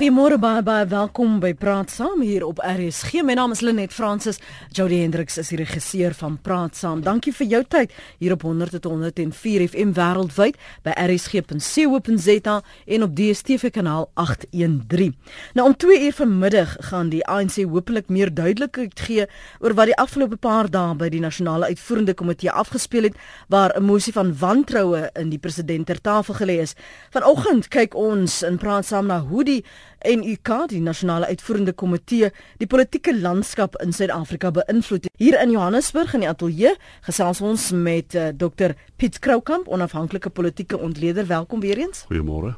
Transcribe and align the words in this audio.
Goeiemôre 0.00 0.38
baie 0.40 0.62
baie 0.64 0.86
welkom 0.88 1.34
by 1.42 1.50
Praat 1.60 1.90
Saam 1.92 2.22
hier 2.24 2.40
op 2.46 2.62
RSG. 2.64 3.20
My 3.20 3.34
naam 3.36 3.52
is 3.52 3.60
Lenet 3.60 3.92
Fransis. 3.92 4.38
Jody 4.72 5.02
Hendriks 5.02 5.36
is 5.36 5.50
die 5.52 5.58
regisseur 5.60 6.14
van 6.16 6.38
Praat 6.40 6.78
Saam. 6.78 7.02
Dankie 7.04 7.34
vir 7.36 7.50
jou 7.50 7.60
tyd 7.68 7.92
hier 8.16 8.32
op 8.32 8.46
100.104 8.48 9.66
FM 9.66 9.92
wêreldwyd 9.98 10.56
by 10.88 10.94
rsg.co.za 11.02 12.54
en 12.96 13.04
op 13.04 13.12
DStv 13.18 13.68
kanaal 13.74 14.08
813. 14.14 15.12
Nou 15.60 15.66
om 15.68 15.76
2 15.76 16.00
uur 16.06 16.16
vanmiddag 16.22 16.72
gaan 16.88 17.12
die 17.12 17.20
ANC 17.28 17.60
hopelik 17.60 18.08
meer 18.08 18.32
duidelikheid 18.32 19.04
gee 19.04 19.28
oor 19.60 19.76
wat 19.76 19.92
die 19.92 19.98
afgelope 20.00 20.40
paar 20.40 20.72
dae 20.72 20.96
by 20.96 21.10
die 21.12 21.20
nasionale 21.20 21.68
uitvoerende 21.68 22.16
komitee 22.16 22.48
afgespeel 22.48 23.10
het 23.10 23.20
waar 23.52 23.76
'n 23.76 23.84
mosie 23.84 24.16
van 24.16 24.32
wantroue 24.32 25.10
in 25.12 25.28
die 25.28 25.38
president 25.38 25.86
ter 25.86 26.00
tafel 26.00 26.34
gelê 26.40 26.56
is. 26.64 26.74
Vanoggend 27.10 27.68
kyk 27.68 27.94
ons 27.94 28.42
in 28.42 28.56
Praat 28.56 28.86
Saam 28.86 29.06
na 29.06 29.20
hoe 29.20 29.44
die 29.44 29.64
en 30.00 30.24
UK 30.24 30.50
die 30.70 30.80
nasionale 30.80 31.26
uitvoerende 31.26 31.72
komitee 31.72 32.30
die 32.58 32.68
politieke 32.70 33.12
landskap 33.16 33.76
in 33.84 33.92
Suid-Afrika 33.92 34.50
beïnvloed. 34.50 35.10
Hier 35.20 35.36
in 35.42 35.52
Johannesburg 35.54 36.14
in 36.16 36.24
die 36.24 36.30
ateljee 36.30 36.74
gesels 37.08 37.40
ons 37.44 37.70
met 37.72 38.16
uh, 38.16 38.30
Dr 38.36 38.74
Piet 38.96 39.18
Kroukamp, 39.18 39.68
onafhanklike 39.68 40.30
politieke 40.30 40.78
ontleder. 40.78 41.26
Welkom 41.26 41.60
weer 41.60 41.78
eens. 41.78 42.04
Goeiemôre. 42.08 42.56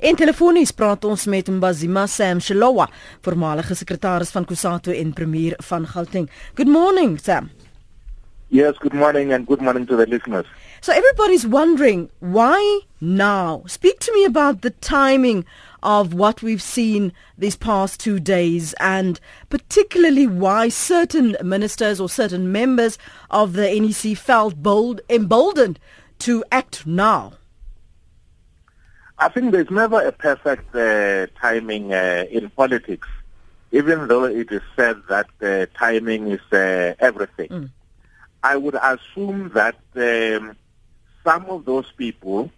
En 0.00 0.16
telefonies 0.16 0.72
praat 0.72 1.04
ons 1.04 1.26
met 1.26 1.48
Mbazima 1.50 2.06
Sam 2.06 2.40
Shilowa, 2.40 2.88
voormalige 3.24 3.74
sekretaris 3.74 4.30
van 4.30 4.44
Kusatu 4.44 4.94
en 4.94 5.12
premier 5.12 5.56
van 5.66 5.86
Gauteng. 5.86 6.30
Good 6.54 6.68
morning, 6.68 7.18
Sam. 7.20 7.50
Yes, 8.54 8.76
good 8.78 8.92
morning 8.92 9.32
and 9.32 9.46
good 9.46 9.60
morning 9.60 9.86
to 9.86 9.96
the 9.96 10.06
listeners. 10.06 10.46
So 10.80 10.92
everybody's 10.92 11.46
wondering 11.46 12.10
why 12.20 12.80
now? 13.00 13.62
Speak 13.66 13.98
to 14.00 14.12
me 14.12 14.24
about 14.24 14.60
the 14.62 14.70
timing 14.70 15.44
of 15.84 16.14
what 16.14 16.42
we've 16.42 16.62
seen 16.62 17.12
these 17.38 17.54
past 17.54 18.00
two 18.00 18.18
days 18.18 18.74
and 18.80 19.20
particularly 19.50 20.26
why 20.26 20.68
certain 20.68 21.36
ministers 21.44 22.00
or 22.00 22.08
certain 22.08 22.50
members 22.50 22.98
of 23.30 23.52
the 23.52 23.68
NEC 23.78 24.16
felt 24.16 24.56
bold, 24.56 25.02
emboldened 25.08 25.78
to 26.20 26.42
act 26.50 26.86
now. 26.86 27.34
I 29.18 29.28
think 29.28 29.52
there's 29.52 29.70
never 29.70 30.00
a 30.00 30.10
perfect 30.10 30.74
uh, 30.74 31.26
timing 31.40 31.92
uh, 31.92 32.24
in 32.30 32.50
politics, 32.50 33.06
even 33.70 34.08
though 34.08 34.24
it 34.24 34.50
is 34.50 34.62
said 34.74 34.96
that 35.08 35.28
uh, 35.40 35.66
timing 35.78 36.32
is 36.32 36.40
uh, 36.52 36.94
everything. 36.98 37.48
Mm. 37.48 37.70
I 38.42 38.56
would 38.56 38.74
assume 38.74 39.50
that 39.54 39.76
um, 39.94 40.56
some 41.22 41.44
of 41.46 41.64
those 41.64 41.90
people 41.92 42.50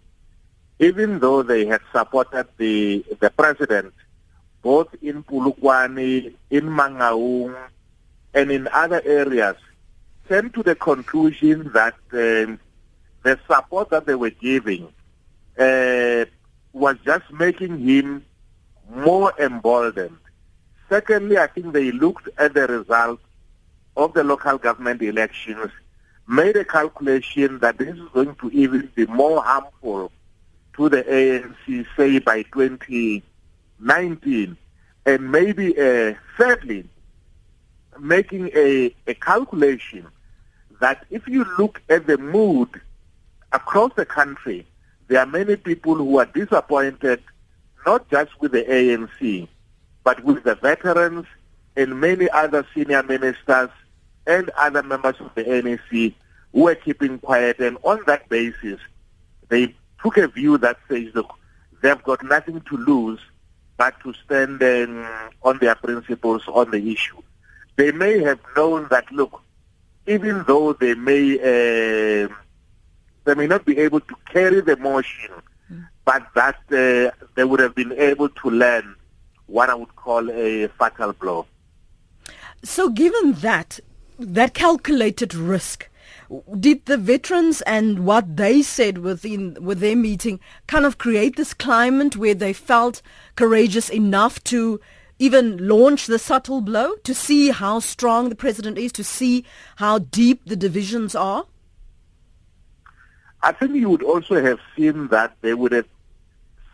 even 0.79 1.19
though 1.19 1.43
they 1.43 1.65
had 1.65 1.81
supported 1.91 2.47
the 2.57 3.03
the 3.19 3.29
president 3.29 3.93
both 4.61 4.93
in 5.01 5.23
Pulukwani, 5.23 6.33
in 6.49 6.65
Mangaung, 6.65 7.55
and 8.33 8.51
in 8.51 8.67
other 8.73 9.01
areas, 9.05 9.55
came 10.27 10.49
to 10.49 10.61
the 10.61 10.75
conclusion 10.75 11.71
that 11.73 11.93
uh, 12.11 12.57
the 13.23 13.39
support 13.47 13.89
that 13.91 14.05
they 14.05 14.15
were 14.15 14.29
giving 14.29 14.89
uh, 15.57 16.25
was 16.73 16.97
just 17.05 17.31
making 17.31 17.79
him 17.79 18.25
more 18.89 19.33
emboldened. 19.39 20.17
Secondly, 20.89 21.37
I 21.37 21.47
think 21.47 21.73
they 21.73 21.91
looked 21.91 22.27
at 22.37 22.53
the 22.53 22.67
results 22.67 23.23
of 23.95 24.13
the 24.13 24.23
local 24.23 24.57
government 24.57 25.01
elections, 25.01 25.71
made 26.27 26.55
a 26.57 26.65
calculation 26.65 27.59
that 27.59 27.77
this 27.77 27.95
is 27.95 28.09
going 28.13 28.35
to 28.35 28.49
even 28.51 28.91
be 28.95 29.05
more 29.05 29.41
harmful 29.41 30.11
to 30.77 30.89
the 30.89 31.03
ANC, 31.03 31.85
say 31.97 32.19
by 32.19 32.43
2019, 32.43 34.57
and 35.05 35.31
maybe 35.31 35.77
uh, 35.79 36.13
thirdly, 36.37 36.87
making 37.99 38.49
a, 38.55 38.95
a 39.07 39.13
calculation 39.15 40.07
that 40.79 41.05
if 41.09 41.27
you 41.27 41.45
look 41.57 41.81
at 41.89 42.07
the 42.07 42.17
mood 42.17 42.69
across 43.51 43.91
the 43.95 44.05
country, 44.05 44.65
there 45.07 45.19
are 45.19 45.25
many 45.25 45.55
people 45.55 45.95
who 45.95 46.19
are 46.19 46.25
disappointed, 46.25 47.21
not 47.85 48.09
just 48.09 48.39
with 48.39 48.51
the 48.51 48.63
ANC, 48.63 49.47
but 50.03 50.23
with 50.23 50.43
the 50.43 50.55
veterans 50.55 51.25
and 51.75 51.99
many 51.99 52.29
other 52.29 52.65
senior 52.73 53.03
ministers 53.03 53.69
and 54.25 54.49
other 54.51 54.83
members 54.83 55.15
of 55.19 55.31
the 55.35 55.43
NEC 55.43 56.13
who 56.53 56.67
are 56.67 56.75
keeping 56.75 57.19
quiet. 57.19 57.59
And 57.59 57.77
on 57.83 58.01
that 58.07 58.27
basis, 58.29 58.79
they 59.49 59.75
took 60.01 60.17
a 60.17 60.27
view 60.27 60.57
that 60.59 60.77
says, 60.89 61.07
look, 61.13 61.33
they've 61.81 62.03
got 62.03 62.23
nothing 62.23 62.61
to 62.61 62.77
lose 62.77 63.19
but 63.77 63.93
to 64.01 64.13
stand 64.25 64.61
um, 64.63 65.07
on 65.43 65.59
their 65.59 65.75
principles 65.75 66.43
on 66.47 66.71
the 66.71 66.91
issue. 66.91 67.21
They 67.75 67.91
may 67.91 68.19
have 68.23 68.39
known 68.55 68.87
that, 68.89 69.11
look, 69.11 69.41
even 70.07 70.43
though 70.47 70.73
they 70.73 70.95
may 70.95 71.35
uh, 71.35 72.27
they 73.25 73.35
may 73.35 73.45
not 73.45 73.65
be 73.65 73.77
able 73.77 73.99
to 73.99 74.15
carry 74.31 74.61
the 74.61 74.77
motion, 74.77 75.29
mm. 75.71 75.87
but 76.05 76.25
that 76.33 76.55
uh, 76.71 77.11
they 77.35 77.43
would 77.43 77.59
have 77.59 77.75
been 77.75 77.91
able 77.93 78.29
to 78.29 78.49
learn 78.49 78.95
what 79.47 79.69
I 79.69 79.75
would 79.75 79.95
call 79.95 80.31
a 80.31 80.67
fatal 80.79 81.13
blow. 81.13 81.45
So, 82.63 82.89
given 82.89 83.33
that 83.33 83.79
that 84.17 84.53
calculated 84.53 85.35
risk, 85.35 85.89
did 86.59 86.85
the 86.85 86.97
veterans 86.97 87.61
and 87.61 88.05
what 88.05 88.37
they 88.37 88.61
said 88.61 88.97
within 88.99 89.57
with 89.61 89.79
their 89.79 89.95
meeting 89.95 90.39
kind 90.67 90.85
of 90.85 90.97
create 90.97 91.35
this 91.35 91.53
climate 91.53 92.17
where 92.17 92.35
they 92.35 92.53
felt 92.53 93.01
courageous 93.35 93.89
enough 93.89 94.43
to 94.43 94.79
even 95.19 95.67
launch 95.67 96.05
the 96.05 96.19
subtle 96.19 96.61
blow 96.61 96.95
to 96.97 97.13
see 97.13 97.49
how 97.49 97.79
strong 97.79 98.29
the 98.29 98.35
president 98.35 98.77
is 98.77 98.91
to 98.91 99.03
see 99.03 99.45
how 99.77 99.99
deep 99.99 100.41
the 100.45 100.55
divisions 100.55 101.15
are 101.15 101.45
I 103.41 103.51
think 103.51 103.75
you 103.75 103.89
would 103.89 104.03
also 104.03 104.43
have 104.43 104.59
seen 104.75 105.07
that 105.09 105.35
they 105.41 105.53
would 105.53 105.71
have 105.71 105.87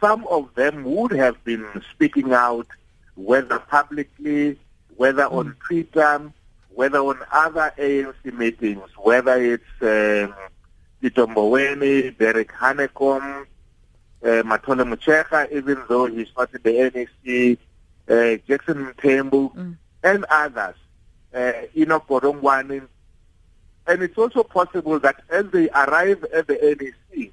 some 0.02 0.26
of 0.28 0.54
them 0.56 0.84
would 0.84 1.12
have 1.12 1.42
been 1.44 1.66
speaking 1.92 2.34
out 2.34 2.68
whether 3.16 3.60
publicly 3.60 4.60
whether 4.96 5.24
mm. 5.24 5.32
on 5.32 5.56
Twitter 5.66 6.32
whether 6.76 7.00
on 7.00 7.20
other 7.32 7.74
ANC 7.78 8.34
meetings, 8.34 8.90
whether 8.98 9.42
it's 9.42 9.64
um, 9.82 10.34
Tito 11.02 11.28
Mboweni, 11.28 12.18
Derek 12.18 12.52
Hanekom, 12.52 13.46
uh, 14.24 14.28
Matole 14.44 14.84
Mucheka, 14.84 15.52
even 15.52 15.82
though 15.88 16.06
he's 16.06 16.30
not 16.38 16.50
in 16.54 16.62
the 16.64 17.08
NEC, 17.28 17.58
uh, 18.10 18.38
Jackson 18.48 18.94
Mtembu, 18.94 19.54
mm. 19.56 19.78
and 20.04 20.26
others, 20.30 20.76
uh, 21.34 21.52
Enoch 21.76 22.08
Godongwani. 22.08 22.88
And 23.86 24.02
it's 24.02 24.18
also 24.18 24.44
possible 24.44 25.00
that 25.00 25.22
as 25.30 25.46
they 25.52 25.70
arrive 25.70 26.24
at 26.34 26.48
the 26.48 26.56
NEC, 26.80 27.32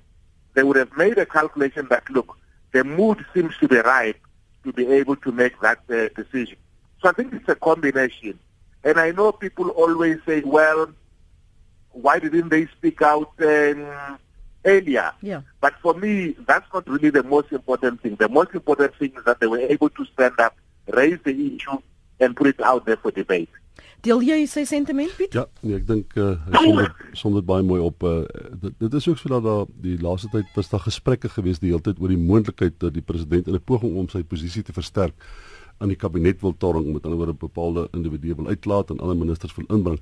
they 0.55 0.63
would 0.63 0.77
have 0.77 0.97
made 0.97 1.17
a 1.19 1.27
calculation 1.27 1.87
that, 1.91 2.09
look, 2.11 2.37
the 2.73 2.85
mood 2.85 3.25
seems 3.33 3.57
to 3.59 3.69
be 3.69 3.77
ripe 3.77 4.21
to 4.65 4.73
be 4.73 4.87
able 4.87 5.17
to 5.17 5.33
make 5.33 5.59
that 5.61 5.79
uh, 5.89 6.09
decision. 6.21 6.57
So 7.01 7.09
I 7.09 7.13
think 7.13 7.33
it's 7.33 7.49
a 7.49 7.55
combination. 7.55 8.39
And 8.85 8.99
I 8.99 9.11
know 9.11 9.33
people 9.33 9.69
always 9.71 10.19
say, 10.27 10.41
well, 10.41 10.89
why 11.93 12.19
didn't 12.19 12.49
they 12.49 12.67
speak 12.67 13.03
out 13.03 13.31
um, 13.41 14.19
earlier? 14.65 15.13
Yeah. 15.21 15.43
But 15.61 15.75
for 15.83 15.95
me, 15.95 16.37
that's 16.47 16.67
not 16.73 16.89
really 16.89 17.11
the 17.11 17.23
most 17.23 17.53
important 17.53 18.01
thing. 18.01 18.17
The 18.17 18.29
most 18.29 18.55
important 18.55 18.95
thing 18.97 19.13
is 19.17 19.25
that 19.25 19.41
they 19.41 19.47
were 19.47 19.59
able 19.59 19.91
to 19.91 20.05
stand 20.07 20.39
up, 20.39 20.57
raise 20.89 21.19
the 21.25 21.57
issue, 21.57 21.79
and 22.21 22.37
put 22.37 22.47
it 22.47 22.61
out 22.63 22.87
there 22.87 22.97
for 22.97 23.11
debate. 23.11 23.51
Deel 24.01 24.23
jy 24.25 24.47
sy 24.49 24.63
sentiment, 24.65 25.13
Piet? 25.19 25.35
Ja, 25.37 25.45
nee, 25.61 25.77
ek 25.77 25.85
dink 25.89 26.15
uh, 26.17 26.39
hy 26.49 26.61
som 26.63 26.79
dit 26.79 27.19
som 27.21 27.35
dit 27.37 27.45
baie 27.45 27.65
mooi 27.67 27.83
op. 27.85 28.01
Uh, 28.07 28.23
dit, 28.63 28.73
dit 28.81 28.97
is 28.97 29.09
ook 29.11 29.21
so 29.21 29.29
dat 29.29 29.45
daar 29.45 29.67
die 29.85 29.99
laaste 30.01 30.31
tyd 30.33 30.49
was 30.57 30.73
daar 30.73 30.81
gesprekke 30.87 31.29
gewees 31.29 31.61
die 31.61 31.69
hele 31.69 31.85
tyd 31.85 32.01
oor 32.01 32.13
die 32.13 32.21
moontlikheid 32.21 32.79
dat 32.81 32.97
die 32.97 33.05
president 33.05 33.51
in 33.51 33.59
'n 33.59 33.65
poging 33.65 33.99
om 34.01 34.09
sy 34.09 34.23
posisie 34.25 34.65
te 34.65 34.73
versterk 34.73 35.13
aan 35.81 35.89
die 35.89 35.97
kabinet 35.97 36.43
wil 36.45 36.55
torring 36.57 36.93
met 36.93 37.05
ander 37.05 37.19
woorde 37.19 37.39
bepaalde 37.41 37.89
individue 37.97 38.37
wil 38.37 38.53
uitlaat 38.53 38.91
en 38.91 39.01
ander 39.01 39.17
ministers 39.17 39.55
wil 39.57 39.69
inbring. 39.69 40.01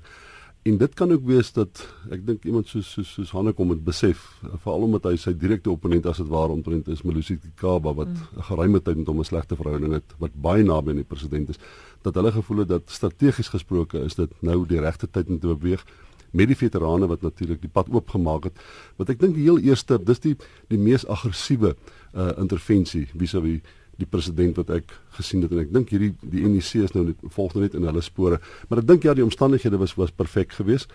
En 0.66 0.76
dit 0.76 0.94
kan 0.94 1.12
ook 1.12 1.24
wees 1.24 1.52
dat 1.54 1.80
ek 2.10 2.24
dink 2.26 2.44
iemand 2.44 2.68
soos 2.68 2.90
soos 2.90 3.12
soos 3.14 3.30
Hanekom 3.32 3.70
het 3.70 3.84
besef 3.86 4.24
veral 4.64 4.88
omdat 4.88 5.06
hy 5.08 5.14
sy 5.20 5.32
direkte 5.38 5.70
opponent 5.70 6.08
as 6.10 6.18
dit 6.18 6.28
ware 6.32 6.52
omtrent 6.52 6.90
is 6.92 7.04
Melusi 7.06 7.38
Kaba 7.62 7.94
wat 7.94 8.10
'n 8.10 8.18
mm. 8.18 8.42
geruime 8.50 8.80
tyd 8.82 8.98
met 8.98 9.06
hom 9.06 9.22
'n 9.22 9.30
slegte 9.30 9.56
verhouding 9.56 9.94
het 9.94 10.14
wat 10.18 10.34
baie 10.34 10.64
naby 10.64 10.90
aan 10.90 11.02
die 11.04 11.12
president 11.14 11.48
is 11.48 11.62
dat 12.02 12.14
hulle 12.14 12.32
gevoel 12.32 12.58
het 12.58 12.68
dat 12.68 12.90
strategies 12.90 13.48
gesproke 13.48 14.02
is 14.02 14.14
dit 14.14 14.30
nou 14.42 14.66
die 14.66 14.80
regte 14.80 15.06
tyd 15.06 15.28
om 15.28 15.38
te 15.38 15.46
beweeg 15.46 15.86
met 16.32 16.46
die 16.48 16.56
veterane 16.56 17.06
wat 17.06 17.22
natuurlik 17.22 17.60
die 17.60 17.72
pad 17.72 17.88
oopgemaak 17.88 18.44
het 18.50 18.56
wat 18.96 19.08
ek 19.08 19.20
dink 19.20 19.34
die 19.34 19.46
heel 19.46 19.58
eerste 19.58 19.98
dis 20.04 20.20
die 20.20 20.36
die 20.68 20.78
mees 20.78 21.06
aggressiewe 21.06 21.76
uh, 22.14 22.32
intervensie 22.36 23.06
vis-à-vis 23.14 23.62
-vis 23.62 23.77
die 23.98 24.06
president 24.06 24.56
wat 24.56 24.70
ek 24.70 24.92
gesien 25.18 25.42
het 25.42 25.52
en 25.52 25.62
ek 25.64 25.72
dink 25.74 25.90
hierdie 25.90 26.14
die 26.22 26.46
NEC 26.46 26.84
is 26.86 26.94
nou 26.94 27.04
net 27.10 27.22
volg 27.34 27.54
nou 27.54 27.64
net 27.64 27.74
in 27.74 27.86
hulle 27.88 28.02
spore 28.02 28.40
maar 28.68 28.82
ek 28.82 28.90
dink 28.90 29.06
ja 29.08 29.14
die 29.14 29.26
omstandighede 29.26 29.80
was 29.80 29.96
was 29.98 30.14
perfek 30.14 30.54
geweest 30.58 30.92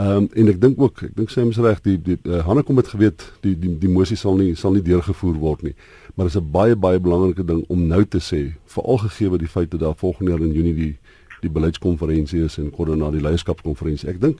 Ehm 0.00 0.16
um, 0.16 0.28
en 0.32 0.48
ek 0.48 0.60
dink 0.62 0.78
ook, 0.80 1.00
ek 1.02 1.16
dink 1.16 1.32
sy 1.32 1.42
is 1.50 1.58
reg, 1.60 1.80
die 1.82 1.96
die 2.00 2.14
uh, 2.24 2.38
Hanne 2.46 2.62
kom 2.62 2.78
het 2.78 2.88
geweet 2.92 3.24
die 3.44 3.56
die 3.58 3.72
die 3.82 3.90
mosie 3.90 4.16
sal 4.16 4.38
nie 4.38 4.54
sal 4.56 4.72
nie 4.72 4.84
deurgevoer 4.86 5.34
word 5.42 5.64
nie. 5.66 5.74
Maar 6.14 6.28
dit 6.28 6.36
is 6.36 6.40
'n 6.40 6.50
baie 6.52 6.76
baie 6.76 7.00
belangrike 7.00 7.44
ding 7.44 7.64
om 7.68 7.86
nou 7.86 8.04
te 8.04 8.20
sê, 8.22 8.54
veral 8.64 8.98
gegee 8.98 9.28
wat 9.30 9.40
die 9.40 9.50
feit 9.50 9.70
dat 9.70 9.80
daar 9.80 9.96
volgende 9.96 10.30
jaar 10.30 10.46
in 10.46 10.54
Junie 10.54 10.74
die 10.74 10.96
die 11.42 11.50
beleidskonferensie 11.50 12.44
is 12.44 12.58
en 12.58 12.70
kort 12.70 12.88
daarna 12.88 13.10
die 13.10 13.20
leierskapskonferensie. 13.20 14.08
Ek 14.08 14.20
dink 14.20 14.38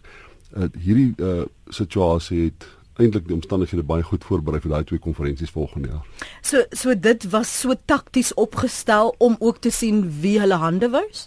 uh, 0.56 0.68
hierdie 0.78 1.14
uh, 1.18 1.44
situasie 1.68 2.44
het 2.44 2.66
eintlik 3.00 3.26
die 3.28 3.36
omstandighede 3.36 3.86
baie 3.86 4.04
goed 4.06 4.24
voorberei 4.24 4.60
vir 4.64 4.74
daai 4.74 4.84
twee 4.88 5.02
konferensies 5.02 5.52
volgende 5.54 5.94
jaar. 5.94 6.28
So 6.42 6.64
so 6.70 6.94
dit 6.94 7.30
was 7.32 7.52
so 7.60 7.74
takties 7.84 8.34
opgestel 8.34 9.14
om 9.18 9.36
ook 9.38 9.60
te 9.60 9.72
sien 9.74 10.04
wie 10.20 10.38
hulle 10.40 10.60
hande 10.62 10.90
wys? 10.94 11.26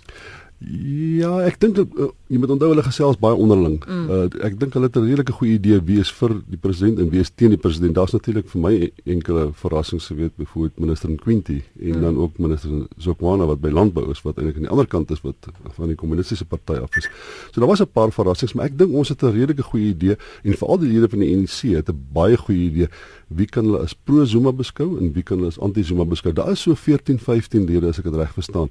Ja, 0.64 1.42
ek 1.44 1.60
dink 1.60 1.80
uh, 1.81 2.12
jy 2.34 2.40
moet 2.42 2.54
onthou 2.56 2.72
hulle 2.72 2.84
gesels 2.86 3.20
baie 3.22 3.38
onderling. 3.38 3.78
Mm. 3.86 4.06
Uh, 4.10 4.46
ek 4.48 4.56
dink 4.62 4.74
hulle 4.74 4.90
het 4.90 4.98
'n 4.98 5.06
redelike 5.06 5.36
goeie 5.38 5.54
idee 5.60 5.78
wie 5.86 6.00
is 6.02 6.12
vir 6.12 6.34
die 6.50 6.58
president 6.58 7.00
en 7.00 7.10
wie 7.10 7.22
is 7.22 7.30
teen 7.30 7.54
die 7.54 7.62
president. 7.62 7.94
Daar's 7.96 8.14
natuurlik 8.14 8.50
vir 8.50 8.62
my 8.62 8.92
enkele 9.06 9.52
verrassings 9.54 10.08
geweet 10.08 10.34
byvoorbeeld 10.38 10.80
minister 10.80 11.10
Quinty 11.16 11.62
en 11.80 11.96
mm. 11.96 12.02
dan 12.02 12.18
ook 12.18 12.38
minister 12.38 12.72
Zokwana 12.98 13.46
wat 13.46 13.62
by 13.62 13.70
landbou 13.70 14.10
is 14.12 14.22
wat 14.22 14.38
eintlik 14.38 14.56
aan 14.56 14.68
die 14.68 14.74
ander 14.74 14.88
kant 14.88 15.12
is 15.12 15.22
wat 15.22 15.36
van 15.78 15.88
die 15.88 15.96
kommunistiese 15.96 16.46
party 16.46 16.82
af 16.82 16.98
is. 16.98 17.10
So 17.52 17.60
daar 17.60 17.70
was 17.70 17.82
'n 17.82 17.92
paar 17.94 18.12
verrassings, 18.12 18.54
maar 18.54 18.66
ek 18.66 18.78
dink 18.78 18.94
ons 18.94 19.10
het 19.10 19.22
'n 19.22 19.32
redelike 19.32 19.64
goeie 19.64 19.94
idee 19.94 20.18
en 20.44 20.58
veral 20.58 20.80
die 20.80 20.90
lede 20.90 21.10
van 21.10 21.20
die 21.20 21.36
NEC 21.36 21.76
het 21.76 21.90
'n 21.90 22.00
baie 22.14 22.38
goeie 22.38 22.70
idee 22.72 22.88
wie 23.28 23.46
kan 23.46 23.66
hulle 23.66 23.80
as 23.80 23.94
pro 23.94 24.26
Zuma 24.26 24.52
beskou 24.52 24.98
en 25.00 25.14
wie 25.14 25.24
kan 25.24 25.38
hulle 25.38 25.50
as 25.50 25.60
anti 25.60 25.84
Zuma 25.84 26.06
beskou. 26.06 26.34
Daar 26.34 26.52
is 26.52 26.62
so 26.62 26.76
14, 26.76 27.20
15 27.20 27.66
lede 27.66 27.88
as 27.88 28.00
ek 28.00 28.04
dit 28.04 28.16
reg 28.16 28.34
verstaan 28.34 28.70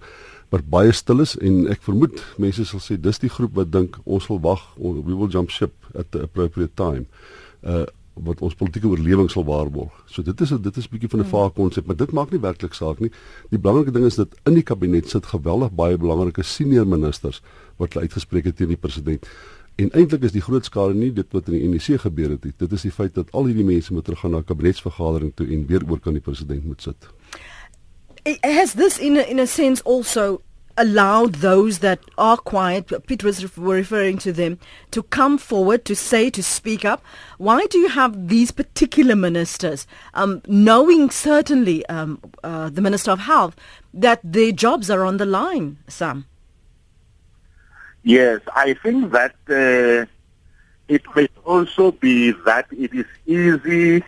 wat 0.52 0.68
baie 0.68 0.92
stil 0.92 1.22
is 1.24 1.32
en 1.40 1.66
ek 1.72 1.80
vermoed 1.86 2.20
mense 2.42 2.64
sal 2.68 2.82
sê 2.84 2.98
dis 3.00 3.20
die 3.22 3.30
groep 3.32 3.51
wat 3.52 3.72
dink 3.72 3.98
ons 4.04 4.26
wil 4.30 4.40
wag 4.40 4.62
we 4.76 5.14
will 5.14 5.28
jump 5.28 5.50
ship 5.50 5.72
at 5.94 6.10
the 6.10 6.22
appropriate 6.22 6.74
time. 6.74 7.06
Uh 7.62 7.84
wat 8.12 8.42
ons 8.44 8.52
politieke 8.52 8.90
oorlewing 8.92 9.30
sal 9.32 9.46
waarborg. 9.48 9.92
So 10.04 10.20
dit 10.22 10.40
is 10.44 10.50
dit 10.50 10.76
is 10.76 10.84
'n 10.84 10.90
bietjie 10.92 11.08
van 11.08 11.20
'n 11.20 11.22
hmm. 11.22 11.32
vaag 11.32 11.52
konsep, 11.52 11.86
maar 11.86 11.96
dit 11.96 12.12
maak 12.12 12.30
nie 12.30 12.40
werklik 12.40 12.74
saak 12.74 12.98
nie. 13.00 13.10
Die 13.48 13.58
belangrike 13.58 13.92
ding 13.92 14.04
is 14.04 14.14
dat 14.14 14.28
in 14.44 14.54
die 14.54 14.62
kabinet 14.62 15.08
sit 15.08 15.26
geweldig 15.26 15.72
baie 15.72 15.96
belangrike 15.96 16.42
senior 16.42 16.86
ministers 16.86 17.42
wat 17.76 17.96
uitgespreek 17.96 18.44
het 18.44 18.56
teen 18.56 18.68
die 18.68 18.76
president. 18.76 19.26
En 19.76 19.90
eintlik 19.90 20.22
is 20.22 20.32
die 20.32 20.42
groot 20.44 20.64
skade 20.64 20.94
nie 20.94 21.12
dit 21.12 21.26
wat 21.32 21.48
in 21.48 21.52
die 21.54 21.68
NEC 21.68 22.00
gebeur 22.00 22.30
het 22.30 22.44
nie. 22.44 22.52
Dit 22.56 22.72
is 22.72 22.82
die 22.82 22.92
feit 22.92 23.14
dat 23.14 23.32
al 23.32 23.44
hierdie 23.44 23.64
mense 23.64 23.92
moet 23.92 24.04
teruggaan 24.04 24.30
na 24.30 24.38
'n 24.38 24.44
kabinetsvergadering 24.44 25.32
toe 25.34 25.46
en 25.46 25.66
weer 25.66 25.82
oor 25.88 26.00
kan 26.00 26.12
die 26.12 26.22
president 26.22 26.64
moet 26.64 26.82
sit 26.82 27.08
has 28.24 28.74
this 28.74 28.98
in 28.98 29.16
a, 29.16 29.28
in 29.28 29.38
a 29.38 29.46
sense 29.46 29.82
also 29.84 30.42
allowed 30.76 31.36
those 31.36 31.80
that 31.80 32.00
are 32.18 32.36
quiet 32.36 32.90
Peter 33.06 33.26
was 33.26 33.56
referring 33.56 34.18
to 34.18 34.32
them 34.32 34.58
to 34.90 35.02
come 35.02 35.38
forward 35.38 35.84
to 35.84 35.94
say 35.94 36.30
to 36.30 36.42
speak 36.42 36.84
up. 36.84 37.02
Why 37.38 37.66
do 37.66 37.78
you 37.78 37.88
have 37.88 38.28
these 38.28 38.50
particular 38.50 39.16
ministers? 39.16 39.86
Um, 40.14 40.42
knowing 40.46 41.10
certainly 41.10 41.84
um, 41.86 42.20
uh, 42.42 42.70
the 42.70 42.80
minister 42.80 43.10
of 43.10 43.20
health 43.20 43.56
that 43.94 44.20
their 44.22 44.52
jobs 44.52 44.90
are 44.90 45.04
on 45.04 45.16
the 45.18 45.26
line 45.26 45.78
sam. 45.88 46.26
Yes 48.02 48.40
i 48.54 48.74
think 48.74 49.12
that 49.12 49.34
uh, 49.48 50.06
it 50.88 51.02
may 51.14 51.28
also 51.44 51.92
be 51.92 52.32
that 52.44 52.66
it 52.70 52.92
is 52.92 53.06
easy 53.26 54.02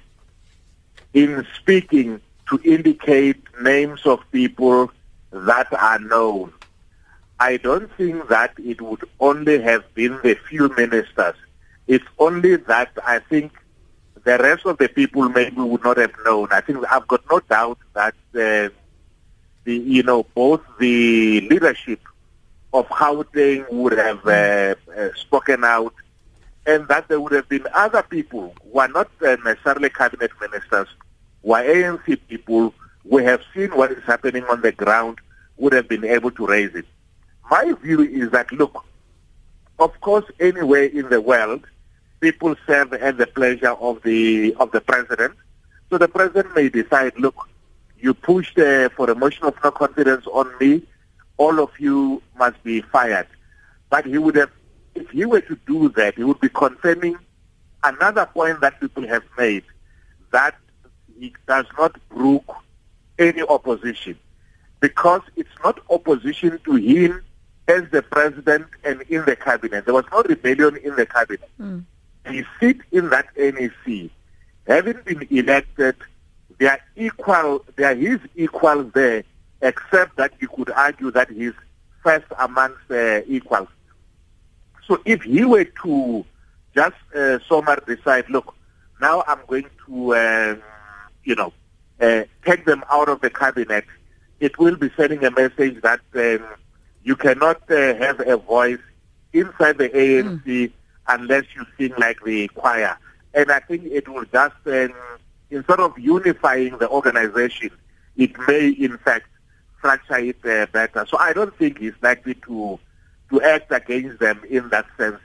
in 1.12 1.46
speaking 1.56 2.20
to 2.48 2.60
indicate 2.64 3.42
names 3.62 4.04
of 4.04 4.20
people 4.32 4.90
that 5.34 5.72
are 5.72 5.98
known. 5.98 6.52
I 7.40 7.56
don't 7.56 7.90
think 7.96 8.28
that 8.28 8.52
it 8.58 8.80
would 8.80 9.02
only 9.18 9.60
have 9.60 9.92
been 9.94 10.18
the 10.22 10.36
few 10.48 10.68
ministers. 10.76 11.34
It's 11.86 12.04
only 12.18 12.56
that 12.56 12.90
I 13.04 13.18
think 13.18 13.52
the 14.22 14.38
rest 14.38 14.64
of 14.64 14.78
the 14.78 14.88
people 14.88 15.28
maybe 15.28 15.60
would 15.60 15.82
not 15.82 15.96
have 15.98 16.14
known. 16.24 16.48
I 16.52 16.60
think 16.60 16.84
I've 16.90 17.06
got 17.08 17.22
no 17.30 17.40
doubt 17.40 17.78
that 17.94 18.14
uh, 18.34 18.72
the 19.64 19.76
you 19.76 20.02
know 20.04 20.22
both 20.34 20.62
the 20.78 21.40
leadership 21.42 22.00
of 22.72 22.86
Gauteng 22.88 23.70
would 23.72 23.92
have 23.92 24.26
uh, 24.26 24.74
uh, 24.96 25.08
spoken 25.16 25.64
out, 25.64 25.94
and 26.66 26.86
that 26.88 27.08
there 27.08 27.20
would 27.20 27.32
have 27.32 27.48
been 27.48 27.66
other 27.74 28.02
people 28.02 28.54
who 28.62 28.78
are 28.78 28.88
not 28.88 29.10
uh, 29.20 29.36
necessarily 29.44 29.90
cabinet 29.90 30.30
ministers 30.40 30.88
were 31.42 31.62
ANC 31.62 32.18
people 32.28 32.72
who 33.08 33.18
have 33.18 33.42
seen 33.54 33.70
what 33.76 33.92
is 33.92 34.02
happening 34.04 34.44
on 34.44 34.60
the 34.62 34.72
ground 34.72 35.18
would 35.56 35.72
have 35.72 35.88
been 35.88 36.04
able 36.04 36.30
to 36.32 36.46
raise 36.46 36.74
it. 36.74 36.86
My 37.50 37.72
view 37.82 38.00
is 38.02 38.30
that, 38.30 38.50
look, 38.52 38.84
of 39.78 40.00
course, 40.00 40.24
anywhere 40.40 40.84
in 40.84 41.08
the 41.10 41.20
world, 41.20 41.66
people 42.20 42.54
serve 42.66 42.92
at 42.94 43.18
the 43.18 43.26
pleasure 43.26 43.72
of 43.72 44.02
the 44.02 44.54
of 44.54 44.70
the 44.70 44.80
president. 44.80 45.34
So 45.90 45.98
the 45.98 46.08
president 46.08 46.54
may 46.54 46.68
decide, 46.68 47.12
look, 47.18 47.48
you 47.98 48.14
pushed 48.14 48.58
uh, 48.58 48.88
for 48.90 49.10
a 49.10 49.14
motion 49.14 49.44
of 49.44 49.54
no 49.62 49.70
confidence 49.70 50.26
on 50.26 50.50
me, 50.58 50.82
all 51.36 51.60
of 51.60 51.70
you 51.78 52.22
must 52.38 52.62
be 52.64 52.80
fired. 52.80 53.26
But 53.90 54.06
he 54.06 54.18
would 54.18 54.36
have, 54.36 54.50
if 54.94 55.10
he 55.10 55.24
were 55.24 55.42
to 55.42 55.58
do 55.66 55.88
that, 55.90 56.14
he 56.14 56.24
would 56.24 56.40
be 56.40 56.48
confirming 56.48 57.16
another 57.82 58.26
point 58.26 58.60
that 58.60 58.80
people 58.80 59.06
have 59.06 59.24
made, 59.36 59.64
that 60.32 60.56
he 61.18 61.34
does 61.46 61.66
not 61.78 61.96
brook 62.08 62.56
any 63.18 63.42
opposition 63.42 64.18
because 64.80 65.22
it's 65.36 65.48
not 65.62 65.80
opposition 65.90 66.58
to 66.64 66.74
him 66.74 67.22
as 67.68 67.82
the 67.90 68.02
president 68.02 68.66
and 68.84 69.02
in 69.02 69.24
the 69.24 69.36
cabinet. 69.36 69.84
There 69.84 69.94
was 69.94 70.04
no 70.12 70.22
rebellion 70.22 70.76
in 70.76 70.96
the 70.96 71.06
cabinet. 71.06 71.48
Mm. 71.58 71.84
He 72.28 72.44
sit 72.60 72.78
in 72.92 73.10
that 73.10 73.26
NEC. 73.36 74.10
Having 74.66 75.00
been 75.04 75.26
elected, 75.30 75.96
they 76.58 76.66
are 76.66 76.80
equal, 76.96 77.64
they 77.76 77.84
are 77.84 77.94
his 77.94 78.20
equals 78.34 78.92
there, 78.92 79.24
except 79.62 80.16
that 80.16 80.32
you 80.40 80.48
could 80.48 80.70
argue 80.70 81.10
that 81.12 81.30
he's 81.30 81.52
first 82.02 82.26
amongst 82.38 82.90
uh, 82.90 83.20
equals. 83.26 83.68
So 84.86 85.00
if 85.04 85.22
he 85.22 85.44
were 85.44 85.64
to 85.64 86.24
just 86.74 86.96
uh, 87.16 87.38
decide, 87.86 88.28
look, 88.28 88.54
now 89.00 89.24
I'm 89.26 89.40
going 89.46 89.66
to 89.86 90.16
um, 90.16 90.62
you 91.24 91.34
know, 91.34 91.52
uh, 92.00 92.24
take 92.44 92.64
them 92.64 92.84
out 92.90 93.08
of 93.08 93.20
the 93.20 93.30
cabinet, 93.30 93.84
it 94.40 94.58
will 94.58 94.76
be 94.76 94.90
sending 94.96 95.24
a 95.24 95.30
message 95.30 95.80
that 95.82 96.00
um, 96.14 96.46
you 97.02 97.16
cannot 97.16 97.62
uh, 97.70 97.94
have 97.94 98.20
a 98.20 98.36
voice 98.36 98.78
inside 99.32 99.78
the 99.78 99.88
ANC 99.90 100.44
mm. 100.44 100.72
unless 101.08 101.44
you 101.54 101.64
sing 101.78 101.92
like 101.98 102.22
the 102.24 102.48
choir. 102.48 102.96
And 103.34 103.50
I 103.50 103.60
think 103.60 103.84
it 103.84 104.08
will 104.08 104.24
just, 104.24 104.54
um, 104.66 104.94
instead 105.50 105.80
of 105.80 105.98
unifying 105.98 106.78
the 106.78 106.88
organization, 106.88 107.70
it 108.16 108.32
may 108.46 108.68
in 108.68 108.96
fact 108.98 109.26
fracture 109.80 110.18
it 110.18 110.36
uh, 110.44 110.66
better. 110.72 111.04
So 111.08 111.18
I 111.18 111.32
don't 111.32 111.56
think 111.58 111.78
he's 111.78 111.94
likely 112.00 112.34
to 112.46 112.78
to 113.30 113.42
act 113.42 113.72
against 113.72 114.20
them 114.20 114.40
in 114.48 114.68
that 114.68 114.86
sense. 114.96 115.18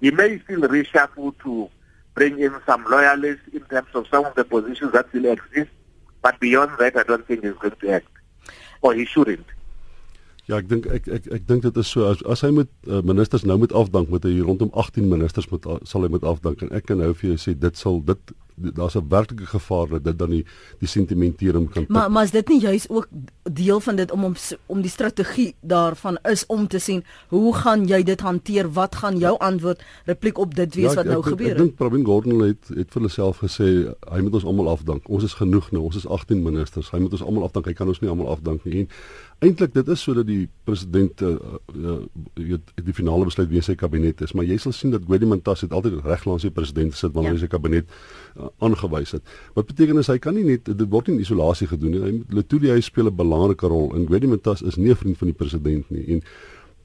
He 0.00 0.10
may 0.10 0.38
still 0.40 0.60
reshuffle 0.60 1.34
to 1.42 1.70
bring 2.14 2.38
in 2.38 2.54
some 2.66 2.84
loyalists 2.84 3.48
in 3.52 3.60
terms 3.62 3.88
of 3.94 4.06
some 4.08 4.24
of 4.24 4.34
the 4.34 4.44
positions 4.44 4.92
that 4.92 5.08
still 5.08 5.26
exist. 5.26 5.70
But 6.26 6.40
beyond 6.40 6.72
that, 6.78 6.96
I 6.96 7.04
don't 7.04 7.24
think 7.26 7.44
he's 7.44 7.60
going 7.64 7.78
to 7.82 7.90
act. 7.98 8.10
Or 8.82 8.94
he 8.94 9.04
shouldn't. 9.04 9.46
Ja, 10.46 10.58
ek 10.62 10.68
dink 10.70 10.84
ek 10.86 11.06
ek 11.10 11.24
ek 11.36 11.46
dink 11.46 11.64
dit 11.66 11.78
is 11.82 11.88
so 11.90 12.06
as 12.06 12.20
as 12.30 12.42
hy 12.46 12.52
moet 12.54 12.70
uh, 12.86 13.00
ministers 13.10 13.42
nou 13.50 13.56
moet 13.58 13.72
afdank 13.74 14.10
met 14.14 14.26
hy 14.26 14.36
rondom 14.46 14.70
18 14.82 15.08
ministers 15.10 15.48
moet 15.50 15.64
sal 15.90 16.06
hy 16.06 16.10
moet 16.14 16.26
afdank 16.32 16.62
en 16.62 16.70
ek 16.78 16.86
kan 16.86 17.00
nou 17.02 17.08
vir 17.18 17.32
jou 17.32 17.38
sê 17.44 17.54
dit 17.58 17.80
sal 17.80 17.98
dit 18.10 18.34
daar's 18.56 18.96
'n 18.96 19.08
werklike 19.08 19.46
gevaar 19.46 19.88
dat 19.88 20.04
dit 20.04 20.18
dan 20.18 20.30
die 20.30 20.46
die 20.78 20.88
sentimentering 20.88 21.70
kan 21.70 21.84
Maar 21.88 22.10
maar 22.10 22.24
is 22.24 22.30
dit 22.30 22.48
nie 22.48 22.60
juis 22.60 22.88
ook 22.88 23.08
deel 23.42 23.80
van 23.80 23.96
dit 23.96 24.10
om 24.10 24.24
om 24.24 24.34
om 24.66 24.80
die 24.80 24.90
strategie 24.90 25.54
daarvan 25.60 26.18
is 26.22 26.46
om 26.46 26.68
te 26.68 26.78
sien 26.78 27.04
hoe 27.28 27.54
gaan 27.54 27.86
jy 27.86 28.02
dit 28.02 28.20
hanteer? 28.20 28.72
Wat 28.72 28.94
gaan 28.94 29.18
jou 29.18 29.38
antwoord 29.38 29.82
repliek 30.04 30.38
op 30.38 30.54
dit 30.54 30.74
wees 30.74 30.90
ja, 30.90 30.94
wat 30.94 31.04
nou 31.04 31.18
ek, 31.18 31.24
gebeur? 31.24 31.50
Ek 31.50 31.56
dink 31.56 31.74
Pravin 31.74 32.04
Gordhan 32.04 32.40
het 32.40 32.68
het 32.74 32.90
vir 32.92 33.00
homself 33.00 33.38
gesê 33.38 33.68
hy 34.12 34.20
moet 34.20 34.34
ons 34.34 34.44
almal 34.44 34.68
afdank. 34.68 35.08
Ons 35.08 35.24
is 35.24 35.34
genoeg 35.34 35.70
nou. 35.70 35.82
Ons 35.82 35.96
is 35.96 36.06
18 36.06 36.42
ministers. 36.42 36.90
Hy 36.90 36.98
moet 36.98 37.12
ons 37.12 37.22
almal 37.22 37.44
afdank. 37.44 37.66
Hy 37.66 37.72
kan 37.72 37.88
ons 37.88 38.00
nie 38.00 38.10
almal 38.10 38.30
afdank 38.30 38.64
nie. 38.64 38.78
En 38.78 38.88
Eintlik 39.44 39.74
dit 39.74 39.88
is 39.92 40.00
sodat 40.00 40.24
die 40.24 40.46
president 40.64 41.20
uh, 41.20 41.34
uh, 41.76 41.96
uh, 42.40 42.58
die 42.86 42.94
finale 42.96 43.26
besluit 43.28 43.50
wie 43.50 43.60
sy 43.60 43.74
kabinet 43.76 44.22
is, 44.24 44.32
maar 44.32 44.46
jy 44.48 44.56
sal 44.62 44.72
sien 44.72 44.94
dat 44.94 45.04
Gwedi 45.04 45.28
Mantas 45.28 45.60
het 45.60 45.74
altyd 45.76 45.98
reg 46.06 46.24
langs 46.24 46.46
die 46.46 46.52
president 46.56 46.96
sit 46.96 47.12
wanneer 47.12 47.34
ja. 47.34 47.42
hy 47.42 47.44
sy 47.44 47.50
kabinet 47.52 47.90
uh, 47.92 48.48
aangewys 48.64 49.12
het. 49.18 49.34
Wat 49.58 49.68
beteken 49.68 50.00
is 50.00 50.08
hy 50.08 50.16
kan 50.24 50.38
nie 50.38 50.46
net 50.46 50.70
dit 50.70 50.86
word 50.88 51.10
nie 51.10 51.18
in 51.18 51.26
isolasie 51.26 51.68
gedoen 51.68 51.98
nie. 51.98 52.22
Letuli 52.32 52.72
hy 52.72 52.80
speel 52.80 53.10
'n 53.10 53.16
belangrike 53.16 53.68
rol 53.68 53.92
en 53.92 54.08
Gwedi 54.08 54.32
Mantas 54.32 54.64
is 54.64 54.80
nie 54.80 54.90
'n 54.94 54.96
vriend 55.02 55.18
van 55.20 55.28
die 55.28 55.36
president 55.36 55.90
nie 55.90 56.06
en 56.16 56.24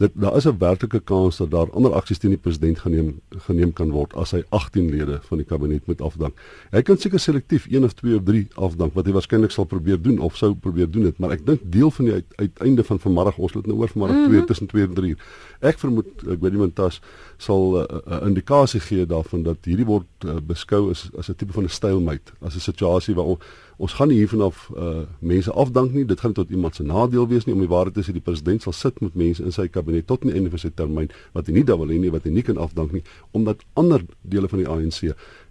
dit 0.02 0.12
daar 0.24 0.36
is 0.36 0.46
'n 0.46 0.58
werklike 0.58 1.00
kans 1.00 1.38
dat 1.38 1.52
daar 1.52 1.72
ander 1.72 1.94
aksies 1.94 2.18
teen 2.18 2.34
die 2.34 2.40
president 2.40 2.80
geneem 2.80 3.22
geneem 3.48 3.74
kan 3.74 3.92
word 3.92 4.14
as 4.16 4.32
hy 4.32 4.44
18 4.50 4.90
lede 4.90 5.20
van 5.22 5.38
die 5.38 5.46
kabinet 5.46 5.86
moet 5.88 6.02
afdank. 6.02 6.34
Hy 6.72 6.82
kan 6.82 6.98
seker 6.98 7.20
selektief 7.20 7.68
1 7.70 7.84
of 7.84 7.94
2 7.94 8.16
of 8.16 8.24
3 8.24 8.48
afdank 8.56 8.94
wat 8.94 9.06
hy 9.06 9.12
waarskynlik 9.12 9.52
sal 9.52 9.66
probeer 9.66 10.02
doen 10.02 10.20
of 10.20 10.38
sou 10.38 10.54
probeer 10.56 10.92
doen 10.92 11.04
dit, 11.04 11.18
maar 11.20 11.32
ek 11.32 11.46
dink 11.46 11.62
deel 11.64 11.92
van 11.92 12.06
die 12.06 12.14
uit, 12.14 12.26
uiteinde 12.36 12.84
van 12.84 13.00
vanmiddag 13.00 13.38
ons 13.38 13.54
het 13.54 13.66
nou 13.66 13.78
oor 13.78 13.88
vanmiddag 13.88 14.18
mm 14.18 14.24
-hmm. 14.24 14.32
2 14.32 14.46
tussen 14.46 14.68
2 14.68 14.84
en 14.84 14.94
3 14.94 15.10
uur. 15.10 15.20
Ek 15.60 15.80
vermoed 15.80 16.08
ek 16.28 16.42
weet 16.42 16.52
nie 16.52 16.62
Montas 16.62 17.02
sal 17.38 17.62
'n 17.72 17.76
uh, 17.76 17.98
uh, 18.08 18.28
indikasie 18.28 18.80
gee 18.80 19.06
daarvan 19.06 19.44
dat 19.44 19.58
hierdie 19.64 19.86
word 19.86 20.08
uh, 20.26 20.38
beskou 20.42 20.90
as 20.90 21.10
as 21.18 21.30
'n 21.30 21.36
tipe 21.36 21.54
van 21.54 21.64
'n 21.64 21.70
stalemate, 21.70 22.32
as 22.42 22.56
'n 22.56 22.60
situasie 22.60 23.16
waar 23.16 23.26
on, 23.26 23.38
ons 23.82 23.94
gaan 23.98 24.12
nie 24.12 24.20
hiervan 24.20 24.44
af 24.46 24.68
uh, 24.78 25.04
mense 25.20 25.52
afdank 25.52 25.94
nie. 25.94 26.06
Dit 26.06 26.22
gaan 26.22 26.36
tot 26.38 26.50
iemand 26.54 26.76
se 26.78 26.84
nadeel 26.86 27.28
wees 27.28 27.48
nie 27.48 27.56
om 27.56 27.64
die 27.64 27.70
waarheid 27.72 27.96
te 27.98 28.04
sê 28.06 28.14
die 28.14 28.22
president 28.22 28.62
sal 28.62 28.76
sit 28.78 29.00
met 29.02 29.16
mense 29.18 29.42
in 29.42 29.56
sy 29.56 29.66
kabinet 29.74 30.06
tot 30.10 30.22
die 30.22 30.34
einde 30.38 30.52
van 30.54 30.62
sy 30.62 30.70
termyn 30.70 31.10
wat 31.34 31.50
hy 31.50 31.56
nie 31.56 31.66
daar 31.66 31.80
wil 31.82 31.90
hê 31.90 31.98
nie, 31.98 32.12
wat 32.14 32.28
hy 32.30 32.34
nie 32.36 32.46
kan 32.46 32.62
afdank 32.62 32.94
nie 32.94 33.02
omdat 33.38 33.66
ander 33.80 34.06
dele 34.22 34.52
van 34.52 34.62
die 34.62 34.70
ANC 34.70 35.02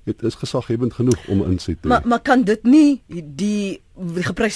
dit 0.04 0.22
is 0.22 0.34
gesaghebend 0.34 0.94
genoeg 0.94 1.28
om 1.28 1.44
insit 1.44 1.82
te 1.82 1.88
maar 1.88 2.02
maar 2.04 2.20
kan 2.20 2.42
dit 2.42 2.62
nie 2.62 3.02
die 3.42 3.80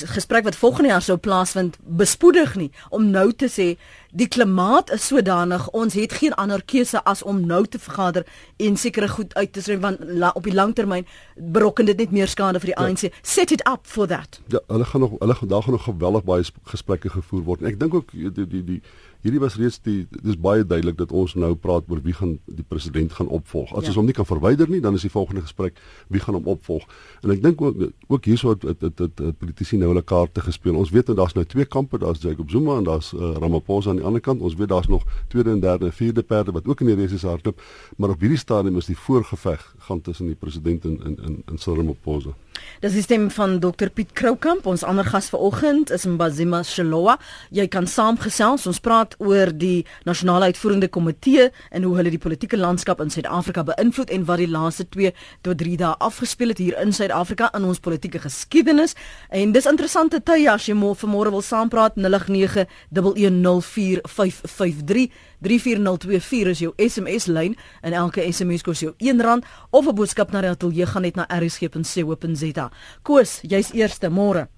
gesprek 0.08 0.44
wat 0.44 0.56
volgende 0.56 0.88
jaar 0.88 1.02
sou 1.02 1.18
plaasvind 1.18 1.76
bespoedig 1.84 2.54
nie 2.56 2.70
om 2.88 3.10
nou 3.10 3.32
te 3.32 3.48
sê 3.52 3.74
die 4.10 4.28
klimaat 4.28 4.90
is 4.94 5.06
sodanig 5.06 5.68
ons 5.70 5.94
het 5.94 6.12
geen 6.12 6.34
ander 6.34 6.62
keuse 6.64 7.02
as 7.04 7.22
om 7.22 7.42
nou 7.46 7.66
te 7.66 7.78
vergader 7.78 8.26
en 8.56 8.76
sekere 8.76 9.08
goed 9.08 9.34
uit 9.34 9.52
te 9.52 9.60
skryf 9.60 9.80
want 9.80 9.98
la, 10.00 10.30
op 10.34 10.46
die 10.48 10.54
langtermyn 10.54 11.06
berokken 11.36 11.86
dit 11.90 11.98
net 11.98 12.10
meer 12.10 12.30
skade 12.30 12.60
vir 12.62 12.72
die 12.72 12.76
ja. 12.78 12.86
ANC 12.86 13.10
set 13.22 13.50
it 13.50 13.64
up 13.68 13.82
for 13.82 14.06
that. 14.06 14.40
Ja 14.46 14.60
hulle 14.66 14.84
gaan 14.84 15.00
nog 15.00 15.18
hulle 15.18 15.36
daar 15.46 15.62
gaan 15.62 15.72
nog 15.72 15.84
geweldig 15.84 16.24
baie 16.24 16.44
gesprekke 16.62 17.10
gevoer 17.10 17.42
word. 17.42 17.60
En 17.60 17.72
ek 17.72 17.80
dink 17.80 17.94
ook 17.94 18.12
die 18.12 18.32
die, 18.32 18.46
die, 18.46 18.64
die 18.64 18.80
hierdie 19.24 19.40
was 19.40 19.56
reeds 19.56 19.80
die 19.84 20.04
dis 20.12 20.36
baie 20.40 20.64
duidelik 20.64 20.98
dat 21.00 21.12
ons 21.12 21.34
nou 21.40 21.54
praat 21.56 21.88
oor 21.88 22.02
wie 22.04 22.14
gaan 22.16 22.36
die 22.44 22.64
president 22.68 23.12
gaan 23.16 23.30
opvolg. 23.32 23.72
As 23.72 23.86
ja. 23.86 23.92
ons 23.92 23.98
hom 24.00 24.08
nie 24.08 24.16
kan 24.16 24.28
verwyder 24.28 24.68
nie, 24.70 24.82
dan 24.84 24.98
is 24.98 25.06
die 25.06 25.12
volgende 25.12 25.44
gesprek 25.46 25.80
wie 26.12 26.20
gaan 26.20 26.36
hom 26.36 26.50
opvolg. 26.52 26.84
En 27.24 27.32
ek 27.32 27.42
dink 27.44 27.62
ook 27.64 27.86
ook 28.12 28.28
hierso 28.28 28.52
het 28.52 28.80
dit 28.80 28.96
dit 29.00 29.24
politici 29.40 29.80
nou 29.80 29.90
hulle 29.94 30.04
kaarte 30.04 30.44
gespeel. 30.44 30.76
Ons 30.76 30.92
weet 30.92 31.08
dat 31.10 31.16
daar's 31.16 31.36
nou 31.38 31.46
twee 31.48 31.64
kampe, 31.64 31.98
daar's 31.98 32.20
Jacob 32.22 32.52
Zuma 32.52 32.76
en 32.78 32.88
daar's 32.88 33.12
uh, 33.16 33.32
Ramaphosa 33.40 33.90
aan 33.90 34.02
die 34.02 34.06
ander 34.06 34.20
kant. 34.20 34.44
Ons 34.44 34.58
weet 34.60 34.68
daar's 34.68 34.88
nog 34.92 35.06
tweede 35.32 35.50
en 35.56 35.60
derde 35.64 35.88
en 35.88 35.92
vierde 35.92 36.22
perde 36.22 36.52
wat 36.52 36.68
ook 36.68 36.84
in 36.84 36.92
die 36.92 37.00
resie 37.00 37.18
hardloop, 37.24 37.62
maar 37.96 38.12
op 38.12 38.20
hierdie 38.20 38.38
stadium 38.38 38.76
is 38.76 38.92
die 38.92 38.98
voorgeveg 38.98 39.73
gaan 39.84 40.00
tussen 40.00 40.26
die 40.26 40.38
president 40.38 40.84
en 40.84 41.00
in 41.04 41.18
in 41.26 41.42
in 41.50 41.58
Cyril 41.58 41.82
Ramaphosa. 41.82 42.34
Dis 42.80 42.94
die 42.96 43.02
stem 43.02 43.30
van 43.32 43.58
Dr 43.60 43.90
Piet 43.90 44.12
Kroukamp. 44.12 44.66
Ons 44.66 44.82
ander 44.84 45.04
gas 45.04 45.28
vanoggend 45.32 45.90
is 45.94 46.04
Mbazima 46.06 46.62
Shalowa. 46.62 47.18
Jy 47.54 47.66
kan 47.72 47.86
saamgesels. 47.88 48.66
Ons 48.70 48.80
praat 48.84 49.14
oor 49.18 49.52
die 49.56 49.86
nasionale 50.04 50.44
uitvoerende 50.52 50.88
komitee 50.88 51.50
en 51.70 51.82
hoe 51.82 51.96
hulle 51.98 52.10
die 52.14 52.20
politieke 52.20 52.56
landskap 52.60 53.00
in 53.00 53.10
Suid-Afrika 53.10 53.64
beïnvloed 53.70 54.10
en 54.14 54.24
wat 54.28 54.38
die 54.42 54.50
laaste 54.50 54.84
2 54.96 55.12
tot 55.46 55.56
3 55.62 55.76
dae 55.80 55.94
afgespeel 56.08 56.50
het 56.54 56.60
hier 56.62 56.76
in 56.82 56.92
Suid-Afrika 56.92 57.46
in 57.56 57.64
ons 57.68 57.82
politieke 57.84 58.20
geskiedenis. 58.22 58.92
En 59.30 59.52
dis 59.52 59.70
interessante 59.70 60.22
tye 60.22 60.50
as 60.50 60.66
jy 60.68 60.74
môre 60.76 61.30
wil 61.30 61.42
saampraat 61.42 61.92
089 61.96 62.66
1104553 62.94 65.10
34024 65.40 66.48
is 66.48 66.58
jou 66.58 66.72
SMS 66.76 67.26
lyn 67.26 67.56
en 67.82 67.92
elke 67.92 68.32
SMS 68.32 68.62
kos 68.62 68.80
jou 68.80 68.94
R1 68.98 69.44
of 69.70 69.86
'n 69.86 69.94
boodskap 69.94 70.30
na 70.30 70.40
die 70.40 70.50
ateljee 70.50 70.86
gaan 70.86 71.02
net 71.02 71.16
na 71.16 71.26
rsg.co.za. 71.28 72.70
Koos, 73.02 73.40
jy's 73.42 73.72
eerste 73.72 74.10
môre. 74.10 74.48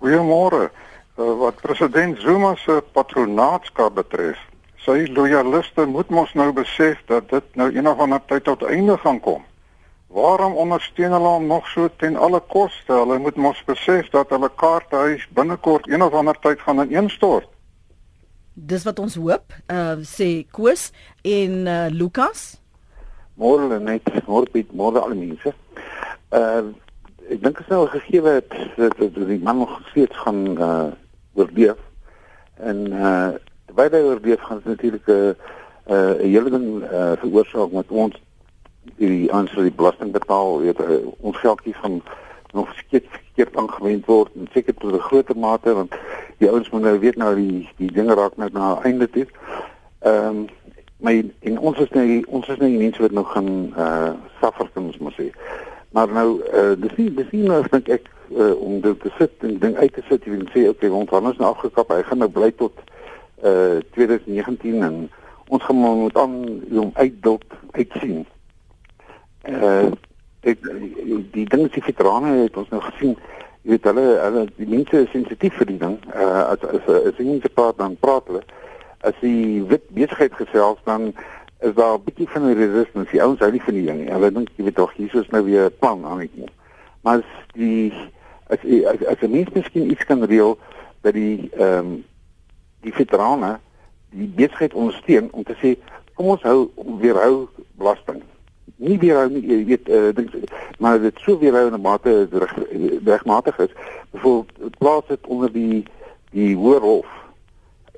Goeiemôre. 0.00 0.70
Uh, 1.18 1.38
wat 1.38 1.60
president 1.60 2.18
Zuma 2.18 2.56
se 2.56 2.82
patronaatskap 2.92 3.94
betref, 3.94 4.38
sy 4.80 5.06
loyaliste 5.12 5.84
moet 5.86 6.08
mos 6.10 6.32
nou 6.34 6.52
besef 6.52 6.98
dat 7.06 7.28
dit 7.30 7.44
nou 7.54 7.68
eendag 7.70 7.96
van 7.96 8.14
'n 8.14 8.20
tyd 8.26 8.44
tot 8.44 8.62
einde 8.62 8.96
gaan 8.98 9.20
kom. 9.20 9.44
Waarom 10.08 10.56
ondersteun 10.56 11.12
hulle 11.12 11.28
hom 11.28 11.46
nog 11.46 11.68
so 11.68 11.88
ten 11.96 12.16
alle 12.16 12.40
koste? 12.40 12.92
Hulle 12.92 13.18
moet 13.18 13.36
mos 13.36 13.64
besef 13.64 14.10
dat 14.10 14.28
hulle 14.28 14.50
kaarthuis 14.56 15.28
binnekort 15.28 15.88
eendag 15.88 16.10
van 16.10 16.28
'n 16.28 16.40
tyd 16.40 16.60
gaan 16.60 16.80
ineenstort. 16.80 17.48
Dis 18.54 18.84
wat 18.84 18.98
ons 19.00 19.14
hoop, 19.16 19.54
uh 19.72 20.02
sê 20.04 20.44
Koos 20.52 20.90
en 21.24 21.52
uh 21.64 21.88
Lukas. 21.88 22.60
Môre 23.40 23.78
net, 23.80 24.04
môre 24.28 24.50
Piet, 24.52 24.74
môre 24.76 25.00
al 25.00 25.14
mense. 25.16 25.54
Uh 26.28 26.72
ek 27.32 27.40
dink 27.40 27.62
is 27.62 27.70
nou 27.72 27.86
gegee 27.88 28.20
dat, 28.20 28.52
dat 28.76 29.16
die 29.16 29.40
man 29.40 29.62
nog 29.62 29.72
steeds 29.88 30.16
gaan 30.20 30.42
uh 30.52 30.90
oorleef. 31.32 31.80
En 32.60 32.92
uh 32.92 33.32
terwyl 33.70 33.96
hy 33.96 34.02
oorleef 34.10 34.44
gaan 34.44 34.60
dit 34.60 34.72
natuurlik 34.74 35.08
'n 35.08 35.12
uh, 35.12 35.32
'n 35.32 36.20
uh, 36.20 36.20
hele 36.20 36.50
ding 36.50 36.68
uh 36.84 37.16
veroorsaak 37.24 37.72
met 37.72 37.88
ons 37.88 38.20
die 39.00 39.32
aanstel 39.32 39.62
die 39.62 39.78
belasting 39.80 40.12
betaal, 40.12 40.60
weet 40.60 40.80
uh, 40.80 41.00
ons 41.20 41.36
geldjie 41.40 41.74
van 41.80 42.02
nog 42.52 42.68
verkeerd 42.74 43.08
verkeerd 43.32 43.56
aangewend 43.56 44.06
word 44.06 44.30
en 44.36 44.48
seker 44.52 44.74
tot 44.74 44.92
'n 44.92 44.98
groter 44.98 45.36
mate 45.36 45.74
want 45.74 45.94
die 46.38 46.50
ouens 46.50 46.70
moet 46.70 46.82
nou 46.82 46.98
weet 46.98 47.16
nou 47.16 47.34
die 47.34 47.68
die 47.76 47.92
dinge 47.92 48.14
raak 48.14 48.36
net 48.36 48.52
na 48.52 48.78
einde 48.82 49.10
toe. 49.10 49.26
Ehm 50.00 50.26
um, 50.26 50.46
my 50.98 51.30
en 51.40 51.58
ons 51.58 51.78
is 51.78 51.90
nou 51.90 52.22
ons 52.28 52.48
is 52.48 52.58
nou 52.58 52.68
nie 52.70 52.78
mense 52.78 53.02
wat 53.02 53.10
nou 53.10 53.24
gaan 53.24 53.72
eh 53.76 53.84
uh, 53.84 54.12
suffer 54.40 54.68
kan 54.74 54.84
ons 54.84 54.98
maar 54.98 55.14
sê. 55.16 55.32
Maar 55.90 56.12
nou 56.12 56.42
eh 56.42 56.70
uh, 56.70 56.80
dis 56.80 56.96
nie 56.96 57.14
dis 57.14 57.30
nie 57.30 57.42
nou 57.42 57.64
ek 57.70 58.10
uh, 58.30 58.54
om 58.60 58.80
dit 58.80 59.00
te 59.00 59.10
sit 59.18 59.32
en 59.40 59.58
ding 59.58 59.76
uit 59.76 59.92
te 59.92 60.02
sit 60.08 60.24
en 60.24 60.48
sê 60.54 60.68
okay, 60.68 60.88
ons 60.88 61.08
gaan 61.08 61.26
ons 61.26 61.38
nou 61.38 61.50
afgekap. 61.50 61.88
Hy 61.88 62.02
gaan 62.02 62.18
nou 62.18 62.28
bly 62.28 62.50
tot 62.50 62.72
eh 63.42 63.76
uh, 63.76 63.80
2019 63.94 64.82
en 64.82 65.10
ons 65.48 65.62
gaan 65.62 65.76
moet 65.76 66.18
aan 66.18 66.62
hom 66.70 66.90
uitdot 66.94 67.44
uitsien. 67.70 68.26
Eh 69.42 69.62
uh, 69.62 69.90
ek 70.42 70.58
die 71.32 71.46
ding 71.46 71.66
is 71.66 71.74
die 71.76 71.82
veterane 71.82 72.34
het 72.42 72.56
ons 72.56 72.70
nou 72.70 72.80
gesien 72.82 73.16
jy 73.62 73.74
weet 73.74 73.84
hulle 73.90 74.06
hulle 74.24 74.46
die 74.56 74.66
mense 74.66 75.04
is 75.04 75.12
sensitief 75.14 75.54
vir 75.60 75.70
die 75.70 75.78
ding. 75.78 75.98
Uh, 76.14 76.54
as 76.54 76.64
as 76.66 76.88
as 76.98 77.20
jy 77.20 77.28
net 77.28 77.54
praat 77.54 77.78
dan 77.78 77.94
praat 78.00 78.26
hulle. 78.26 78.42
As 79.06 79.14
die 79.20 79.62
wit 79.70 79.86
besigheid 79.94 80.34
gesels 80.34 80.82
dan 80.84 81.12
is 81.62 81.74
daar 81.74 81.94
'n 81.98 82.04
bietjie 82.04 82.28
van 82.28 82.42
'n 82.48 82.58
resistance. 82.58 83.10
Die 83.10 83.22
ouens 83.22 83.38
hou 83.38 83.50
nie 83.52 83.62
van 83.62 83.74
die 83.74 83.86
ding 83.86 84.00
nie. 84.00 84.10
Hulle 84.10 84.32
dink 84.32 84.50
jy 84.56 84.64
weet 84.64 84.74
tog 84.74 84.92
hier 84.96 85.14
is 85.14 85.30
nou 85.30 85.44
weer 85.44 85.70
'n 85.70 85.78
plan 85.78 86.04
aan 86.04 86.20
ek 86.20 86.34
maar 87.02 87.18
as 87.18 87.24
die 87.54 87.92
as 88.46 88.58
as, 88.62 89.04
as 89.06 89.18
die 89.20 89.28
mense 89.28 89.50
miskien 89.54 89.90
iets 89.90 90.04
kan 90.04 90.24
reël 90.24 90.58
dat 91.02 91.14
die 91.14 91.50
ehm 91.58 91.78
um, 91.78 92.04
die 92.82 92.94
veterane 92.94 93.58
die 94.10 94.28
besigheid 94.36 94.74
ondersteun 94.74 95.28
om 95.32 95.42
te 95.46 95.54
sê 95.62 95.76
kom 96.14 96.32
ons 96.34 96.42
hou 96.42 96.70
weer 97.00 97.18
hou 97.18 97.48
belasting 97.78 98.22
nie 98.82 98.98
weer 98.98 99.18
hou 99.20 99.28
nie, 99.30 99.42
jy 99.46 99.58
weet 99.70 99.88
uh, 99.88 100.10
dink 100.16 100.34
maar 100.82 101.00
dit 101.00 101.18
sou 101.24 101.38
weer 101.38 101.54
hou 101.54 101.66
in 101.70 101.74
'n 101.78 101.80
mate 101.80 102.28
reg, 102.30 102.54
regmatig 103.04 103.58
is. 103.58 103.74
Byvoorbeeld 104.10 104.78
plaas 104.78 105.06
dit 105.08 105.26
onder 105.26 105.52
die 105.52 105.84
die 106.30 106.56
hoërhof. 106.56 107.06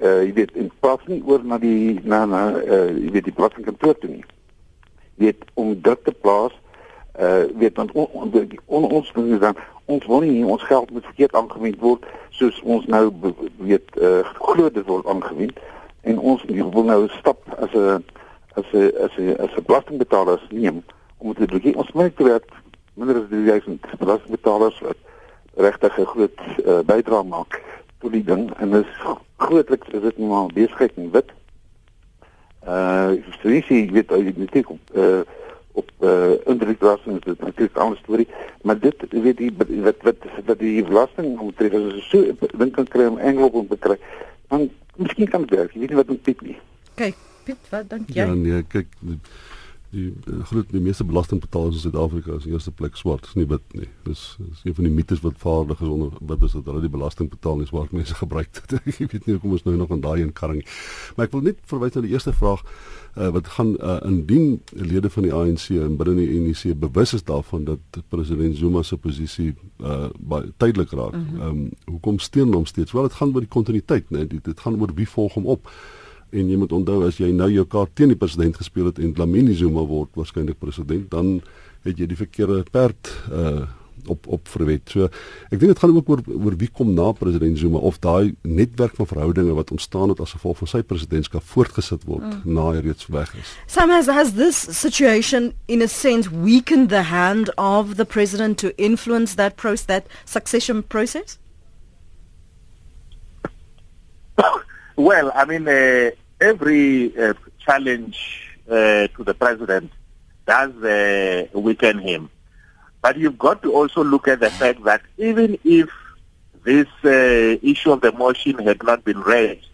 Uh 0.02 0.22
jy 0.22 0.32
weet 0.32 0.52
in 0.52 0.70
plaas 0.80 1.00
nie 1.06 1.22
oor 1.26 1.44
na 1.44 1.58
die 1.58 2.00
na 2.02 2.24
na 2.24 2.42
uh 2.50 2.90
jy 2.90 3.10
weet 3.10 3.24
die 3.24 3.36
belastingkantoor 3.36 3.98
toe 3.98 4.10
nie. 4.10 4.24
Jy 5.16 5.24
weet 5.24 5.44
om 5.54 5.80
dit 5.80 6.04
te 6.04 6.12
plaas 6.12 6.52
uh 7.20 7.44
weet 7.56 7.76
want 7.76 7.92
on, 7.92 8.08
on, 8.12 8.50
on, 8.66 8.90
ons 8.90 9.12
moet 9.12 9.40
dan 9.40 9.56
ons 9.84 10.06
wil 10.06 10.20
nie 10.20 10.44
ons 10.44 10.62
geld 10.62 10.90
moet 10.90 11.04
verkeerd 11.04 11.34
aangewend 11.34 11.80
word 11.80 12.04
soos 12.30 12.60
ons 12.62 12.86
nou 12.86 13.12
weet 13.56 13.96
uh 14.00 14.24
groot 14.40 14.84
word 14.86 15.06
aangewend 15.06 15.58
en 16.02 16.18
ons 16.18 16.42
wil 16.48 16.84
nou 16.84 17.08
stap 17.18 17.38
as 17.58 17.72
'n 17.72 18.04
as 18.54 18.64
'n 18.72 18.92
as 19.04 19.16
'n 19.16 19.36
as 19.38 19.52
'n 19.56 19.66
belastingbetaler 19.66 20.40
neem 20.50 20.84
om 21.18 21.34
te 21.34 21.46
doen. 21.46 21.74
Ons 21.74 21.92
merk 21.92 22.16
dat 22.16 22.44
minder 22.94 23.16
as 23.16 23.28
3000 23.28 23.86
belastingbetalers 23.98 24.80
wat 24.80 24.96
regtig 25.54 25.98
'n 25.98 26.06
groot 26.06 26.38
uh, 26.66 26.78
bydrae 26.86 27.24
maak 27.24 27.62
tot 27.98 28.12
die 28.12 28.24
ding 28.24 28.50
en 28.58 28.70
dis 28.70 28.92
grootliks 29.36 29.88
is 29.88 30.00
dit 30.00 30.18
maar 30.18 30.46
besigheid 30.46 30.92
en 30.96 31.10
wit. 31.10 31.30
Uh 32.66 33.08
dis 33.42 33.68
jy 33.68 33.90
weet 33.92 34.10
jy 34.10 34.34
weet 34.36 34.66
op 34.66 34.80
uh 34.94 35.20
op 35.72 35.90
uh 36.00 36.32
indirekbelasting 36.46 37.16
is 37.16 37.24
dit 37.24 37.40
natuurlik 37.40 37.76
'n 37.76 37.80
ander 37.80 37.98
storie, 37.98 38.28
maar 38.62 38.78
dit 38.78 38.96
weet 39.10 39.38
jy 39.38 39.50
wat 39.58 39.96
wat 40.02 40.16
wat 40.46 40.58
die 40.58 40.84
belasting 40.84 41.38
omtref 41.38 41.74
as 41.74 42.08
so 42.08 42.24
dink 42.56 42.72
kan 42.72 42.88
kry 42.88 43.06
om 43.06 43.18
Engeland 43.18 43.52
om 43.52 43.68
te 43.68 43.76
kry. 43.76 43.98
Dan 44.48 44.70
miskien 44.96 45.28
kan 45.28 45.40
dit 45.40 45.58
werk. 45.58 45.72
Jy 45.72 45.80
weet 45.80 45.88
nie 45.88 45.96
wat 45.96 46.08
met 46.08 46.24
dit 46.24 46.40
nie. 46.40 46.58
Kyk 46.94 47.33
Piet, 47.44 47.68
wat 47.70 47.90
dink 47.90 48.08
jy? 48.08 48.22
Ja, 48.22 48.34
nee, 48.34 48.62
kyk 48.72 48.90
die, 49.00 49.18
die 49.94 50.40
groot 50.48 50.70
die 50.72 50.82
meeste 50.82 51.04
belastingbetalers 51.06 51.76
in 51.78 51.84
Suid-Afrika 51.84 52.34
is 52.38 52.46
in 52.48 52.54
eerste 52.56 52.72
plek 52.74 52.96
swart, 52.98 53.28
is 53.28 53.36
nie 53.38 53.46
wit 53.50 53.76
nie. 53.78 53.86
Dis 54.08 54.22
is 54.42 54.64
een 54.64 54.74
van 54.74 54.88
die 54.88 54.92
mites 54.94 55.22
wat 55.22 55.38
vaardig 55.42 55.80
is 55.80 55.90
onder 55.90 56.14
wat 56.20 56.42
is 56.42 56.56
dat 56.56 56.66
hulle 56.70 56.82
die 56.82 56.90
belasting 56.90 57.30
betaal 57.30 57.60
nie 57.60 57.68
swart 57.70 57.94
mense 57.94 58.16
gebruik 58.22 58.50
dit. 58.58 58.76
ek 58.90 59.14
weet 59.14 59.26
nie 59.28 59.36
hoekom 59.36 59.56
ons 59.58 59.66
nou 59.68 59.76
nog 59.78 59.94
aan 59.94 60.02
daai 60.04 60.22
een 60.22 60.34
karring. 60.34 60.64
Maar 61.14 61.28
ek 61.28 61.36
wil 61.36 61.46
net 61.50 61.62
verwys 61.70 61.96
na 61.96 62.04
die 62.06 62.14
eerste 62.16 62.34
vraag 62.34 62.64
uh, 62.64 63.30
wat 63.36 63.50
gaan 63.56 63.74
uh, 63.78 63.98
indien 64.08 64.60
lede 64.74 65.10
van 65.14 65.28
die 65.28 65.34
ANC 65.34 65.68
en 65.78 65.98
binne 66.00 66.16
die 66.18 66.30
ANC 66.38 66.66
bewus 66.80 67.14
is 67.14 67.26
daarvan 67.26 67.68
dat 67.70 68.02
president 68.14 68.58
Zuma 68.58 68.82
se 68.82 68.98
posisie 68.98 69.52
uh, 69.80 70.08
tydelik 70.58 70.96
raak. 70.96 71.14
Mhm. 71.14 71.40
Ehm 71.40 71.42
mm 71.44 71.52
um, 71.64 71.70
hoekom 71.94 72.18
steun 72.18 72.52
hom 72.52 72.66
steeds? 72.66 72.92
Wel 72.92 73.06
dit 73.06 73.12
gaan 73.12 73.30
oor 73.34 73.44
die 73.44 73.50
kontinuïteit, 73.50 74.10
né? 74.10 74.24
Dit, 74.26 74.42
dit 74.44 74.60
gaan 74.60 74.80
oor 74.80 74.90
wie 74.96 75.08
volg 75.08 75.36
hom 75.38 75.46
op 75.46 75.70
en 76.34 76.50
jy 76.50 76.58
moet 76.58 76.74
onthou 76.74 77.00
as 77.06 77.20
jy 77.22 77.30
nou 77.32 77.48
jou 77.52 77.64
kaart 77.70 77.94
teen 77.94 78.12
die 78.12 78.18
president 78.18 78.58
gespeel 78.58 78.90
het 78.90 78.98
en 78.98 79.14
Dlamini 79.14 79.54
Zuma 79.58 79.86
word 79.86 80.12
waarskynlik 80.18 80.58
president, 80.58 81.06
dan 81.14 81.38
het 81.84 82.00
jy 82.00 82.10
die 82.10 82.20
verkeerde 82.20 82.64
perd 82.74 83.14
uh 83.30 83.64
op 84.06 84.26
op 84.26 84.48
verwet. 84.48 84.90
So 84.90 85.08
ek 85.50 85.58
dink 85.58 85.70
dit 85.72 85.78
gaan 85.78 85.94
ook 85.96 86.08
oor 86.08 86.20
oor 86.28 86.56
wie 86.60 86.68
kom 86.68 86.94
na 86.94 87.12
president 87.16 87.58
Zuma 87.58 87.78
of 87.78 87.98
daai 88.04 88.34
netwerk 88.42 88.96
van 88.96 89.06
verhoudinge 89.06 89.54
wat 89.56 89.70
ontstaan 89.70 90.08
het 90.08 90.20
as 90.20 90.34
gevolg 90.36 90.58
van 90.62 90.68
sy 90.68 90.82
presidentskap 90.82 91.44
voortgesit 91.52 92.04
word 92.08 92.26
mm. 92.26 92.42
na 92.44 92.66
hy 92.72 92.82
reeds 92.84 93.08
weg 93.12 93.32
is. 93.40 93.54
Sam 93.66 93.92
has 93.94 94.10
has 94.12 94.34
this 94.36 94.60
situation 94.80 95.52
in 95.66 95.82
a 95.82 95.88
sense 95.88 96.28
weakened 96.30 96.90
the 96.90 97.06
hand 97.08 97.54
of 97.56 97.96
the 97.96 98.04
president 98.04 98.58
to 98.58 98.74
influence 98.76 99.36
that 99.36 99.56
process 99.56 99.86
that 99.86 100.06
succession 100.24 100.82
process? 100.82 101.38
well, 104.96 105.32
I 105.34 105.44
mean 105.44 105.68
uh, 105.68 106.10
every 106.40 107.16
uh, 107.16 107.34
challenge 107.58 108.56
uh, 108.68 109.08
to 109.08 109.24
the 109.24 109.34
president 109.34 109.92
does 110.46 110.74
uh, 110.82 111.46
weaken 111.54 111.98
him. 111.98 112.30
But 113.02 113.18
you've 113.18 113.38
got 113.38 113.62
to 113.62 113.74
also 113.74 114.02
look 114.02 114.28
at 114.28 114.40
the 114.40 114.50
fact 114.50 114.84
that 114.84 115.02
even 115.18 115.58
if 115.64 115.90
this 116.64 116.86
uh, 117.04 117.58
issue 117.62 117.92
of 117.92 118.00
the 118.00 118.12
motion 118.12 118.58
had 118.58 118.82
not 118.82 119.04
been 119.04 119.20
raised, 119.20 119.68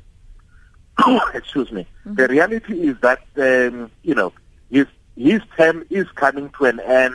excuse 1.34 1.70
me, 1.70 1.86
mm-hmm. 2.04 2.14
the 2.14 2.28
reality 2.28 2.88
is 2.88 2.96
that, 3.00 3.22
um, 3.36 3.90
you 4.02 4.14
know, 4.14 4.32
his, 4.70 4.86
his 5.16 5.40
term 5.56 5.86
is 5.90 6.06
coming 6.14 6.50
to 6.58 6.64
an 6.64 6.80
end, 6.80 7.14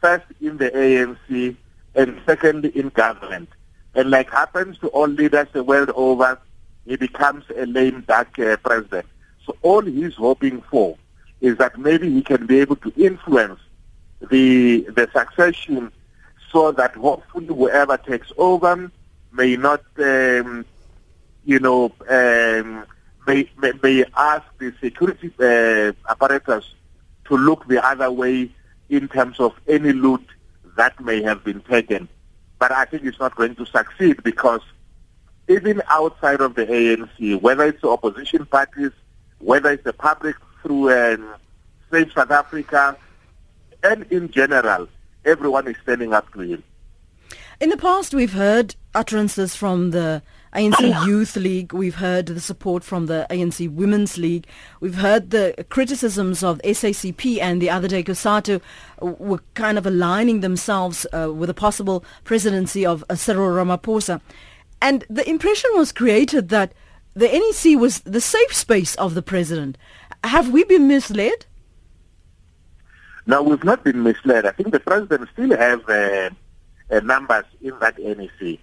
first 0.00 0.26
in 0.40 0.58
the 0.58 0.70
ANC 0.70 1.56
and 1.94 2.20
second 2.26 2.66
in 2.66 2.90
government. 2.90 3.48
And 3.94 4.10
like 4.10 4.30
happens 4.30 4.76
to 4.78 4.88
all 4.88 5.06
leaders 5.06 5.48
the 5.52 5.62
world 5.62 5.90
over, 5.94 6.38
he 6.86 6.96
becomes 6.96 7.44
a 7.56 7.66
lame 7.66 8.04
duck 8.06 8.38
uh, 8.38 8.56
president. 8.58 9.06
So 9.46 9.56
all 9.62 9.82
he's 9.82 10.14
hoping 10.14 10.62
for 10.62 10.96
is 11.40 11.58
that 11.58 11.78
maybe 11.78 12.10
he 12.10 12.22
can 12.22 12.46
be 12.46 12.60
able 12.60 12.76
to 12.76 12.92
influence 12.96 13.60
the 14.30 14.86
the 14.96 15.08
succession 15.12 15.92
so 16.50 16.72
that 16.72 16.94
hopefully 16.94 17.46
whoever 17.46 17.96
takes 17.96 18.32
over 18.38 18.90
may 19.32 19.56
not 19.56 19.82
um, 19.98 20.64
you 21.44 21.58
know 21.58 21.92
um, 22.08 22.86
may, 23.26 23.48
may, 23.58 23.72
may 23.82 24.04
ask 24.16 24.44
the 24.58 24.72
security 24.80 25.32
uh, 25.40 25.92
apparatus 26.10 26.64
to 27.26 27.36
look 27.36 27.66
the 27.68 27.84
other 27.84 28.10
way 28.10 28.50
in 28.88 29.08
terms 29.08 29.40
of 29.40 29.52
any 29.66 29.92
loot 29.92 30.24
that 30.76 30.98
may 31.00 31.22
have 31.22 31.42
been 31.44 31.60
taken. 31.62 32.08
But 32.58 32.72
I 32.72 32.84
think 32.84 33.04
it's 33.04 33.18
not 33.18 33.34
going 33.34 33.54
to 33.56 33.66
succeed 33.66 34.22
because 34.22 34.60
even 35.48 35.82
outside 35.88 36.40
of 36.40 36.54
the 36.54 36.66
ANC, 36.66 37.40
whether 37.40 37.64
it's 37.64 37.82
the 37.82 37.88
opposition 37.88 38.46
parties, 38.46 38.90
whether 39.38 39.70
it's 39.70 39.84
the 39.84 39.92
public 39.92 40.36
through 40.62 40.90
um, 40.90 41.34
Save 41.90 42.12
South 42.12 42.30
Africa, 42.30 42.96
and 43.82 44.06
in 44.10 44.30
general, 44.30 44.88
everyone 45.24 45.68
is 45.68 45.76
standing 45.82 46.14
up 46.14 46.32
to 46.32 46.40
him. 46.40 46.62
In 47.60 47.68
the 47.68 47.76
past, 47.76 48.14
we've 48.14 48.32
heard 48.32 48.74
utterances 48.94 49.54
from 49.54 49.90
the 49.92 50.22
ANC 50.54 51.06
Youth 51.06 51.36
League. 51.36 51.72
We've 51.72 51.96
heard 51.96 52.26
the 52.26 52.40
support 52.40 52.82
from 52.82 53.06
the 53.06 53.26
ANC 53.30 53.70
Women's 53.70 54.18
League. 54.18 54.46
We've 54.80 54.96
heard 54.96 55.30
the 55.30 55.64
criticisms 55.68 56.42
of 56.42 56.60
SACP 56.62 57.40
and 57.40 57.60
the 57.60 57.70
other 57.70 57.88
day 57.88 58.02
COSATU 58.02 58.60
were 59.00 59.40
kind 59.54 59.78
of 59.78 59.86
aligning 59.86 60.40
themselves 60.40 61.06
uh, 61.12 61.32
with 61.32 61.50
a 61.50 61.54
possible 61.54 62.04
presidency 62.24 62.84
of 62.84 63.04
uh, 63.08 63.14
Cyril 63.14 63.48
Ramaphosa. 63.48 64.20
And 64.80 65.04
the 65.08 65.28
impression 65.28 65.70
was 65.74 65.92
created 65.92 66.48
that 66.50 66.72
the 67.14 67.28
NEC 67.28 67.78
was 67.78 68.00
the 68.00 68.20
safe 68.20 68.54
space 68.54 68.94
of 68.96 69.14
the 69.14 69.22
president. 69.22 69.78
Have 70.24 70.50
we 70.50 70.64
been 70.64 70.88
misled? 70.88 71.46
Now, 73.26 73.42
we've 73.42 73.64
not 73.64 73.84
been 73.84 74.02
misled. 74.02 74.44
I 74.44 74.50
think 74.50 74.72
the 74.72 74.80
president 74.80 75.28
still 75.32 75.56
has 75.56 75.80
uh, 75.88 76.30
uh, 76.90 77.00
numbers 77.00 77.44
in 77.62 77.78
that 77.78 77.98
NEC. 77.98 78.58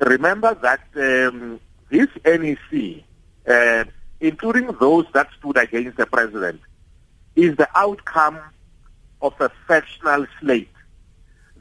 Remember 0.00 0.54
that 0.54 0.80
um, 0.96 1.58
this 1.90 2.08
NEC, 2.24 3.02
uh, 3.48 3.84
including 4.20 4.70
those 4.78 5.06
that 5.12 5.28
stood 5.38 5.56
against 5.56 5.96
the 5.96 6.06
president, 6.06 6.60
is 7.34 7.56
the 7.56 7.68
outcome 7.74 8.38
of 9.22 9.34
a 9.40 9.50
factional 9.66 10.26
slate. 10.40 10.70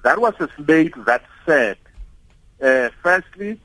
That 0.04 0.20
was 0.20 0.36
a 0.40 0.50
slate 0.58 0.94
that 1.06 1.24
said, 1.46 1.78
uh, 2.62 2.90
firstly, 3.04 3.60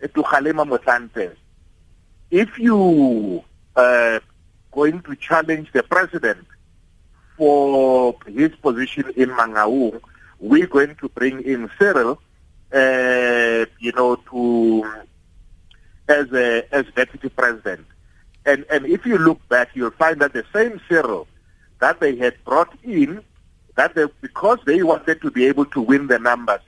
to 0.00 0.22
Khalema 0.22 0.66
Motlanthe, 0.66 1.36
if 2.30 2.58
you 2.58 3.44
uh, 3.76 4.20
going 4.72 5.02
to 5.02 5.16
challenge 5.16 5.70
the 5.72 5.82
president, 5.82 6.46
for 7.40 8.14
his 8.26 8.54
position 8.56 9.10
in 9.16 9.30
Mangaung, 9.30 9.98
we're 10.40 10.66
going 10.66 10.94
to 10.96 11.08
bring 11.08 11.40
in 11.42 11.70
Cyril, 11.78 12.20
uh, 12.70 13.64
you 13.78 13.92
know, 13.92 14.16
to 14.30 14.84
as 16.06 16.30
a, 16.34 16.62
as 16.70 16.84
deputy 16.94 17.30
president. 17.30 17.86
And 18.44 18.66
and 18.70 18.84
if 18.84 19.06
you 19.06 19.16
look 19.16 19.40
back, 19.48 19.70
you'll 19.72 19.90
find 19.92 20.20
that 20.20 20.34
the 20.34 20.44
same 20.52 20.82
Cyril 20.86 21.26
that 21.78 21.98
they 22.00 22.14
had 22.16 22.34
brought 22.44 22.72
in, 22.82 23.24
that 23.74 23.94
they, 23.94 24.04
because 24.20 24.58
they 24.66 24.82
wanted 24.82 25.22
to 25.22 25.30
be 25.30 25.46
able 25.46 25.64
to 25.64 25.80
win 25.80 26.08
the 26.08 26.18
numbers, 26.18 26.60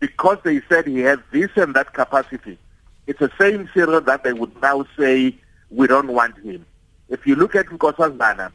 because 0.00 0.38
they 0.44 0.60
said 0.68 0.86
he 0.86 1.00
had 1.00 1.22
this 1.32 1.50
and 1.56 1.74
that 1.74 1.92
capacity, 1.92 2.58
it's 3.06 3.20
the 3.20 3.30
same 3.38 3.68
Cyril 3.74 4.00
that 4.02 4.24
they 4.24 4.32
would 4.32 4.60
now 4.60 4.84
say 4.98 5.36
we 5.70 5.86
don't 5.86 6.08
want 6.12 6.38
him. 6.38 6.64
If 7.08 7.26
you 7.26 7.36
look 7.36 7.54
at 7.54 7.66
Nkosazana, 7.66 8.52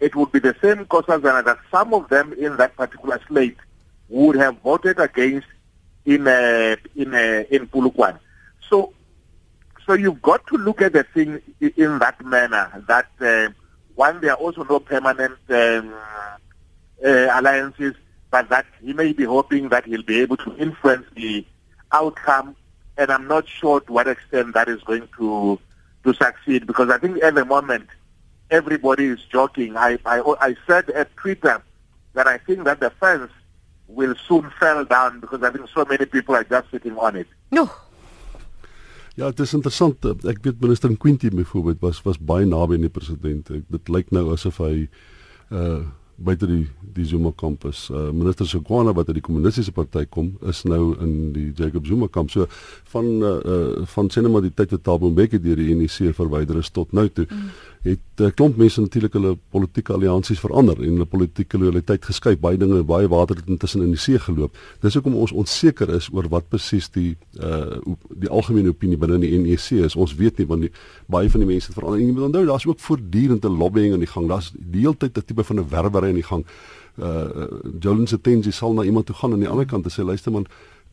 it 0.00 0.14
would 0.14 0.32
be 0.32 0.38
the 0.38 0.54
same 0.60 0.84
Nkosazana 0.84 1.44
that 1.44 1.58
some 1.70 1.94
of 1.94 2.08
them 2.08 2.32
in 2.34 2.56
that 2.58 2.76
particular 2.76 3.20
slate 3.26 3.56
would 4.08 4.36
have 4.36 4.58
voted 4.58 4.98
against 4.98 5.46
in 6.04 6.28
uh, 6.28 6.76
in 6.94 7.14
uh, 7.14 7.44
in 7.50 7.66
Pulukwan. 7.66 8.18
So 8.68 8.92
so 9.86 9.94
you've 9.94 10.22
got 10.22 10.46
to 10.48 10.56
look 10.56 10.82
at 10.82 10.92
the 10.92 11.04
thing 11.04 11.40
in 11.60 11.98
that 11.98 12.24
manner 12.24 12.84
that 12.88 13.08
uh, 13.20 13.52
one 13.94 14.20
there 14.20 14.32
are 14.32 14.36
also 14.36 14.64
no 14.64 14.80
permanent 14.80 15.38
um, 15.48 15.94
uh, 17.04 17.28
alliances, 17.32 17.94
but 18.30 18.48
that 18.48 18.66
he 18.82 18.92
may 18.92 19.12
be 19.12 19.24
hoping 19.24 19.68
that 19.70 19.84
he'll 19.84 20.02
be 20.02 20.20
able 20.20 20.36
to 20.38 20.56
influence 20.56 21.06
the 21.14 21.44
outcome. 21.92 22.56
And 22.98 23.10
I'm 23.10 23.28
not 23.28 23.48
sure 23.48 23.80
to 23.80 23.92
what 23.92 24.08
extent 24.08 24.54
that 24.54 24.68
is 24.68 24.82
going 24.82 25.08
to 25.18 25.58
to 26.04 26.14
succeed 26.14 26.66
because 26.66 26.88
I 26.88 26.98
think 26.98 27.22
at 27.22 27.34
the 27.34 27.44
moment 27.44 27.88
everybody 28.50 29.06
is 29.06 29.20
joking. 29.24 29.76
I, 29.76 29.98
I, 30.06 30.20
I 30.40 30.56
said 30.66 30.88
at 30.90 31.14
Twitter 31.16 31.62
that 32.14 32.26
I 32.26 32.38
think 32.38 32.64
that 32.64 32.80
the 32.80 32.90
fence 32.90 33.30
will 33.88 34.14
soon 34.28 34.50
fall 34.58 34.84
down 34.84 35.20
because 35.20 35.42
I 35.42 35.50
think 35.50 35.68
so 35.68 35.84
many 35.84 36.06
people 36.06 36.34
are 36.34 36.44
just 36.44 36.70
sitting 36.70 36.96
on 36.96 37.16
it. 37.16 37.26
No. 37.50 37.70
Ja, 39.16 39.30
dit 39.30 39.46
is 39.46 39.54
interessant. 39.56 40.04
Ek 40.28 40.42
weet 40.44 40.58
minister 40.60 40.92
Quinty 41.00 41.30
byvoorbeeld 41.32 41.80
was 41.80 42.02
was 42.04 42.18
baie 42.20 42.44
naby 42.44 42.76
aan 42.76 42.84
die 42.84 42.92
president. 42.92 43.48
Dit 43.48 43.88
lyk 43.88 44.10
nou 44.12 44.28
asof 44.34 44.60
hy 44.60 44.88
uh 45.48 45.86
buite 46.16 46.46
die 46.48 46.64
die 46.96 47.04
Zuma 47.04 47.32
kampus. 47.36 47.90
Uh 47.90 48.10
minister 48.12 48.46
Sekwana 48.48 48.94
wat 48.96 49.08
uit 49.08 49.18
die 49.18 49.24
kommunistiese 49.24 49.72
party 49.72 50.06
kom, 50.08 50.32
is 50.48 50.62
nou 50.64 50.96
in 51.04 51.32
die 51.34 51.50
Jacob 51.52 51.86
Zuma 51.86 52.08
kamp. 52.08 52.30
So 52.32 52.46
van 52.92 53.10
uh, 53.20 53.36
uh 53.44 53.86
van 53.94 54.08
sê 54.08 54.22
net 54.24 54.32
maar 54.32 54.44
die 54.46 54.54
tyd 54.54 54.72
wat 54.72 54.84
Thabo 54.84 55.10
Mbeki 55.10 55.40
deur 55.44 55.60
die 55.60 55.74
NEC 55.76 56.14
verwyder 56.16 56.62
is 56.62 56.70
tot 56.70 56.92
nou 56.96 57.08
toe. 57.08 57.26
Mm 57.30 57.74
het 57.86 57.98
'n 58.16 58.22
uh, 58.22 58.30
klomp 58.34 58.56
mense 58.56 58.80
natuurlik 58.80 59.12
hulle 59.12 59.36
politieke 59.50 59.92
alliansies 59.92 60.40
verander 60.40 60.76
en 60.82 60.90
hulle 60.90 61.04
politieke 61.04 61.58
loyaliteit 61.58 62.04
geskuif. 62.04 62.38
Baie 62.38 62.56
dinge, 62.56 62.82
baie 62.82 63.08
water 63.08 63.36
het 63.36 63.46
intussen 63.46 63.82
in 63.82 63.88
die 63.94 63.98
see 63.98 64.18
geloop. 64.18 64.56
Dis 64.80 64.94
hoekom 64.94 65.14
ons 65.14 65.32
onseker 65.32 65.88
is 65.94 66.08
oor 66.12 66.28
wat 66.28 66.48
presies 66.48 66.88
die 66.90 67.16
uh 67.40 67.78
die 68.08 68.28
algemene 68.28 68.68
opinie 68.68 68.96
binne 68.96 69.18
die 69.18 69.38
NEC 69.38 69.70
is. 69.84 69.96
Ons 69.96 70.14
weet 70.14 70.38
nie 70.38 70.46
want 70.46 70.60
die, 70.60 70.70
baie 71.06 71.30
van 71.30 71.40
die 71.40 71.48
mense 71.48 71.66
het 71.66 71.74
verander. 71.74 72.00
En 72.00 72.06
jy 72.06 72.12
moet 72.12 72.28
onthou 72.28 72.46
daar's 72.46 72.66
ook 72.66 72.80
voortdurende 72.80 73.48
lobbying 73.48 73.92
aan 73.92 74.04
die 74.04 74.14
gang. 74.14 74.28
Daar's 74.28 74.52
die 74.56 74.80
hele 74.80 74.96
tyd 74.96 75.18
'n 75.18 75.24
tipe 75.24 75.44
van 75.44 75.60
'n 75.60 75.68
werbery 75.68 76.08
aan 76.08 76.14
die 76.14 76.30
gang. 76.32 76.44
Uh 76.96 77.46
Jolens 77.80 78.14
Attenji 78.14 78.52
sal 78.52 78.72
na 78.72 78.82
iemand 78.82 79.06
toe 79.06 79.14
gaan 79.14 79.32
aan 79.32 79.44
die 79.44 79.48
ander 79.48 79.66
kant 79.66 79.84
en 79.84 79.90
sê 79.90 80.04
luister 80.04 80.32
man 80.32 80.46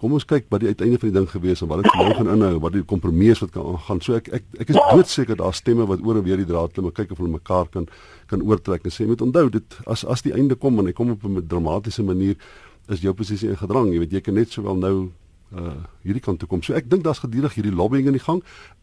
Kom 0.03 0.17
ons 0.17 0.25
kyk 0.27 0.49
wat 0.51 0.59
die 0.59 0.67
uiteinde 0.67 0.97
van 0.99 1.07
die 1.07 1.15
ding 1.15 1.29
gewees 1.31 1.61
en 1.63 1.69
wat 1.71 1.79
dit 1.79 1.93
nou 1.95 2.09
gaan 2.17 2.29
inhou, 2.33 2.57
wat 2.65 2.73
die 2.75 2.81
kompromie 2.83 3.31
wat 3.39 3.53
kan 3.53 3.69
aangaan. 3.71 4.01
So 4.03 4.17
ek 4.17 4.27
ek 4.35 4.43
ek 4.65 4.73
is 4.73 4.79
doodseker 4.81 5.39
daar 5.39 5.55
stemme 5.55 5.85
wat 5.87 6.03
oor 6.03 6.19
en 6.19 6.25
weer 6.25 6.41
die 6.41 6.49
draad 6.49 6.75
klim, 6.75 6.89
kyk 6.91 7.13
of 7.15 7.21
hulle 7.23 7.31
mekaar 7.37 7.71
kan 7.71 7.87
kan 8.27 8.43
oortrek 8.43 8.83
en 8.83 8.91
sê 8.91 9.07
met 9.07 9.23
onthou 9.23 9.47
dit 9.53 9.77
as 9.87 10.03
as 10.03 10.25
die 10.25 10.35
einde 10.35 10.59
kom 10.59 10.81
en 10.83 10.91
hy 10.91 10.95
kom 10.97 11.15
op 11.15 11.23
'n 11.23 11.47
dramatiese 11.47 12.03
manier 12.03 12.35
is 12.89 12.99
jou 12.99 13.13
posisie 13.13 13.49
in 13.49 13.55
gedrang. 13.55 13.93
Jy 13.93 13.99
weet 13.99 14.11
jy 14.11 14.21
kan 14.21 14.35
net 14.35 14.51
sowel 14.51 14.75
nou 14.75 15.11
uh 15.55 15.73
hierdie 16.03 16.21
kant 16.21 16.39
toe 16.39 16.49
kom. 16.49 16.61
So 16.61 16.73
ek 16.73 16.89
dink 16.89 17.03
daar's 17.05 17.21
gedurig 17.23 17.53
hierdie 17.55 17.71
lobbying 17.71 18.07
in 18.09 18.17
die 18.17 18.23
gang 18.23 18.41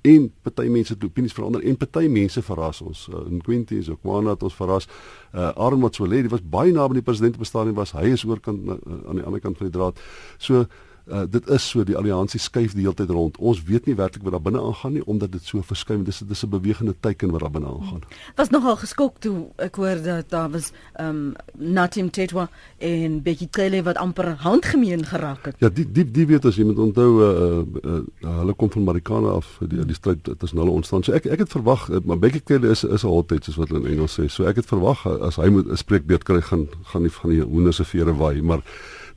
en 0.08 0.30
party 0.42 0.70
mense 0.72 0.94
het 0.94 1.04
opinies 1.04 1.34
verander 1.36 1.60
en 1.60 1.76
party 1.76 2.08
mense 2.08 2.40
verras 2.42 2.80
ons. 2.80 3.08
Uh, 3.12 3.26
in 3.28 3.42
Quinty 3.44 3.74
is 3.82 3.90
ook 3.90 4.00
maar 4.08 4.22
net 4.22 4.42
ons 4.42 4.54
verras. 4.54 4.88
Uh 5.34 5.52
Arm 5.56 5.80
Motswele, 5.80 6.22
die 6.22 6.32
was 6.32 6.40
baie 6.40 6.72
naby 6.72 6.94
die 6.94 7.02
president 7.02 7.34
op 7.34 7.42
'n 7.42 7.44
stadium 7.44 7.74
was. 7.74 7.92
Hy 7.92 8.14
is 8.14 8.24
oorkant 8.24 8.64
uh, 8.64 8.78
aan 9.08 9.20
die 9.20 9.26
ander 9.26 9.40
kant 9.40 9.58
van 9.58 9.68
die 9.68 9.76
draad. 9.76 10.00
So 10.38 10.64
uh, 11.10 11.22
dit 11.30 11.48
is 11.48 11.68
so 11.68 11.84
die 11.84 11.96
alliansie 11.96 12.40
skuif 12.40 12.74
die 12.74 12.84
hele 12.84 12.94
tyd 12.94 13.10
rond. 13.10 13.36
Ons 13.38 13.62
weet 13.68 13.86
nie 13.86 13.94
werklik 13.98 14.24
wat 14.26 14.32
daar 14.36 14.44
binne 14.44 14.62
aangaan 14.62 14.92
nie 14.92 15.04
omdat 15.06 15.32
dit 15.32 15.44
so 15.44 15.62
verskuif. 15.62 16.02
Dis 16.06 16.22
dis 16.26 16.44
'n 16.44 16.48
bewegende 16.48 16.94
teiken 17.00 17.30
wat 17.30 17.40
daar 17.40 17.50
binne 17.50 17.68
aangaan. 17.68 18.02
Was 18.36 18.50
nogal 18.50 18.76
geskok 18.76 19.20
toe 19.20 19.48
ek 19.56 19.74
hoor 19.74 20.02
dat 20.02 20.30
daar 20.30 20.50
was 20.50 20.72
ehm 20.94 21.08
um, 21.08 21.34
Natim 21.54 22.10
Tetwa 22.10 22.48
en 22.78 23.22
Becky 23.22 23.48
Cele 23.50 23.82
wat 23.82 23.96
amper 23.96 24.34
handgemeen 24.38 25.04
geraak 25.04 25.44
het. 25.44 25.54
Ja, 25.58 25.68
die 25.68 25.92
die 25.92 26.10
die 26.10 26.26
weet 26.26 26.44
as 26.44 26.56
jy 26.56 26.64
moet 26.64 26.78
onthou 26.78 27.10
uh, 27.20 27.58
uh, 27.84 28.00
uh, 28.22 28.38
hulle 28.38 28.54
kom 28.54 28.70
van 28.70 28.84
Marikana 28.84 29.28
af 29.28 29.58
die 29.68 29.84
die 29.84 29.94
stryd 29.94 30.30
tussen 30.38 30.58
hulle 30.58 30.70
ontstaan. 30.70 31.02
So 31.02 31.12
ek 31.12 31.26
ek 31.26 31.38
het 31.38 31.50
verwag 31.50 31.88
maar 32.04 32.18
Becky 32.18 32.40
Cele 32.44 32.70
is 32.70 32.84
is 32.84 33.04
'n 33.04 33.08
hotheid 33.08 33.44
soos 33.44 33.56
wat 33.56 33.68
hulle 33.68 33.86
in 33.86 33.92
Engels 33.92 34.20
sê. 34.20 34.28
So 34.28 34.44
ek 34.44 34.56
het 34.56 34.66
verwag 34.66 35.06
as 35.06 35.36
hy 35.36 35.48
moet 35.48 35.66
'n 35.66 35.76
spreekbeurt 35.76 36.24
kry 36.24 36.40
gaan 36.40 36.68
gaan 36.84 37.02
die 37.02 37.10
van 37.10 37.30
die 37.30 37.42
hoenders 37.42 37.76
se 37.76 37.84
vere 37.84 38.14
waai, 38.16 38.42
maar 38.42 38.62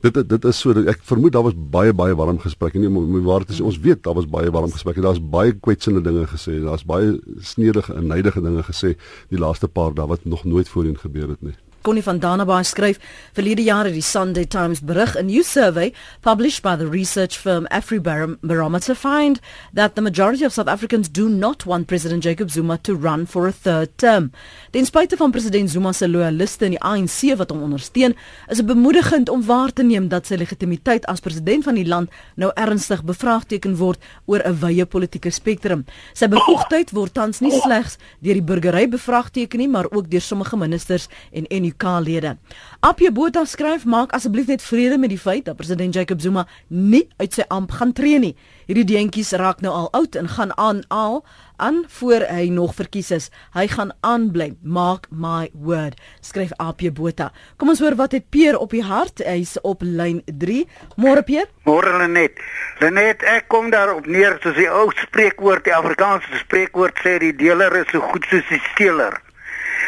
dit 0.04 0.28
dit 0.28 0.44
is 0.50 0.58
so 0.60 0.84
ek 0.94 1.04
vermoed 1.08 1.32
daar 1.32 1.46
was 1.46 1.56
baie 1.56 1.92
baie 1.92 2.14
warm 2.14 2.38
gesprekke. 2.38 2.78
Nie 2.78 2.88
om 2.88 3.20
waar 3.24 3.46
dit 3.46 3.56
is 3.56 3.60
ons 3.60 3.80
weet 3.80 4.02
daar 4.04 4.14
was 4.14 4.28
baie 4.28 4.50
warm 4.50 4.72
gesprekke. 4.72 5.04
Daar's 5.04 5.22
baie 5.36 5.52
kwetsende 5.52 6.02
dinge 6.04 6.26
gesê 6.30 6.60
daar's 6.64 6.84
baie 6.84 7.18
snedige 7.40 7.94
en 7.94 8.10
neidige 8.12 8.42
dinge 8.44 8.64
gesê 8.70 8.96
die 9.30 9.38
laaste 9.38 9.68
paar 9.68 9.94
dae 9.94 10.06
wat 10.06 10.24
nog 10.24 10.44
nooit 10.44 10.68
voorheen 10.68 10.98
gebeur 10.98 11.28
het 11.28 11.42
nie 11.42 11.56
Connie 11.84 12.02
van 12.02 12.18
Dannebaai 12.18 12.64
skryf 12.64 12.96
verlede 13.36 13.62
jaar 13.62 13.84
het 13.84 13.92
die 13.92 14.02
Sunday 14.02 14.46
Times 14.48 14.80
berig 14.80 15.16
'n 15.20 15.26
new 15.26 15.42
survey 15.42 15.92
published 16.20 16.62
by 16.62 16.76
the 16.76 16.88
research 16.88 17.36
firm 17.36 17.66
Afribarometer 17.66 18.96
find 18.96 19.40
that 19.74 19.94
the 19.94 20.00
majority 20.00 20.44
of 20.44 20.52
South 20.52 20.68
Africans 20.68 21.10
do 21.10 21.28
not 21.28 21.64
want 21.64 21.86
President 21.86 22.22
Jacob 22.22 22.50
Zuma 22.50 22.78
to 22.78 22.94
run 22.94 23.26
for 23.26 23.46
a 23.46 23.52
third 23.62 23.88
term. 23.98 24.30
Ten 24.70 24.86
spyte 24.86 25.16
van 25.16 25.30
president 25.30 25.70
Zuma 25.70 25.92
se 25.92 26.08
loyaliste 26.08 26.64
in 26.64 26.70
die 26.70 26.80
ANC 26.80 27.36
wat 27.36 27.50
hom 27.50 27.62
ondersteun, 27.62 28.16
is 28.48 28.56
dit 28.56 28.66
bemoedigend 28.66 29.28
om 29.28 29.44
waar 29.44 29.72
te 29.72 29.82
neem 29.82 30.08
dat 30.08 30.26
sy 30.26 30.34
legitimiteit 30.34 31.04
as 31.06 31.20
president 31.20 31.64
van 31.64 31.74
die 31.74 31.86
land 31.86 32.10
nou 32.34 32.50
ernstig 32.54 33.04
bevraagteken 33.04 33.76
word 33.76 34.00
oor 34.24 34.40
'n 34.44 34.58
wye 34.60 34.86
politieke 34.86 35.30
spektrum. 35.30 35.84
Sy 36.14 36.28
bevoegdheid 36.28 36.90
word 36.90 37.14
tans 37.14 37.40
nie 37.40 37.60
slegs 37.60 37.98
deur 38.20 38.34
die 38.34 38.42
burgery 38.42 38.88
bevraagteken 38.88 39.58
nie, 39.58 39.68
maar 39.68 39.86
ook 39.90 40.10
deur 40.10 40.20
sommige 40.20 40.56
ministers 40.56 41.08
en 41.32 41.46
en 41.46 41.73
UK-lede. 41.74 42.36
Appie 42.84 43.10
Botha 43.12 43.44
skryf 43.44 43.84
maak 43.84 44.12
asseblief 44.14 44.46
net 44.46 44.62
vrede 44.62 44.98
met 44.98 45.10
die 45.10 45.18
feit 45.18 45.46
dat 45.48 45.58
president 45.58 45.94
Jacob 45.94 46.20
Zuma 46.20 46.46
nie 46.68 47.08
uit 47.18 47.34
sy 47.34 47.46
amp 47.48 47.74
gaan 47.74 47.92
tree 47.96 48.18
nie. 48.22 48.34
Hierdie 48.68 48.86
deentjies 48.88 49.34
raak 49.36 49.60
nou 49.64 49.72
al 49.74 49.90
oud 49.96 50.16
en 50.16 50.28
gaan 50.28 50.54
aan 50.60 50.84
al 50.88 51.24
aan 51.56 51.84
voor 51.98 52.24
hy 52.28 52.48
nog 52.50 52.74
verkies 52.74 53.10
is. 53.14 53.30
Hy 53.54 53.66
gaan 53.70 53.92
aanbly. 54.00 54.54
Mark 54.62 55.06
my 55.10 55.50
word. 55.52 55.98
Skryf 56.20 56.52
Appie 56.58 56.90
Botha. 56.90 57.30
Kom 57.56 57.70
ons 57.70 57.82
hoor 57.82 57.96
wat 57.98 58.16
het 58.16 58.26
Peer 58.30 58.58
op 58.58 58.74
die 58.74 58.82
hart. 58.82 59.22
Hy's 59.22 59.56
op 59.62 59.84
lyn 59.84 60.22
3. 60.26 60.64
Môre 60.96 61.22
Peer? 61.22 61.46
Môre 61.68 61.94
Lenet. 62.00 62.40
Lenet, 62.82 63.22
ek 63.22 63.46
kom 63.52 63.70
daarop 63.70 64.08
neer 64.10 64.38
soos 64.42 64.56
die 64.58 64.68
ou 64.68 64.88
spreekwoord, 65.04 65.64
die 65.64 65.76
Afrikaanse 65.76 66.42
spreekwoord 66.42 66.98
sê 67.04 67.18
die 67.22 67.34
deler 67.38 67.72
is 67.84 67.90
so 67.94 68.02
goed 68.10 68.26
soos 68.30 68.44
die 68.50 68.60
steeler. 68.72 69.20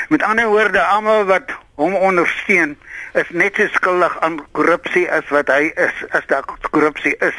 Met 0.09 0.23
ander 0.23 0.53
woorde, 0.53 0.83
almal 0.83 1.27
wat 1.27 1.51
hom 1.77 1.95
ondersteun 1.95 2.77
is 3.13 3.31
net 3.31 3.57
so 3.57 3.69
skuldig 3.77 4.21
aan 4.21 4.41
korrupsie 4.57 5.07
as 5.13 5.29
wat 5.35 5.51
hy 5.53 5.71
is 5.75 6.05
as 6.17 6.27
daar 6.33 6.45
korrupsie 6.71 7.17
is. 7.25 7.39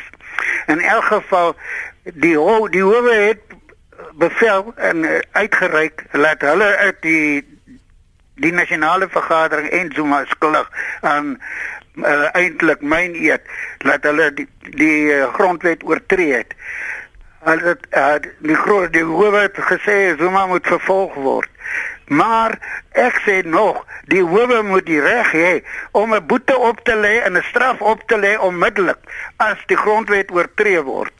In 0.67 0.81
elk 0.81 1.09
geval 1.11 1.55
die 2.03 2.35
ho 2.37 2.67
die 2.71 2.85
howe 2.85 3.13
het 3.13 3.41
bevel 4.17 4.73
en 4.75 5.03
uh, 5.03 5.19
uitgereik 5.31 6.05
laat 6.11 6.41
hulle 6.41 6.75
uit 6.77 7.01
die 7.01 7.57
die 8.37 8.53
nasionale 8.53 9.09
vergadering 9.09 9.69
en 9.73 9.91
Zuma 9.93 10.21
skuldig 10.29 10.69
aan 11.01 11.37
uh, 11.95 12.29
eintlik 12.37 12.81
myn 12.81 13.15
eet 13.17 13.45
laat 13.85 14.05
hulle 14.05 14.29
die, 14.37 14.47
die 14.77 15.09
uh, 15.13 15.33
grondwet 15.33 15.83
oortree 15.83 16.33
het. 16.33 16.53
Hulle 17.47 17.73
het 17.73 17.87
uh, 17.97 18.33
die 18.45 18.57
groot 18.65 18.93
die 18.93 19.05
howe 19.05 19.47
het 19.47 19.57
gesê 19.71 19.97
Zuma 20.21 20.45
moet 20.45 20.69
vervolg 20.69 21.17
word. 21.25 21.49
Maar 22.07 22.55
ek 22.95 23.19
sê 23.25 23.41
nog, 23.43 23.83
die 24.07 24.23
howe 24.23 24.61
moet 24.63 24.85
die 24.87 25.01
reg 25.03 25.31
hê 25.35 25.51
om 25.91 26.13
'n 26.13 26.25
boete 26.27 26.57
op 26.57 26.79
te 26.83 26.95
lê 26.95 27.19
en 27.23 27.37
'n 27.37 27.43
straf 27.49 27.81
op 27.81 28.01
te 28.07 28.17
lê 28.17 28.37
onmiddellik 28.39 28.99
as 29.37 29.57
die 29.67 29.77
grondwet 29.77 30.31
oortree 30.31 30.81
word. 30.83 31.13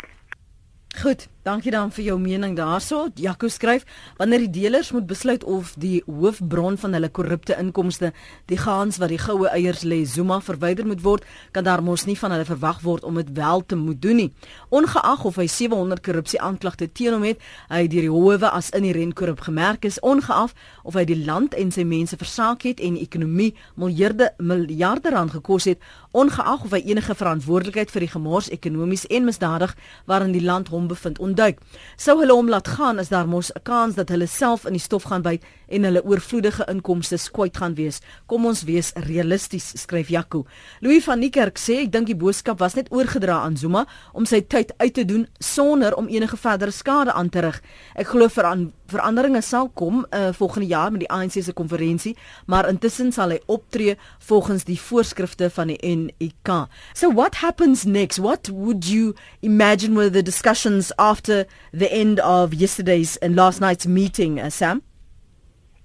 Goed, 1.02 1.28
dankie 1.48 1.72
dan 1.72 1.92
vir 1.96 2.04
jou 2.10 2.18
mening 2.20 2.56
daarso. 2.58 3.08
Jaco 3.16 3.48
skryf 3.48 3.86
wanneer 4.18 4.44
die 4.46 4.54
deelers 4.60 4.92
moet 4.92 5.06
besluit 5.08 5.44
of 5.48 5.74
die 5.80 6.02
hoofbron 6.06 6.76
van 6.82 6.96
hulle 6.98 7.10
korrupte 7.10 7.56
inkomste, 7.56 8.12
die 8.52 8.60
gaans 8.60 9.00
wat 9.00 9.14
die 9.14 9.20
goue 9.22 9.48
eiers 9.54 9.86
lê, 9.88 10.02
Zuma 10.06 10.42
verwyder 10.44 10.88
moet 10.88 11.04
word, 11.06 11.28
kan 11.56 11.64
daar 11.64 11.84
mos 11.84 12.04
nie 12.06 12.18
van 12.20 12.36
hulle 12.36 12.48
verwag 12.48 12.82
word 12.84 13.06
om 13.08 13.16
dit 13.20 13.30
wel 13.38 13.64
te 13.66 13.80
moet 13.80 14.02
doen 14.04 14.20
nie. 14.24 14.28
Ongeag 14.76 15.24
of 15.30 15.40
hy 15.40 15.48
700 15.48 16.04
korrupsie 16.04 16.42
aanklagte 16.44 16.90
teen 16.92 17.16
hom 17.16 17.24
het, 17.28 17.40
hy 17.72 17.86
deur 17.88 18.08
die 18.08 18.12
howe 18.12 18.52
as 18.52 18.72
inherent 18.76 19.16
korrup 19.16 19.46
gemerk 19.48 19.88
is, 19.88 20.02
ongeag 20.04 20.52
of 20.84 21.00
hy 21.00 21.06
die 21.08 21.20
land 21.24 21.56
en 21.56 21.72
sy 21.72 21.86
mense 21.88 22.18
versaak 22.20 22.68
het 22.68 22.84
en 22.84 23.00
die 23.00 23.06
ekonomie 23.08 23.54
miljarde 23.80 24.34
miljarde 24.38 25.16
rand 25.16 25.32
gekos 25.38 25.70
het, 25.72 25.80
ongeag 26.12 26.68
of 26.68 26.76
hy 26.76 26.82
enige 26.92 27.16
verantwoordelikheid 27.16 27.92
vir 27.94 28.06
die 28.06 28.12
gemors 28.12 28.52
ekonomies 28.54 29.06
en 29.14 29.28
misdadig 29.28 29.76
waarin 30.10 30.36
die 30.36 30.44
land 30.44 30.72
hom 30.74 30.88
bevind 30.92 31.20
ontduik. 31.38 31.60
Sou 31.98 32.18
hulle 32.22 32.34
hom 32.34 32.50
laat 32.50 32.68
gaan 32.78 33.00
is 33.00 33.10
daar 33.14 33.28
mos 33.28 33.52
'n 33.54 33.62
kans 33.64 33.96
dat 33.96 34.10
hulle 34.10 34.28
self 34.28 34.66
in 34.66 34.74
die 34.74 34.82
stof 34.82 35.04
gaan 35.04 35.22
byt 35.22 35.44
en 35.68 35.84
hulle 35.84 36.04
oorvloedige 36.04 36.66
inkomste 36.68 37.18
skwyt 37.18 37.58
gaan 37.58 37.76
wees. 37.76 38.00
Kom 38.26 38.46
ons 38.46 38.64
wees 38.64 38.92
realisties, 38.96 39.72
skryf 39.76 40.10
Jaco. 40.10 40.46
Louis 40.80 41.04
van 41.04 41.20
Niekerk 41.20 41.58
sê 41.58 41.84
ek 41.84 41.92
dink 41.92 42.08
die 42.08 42.16
boodskap 42.16 42.60
was 42.60 42.76
net 42.76 42.92
oorgedra 42.92 43.42
aan 43.44 43.58
Zuma 43.58 43.86
om 44.14 44.26
sy 44.26 44.42
tyd 44.42 44.74
uit 44.78 44.94
te 44.94 45.06
doen 45.06 45.28
sonder 45.40 45.96
om 45.96 46.08
enige 46.08 46.38
verdere 46.38 46.72
skade 46.72 47.12
aan 47.12 47.30
te 47.30 47.40
rig. 47.40 47.62
Ek 47.96 48.08
glo 48.08 48.28
vir 48.28 48.46
aan 48.46 48.74
veranderinge 48.88 49.42
sal 49.42 49.70
kom 49.70 50.06
uh, 50.12 50.30
volgende 50.32 50.68
jaar 50.68 50.92
met 50.92 51.00
die 51.00 51.12
ANC 51.12 51.44
se 51.44 51.54
konferensie, 51.54 52.16
maar 52.46 52.70
intussen 52.70 53.12
sal 53.12 53.30
hy 53.30 53.40
optree 53.46 53.98
volgens 54.20 54.64
die 54.64 54.80
voorskrifte 54.80 55.50
van 55.50 55.68
die 55.68 55.96
NEK. 55.96 56.70
So 56.94 57.12
what 57.12 57.36
happens 57.36 57.84
next? 57.84 58.18
What 58.18 58.48
would 58.48 58.88
you 58.88 59.14
imagine 59.42 59.96
were 59.96 60.10
the 60.10 60.24
discussions 60.24 60.96
after 60.96 61.27
the 61.28 61.92
end 61.92 62.20
of 62.20 62.54
yesterday's 62.54 63.18
and 63.18 63.36
last 63.36 63.62
night's 63.62 63.86
meeting, 63.86 64.40
uh, 64.40 64.50
Sam? 64.50 64.82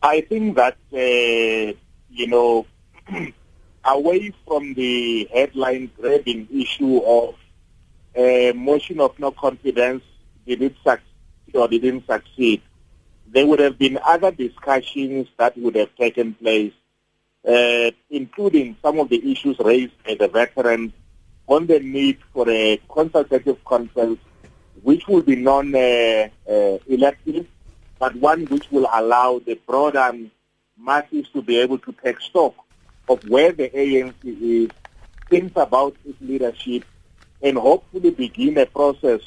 I 0.03 0.23
think 0.23 0.57
that, 0.57 0.77
uh, 0.93 1.77
you 2.11 2.27
know, 2.27 2.67
away 3.85 4.33
from 4.47 4.75
the 4.75 5.29
headline 5.33 5.91
grabbing 5.99 6.49
issue 6.53 6.99
of 6.99 7.35
a 8.15 8.53
motion 8.53 9.01
of 9.01 9.19
no 9.19 9.31
confidence, 9.31 10.03
did 10.47 10.63
it 10.63 10.75
succeed 10.85 11.55
or 11.55 11.69
didn't 11.69 12.07
succeed, 12.07 12.63
there 13.29 13.47
would 13.47 13.61
have 13.61 13.79
been 13.79 13.99
other 14.05 14.31
discussions 14.31 15.29
that 15.39 15.57
would 15.57 15.75
have 15.75 15.95
taken 15.97 16.35
place, 16.35 16.73
uh, 17.49 17.91
including 18.11 18.77
some 18.83 18.99
of 18.99 19.09
the 19.09 19.33
issues 19.33 19.59
raised 19.61 19.93
by 20.05 20.15
the 20.15 20.29
veterans 20.29 20.93
on 21.47 21.67
the 21.67 21.81
need 21.81 22.19
for 22.33 22.49
a 22.49 22.81
consultative 22.91 23.63
conference, 23.65 24.19
which 24.83 25.07
will 25.07 25.23
be 25.23 25.37
non-elective, 25.37 27.47
but 27.99 28.17
one 28.17 28.45
which 28.47 28.71
will 28.71 28.89
allow 28.93 29.39
the 29.39 29.55
broader 29.67 30.13
masses 30.79 31.29
to 31.33 31.43
be 31.43 31.59
able 31.59 31.79
to 31.79 31.95
take 32.05 32.21
stock 32.21 32.55
of 33.09 33.23
where 33.29 33.53
the 33.53 33.69
ANC 33.71 34.15
is, 34.25 34.71
think 35.29 35.57
about 35.57 35.97
its 36.05 36.21
leadership, 36.21 36.85
and 37.43 37.59
hopefully 37.59 38.11
begin 38.11 38.59
a 38.59 38.67
process 38.67 39.21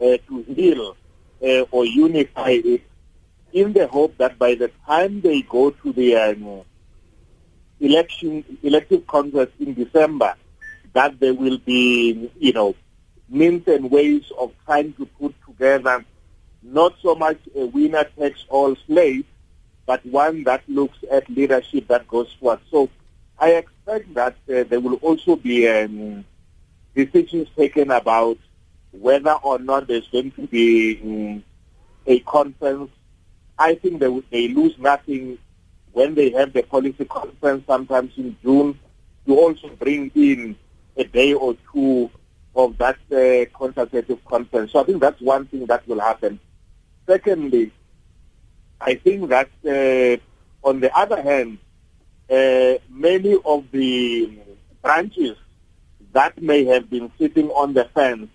uh, 0.00 0.16
to 0.28 0.42
heal 0.48 0.96
uh, 1.42 1.60
or 1.70 1.84
unify 1.84 2.50
it 2.50 2.82
in 3.52 3.72
the 3.72 3.86
hope 3.86 4.16
that 4.18 4.38
by 4.38 4.54
the 4.54 4.70
time 4.86 5.20
they 5.20 5.42
go 5.42 5.70
to 5.70 5.92
the 5.92 6.16
um, 6.16 6.62
election 7.80 8.44
elective 8.62 9.06
congress 9.06 9.48
in 9.60 9.74
December, 9.74 10.34
that 10.92 11.18
there 11.20 11.34
will 11.34 11.58
be, 11.58 12.30
you 12.38 12.52
know, 12.52 12.74
means 13.28 13.66
and 13.66 13.90
ways 13.90 14.24
of 14.38 14.52
trying 14.64 14.92
to 14.94 15.06
put 15.06 15.34
together 15.44 16.04
not 16.62 16.94
so 17.00 17.14
much 17.14 17.38
a 17.54 17.66
winner 17.66 18.04
takes 18.18 18.44
all 18.48 18.76
slave, 18.86 19.24
but 19.86 20.04
one 20.06 20.44
that 20.44 20.62
looks 20.68 20.98
at 21.10 21.28
leadership 21.30 21.86
that 21.88 22.08
goes 22.08 22.32
forward. 22.40 22.60
So 22.70 22.88
I 23.38 23.52
expect 23.52 24.14
that 24.14 24.36
uh, 24.48 24.64
there 24.64 24.80
will 24.80 24.96
also 24.96 25.36
be 25.36 25.68
um, 25.68 26.24
decisions 26.94 27.48
taken 27.56 27.90
about 27.90 28.38
whether 28.92 29.32
or 29.32 29.58
not 29.58 29.86
there's 29.86 30.08
going 30.08 30.32
to 30.32 30.46
be 30.46 31.00
um, 31.02 31.44
a 32.06 32.20
conference. 32.20 32.90
I 33.58 33.74
think 33.76 34.00
they, 34.00 34.22
they 34.30 34.48
lose 34.48 34.76
nothing 34.78 35.38
when 35.92 36.14
they 36.14 36.30
have 36.30 36.52
the 36.52 36.62
policy 36.62 37.04
conference 37.04 37.64
sometimes 37.66 38.12
in 38.16 38.36
June 38.42 38.78
to 39.26 39.38
also 39.38 39.68
bring 39.68 40.10
in 40.14 40.56
a 40.96 41.04
day 41.04 41.32
or 41.34 41.56
two 41.72 42.10
of 42.56 42.78
that 42.78 42.96
uh, 43.12 43.44
consultative 43.56 44.24
conference. 44.24 44.72
So 44.72 44.80
I 44.80 44.84
think 44.84 45.00
that's 45.00 45.20
one 45.20 45.46
thing 45.46 45.66
that 45.66 45.86
will 45.86 46.00
happen. 46.00 46.40
Secondly, 47.06 47.70
I 48.80 48.94
think 48.94 49.28
that 49.28 49.50
uh, 49.64 50.66
on 50.66 50.80
the 50.80 50.94
other 50.96 51.22
hand, 51.22 51.58
uh, 52.30 52.78
many 52.90 53.36
of 53.44 53.70
the 53.70 54.38
branches 54.82 55.36
that 56.12 56.40
may 56.40 56.64
have 56.64 56.88
been 56.90 57.12
sitting 57.18 57.50
on 57.50 57.74
the 57.74 57.84
fence 57.94 58.28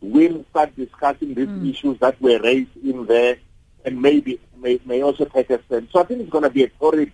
will 0.00 0.44
start 0.50 0.74
discussing 0.76 1.34
these 1.34 1.48
mm. 1.48 1.70
issues 1.70 1.98
that 1.98 2.20
were 2.20 2.38
raised 2.40 2.76
in 2.82 3.06
there 3.06 3.36
and 3.84 4.00
maybe 4.00 4.40
may, 4.56 4.80
may 4.84 5.02
also 5.02 5.24
take 5.24 5.50
a 5.50 5.62
stand. 5.64 5.88
So 5.92 6.00
I 6.00 6.04
think 6.04 6.20
it's 6.20 6.30
going 6.30 6.44
to 6.44 6.50
be 6.50 6.64
a 6.64 6.68
torrid 6.68 7.12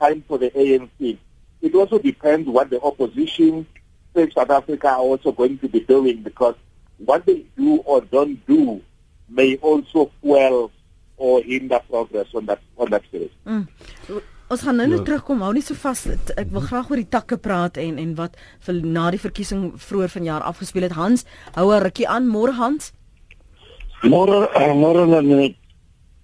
time 0.00 0.22
for 0.28 0.38
the 0.38 0.50
ANC. 0.50 1.18
It 1.60 1.74
also 1.74 1.98
depends 1.98 2.48
what 2.48 2.70
the 2.70 2.80
opposition, 2.80 3.66
say 4.14 4.30
South 4.30 4.50
Africa, 4.50 4.88
are 4.88 4.98
also 4.98 5.32
going 5.32 5.58
to 5.58 5.68
be 5.68 5.80
doing 5.80 6.22
because 6.22 6.54
what 6.98 7.24
they 7.26 7.44
do 7.56 7.78
or 7.84 8.00
don't 8.00 8.44
do 8.46 8.80
may 9.28 9.56
also 9.56 10.10
fuel 10.20 10.70
or 11.16 11.42
hinder 11.42 11.80
progress 11.90 12.26
on 12.34 12.46
that 12.46 12.60
on 12.78 12.90
that 12.90 13.04
space. 13.04 13.30
Mm. 13.46 13.66
Ons 14.48 14.62
gaan 14.64 14.78
nou 14.80 14.86
net 14.88 15.02
ja. 15.02 15.04
terugkom, 15.04 15.42
hou 15.44 15.50
nie 15.52 15.62
so 15.64 15.76
vas. 15.76 16.06
Ek 16.40 16.48
wil 16.54 16.64
graag 16.64 16.88
oor 16.88 17.00
die 17.02 17.10
takke 17.12 17.36
praat 17.36 17.76
en 17.82 17.98
en 18.00 18.14
wat 18.16 18.38
vir 18.64 18.78
na 18.80 19.10
die 19.12 19.20
verkiesing 19.20 19.74
vroeër 19.76 20.14
vanjaar 20.14 20.46
afgespeel 20.48 20.86
het. 20.88 20.96
Hans, 20.96 21.26
hou 21.58 21.68
'n 21.68 21.82
rukkie 21.84 22.08
aan, 22.08 22.30
môre 22.32 22.56
Hans. 22.56 22.92
Môre, 24.02 24.48
uh, 24.54 24.74
môre 24.74 25.04
net. 25.22 25.56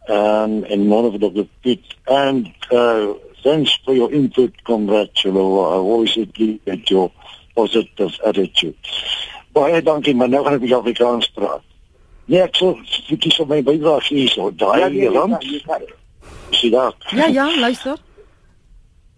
Um 0.09 0.65
en 0.65 0.81
môre 0.89 1.13
vir 1.13 1.21
Dr. 1.21 1.47
Piet 1.63 1.85
and 2.09 2.49
uh 2.71 3.13
thanks 3.43 3.77
for 3.85 3.95
your 3.95 4.11
input, 4.13 4.53
congratulations. 4.65 5.37
I 5.37 5.77
always 5.77 6.17
appreciate 6.17 6.91
your 6.91 7.11
positive 7.55 8.23
attitude. 8.23 8.77
Baie 9.55 9.83
dankie, 9.83 10.15
maar 10.15 10.29
nou 10.29 10.43
gaan 10.45 10.59
ek 10.59 10.65
met 10.65 10.73
jou 10.73 10.81
Afrikaans 10.81 11.31
praat. 11.37 11.63
Nee, 12.25 12.41
ek 12.41 12.57
sou 12.57 12.73
kies 13.21 13.39
om 13.43 13.51
my 13.53 13.61
bydrae 13.63 14.01
hier 14.09 14.31
so. 14.33 14.49
Daai 14.51 14.81
ja, 14.81 14.89
nee, 14.89 15.11
rand. 15.13 15.45
Sien 16.51 16.73
daar. 16.73 16.95
Ja, 17.13 17.27
ja, 17.27 17.47
luister. 17.61 18.01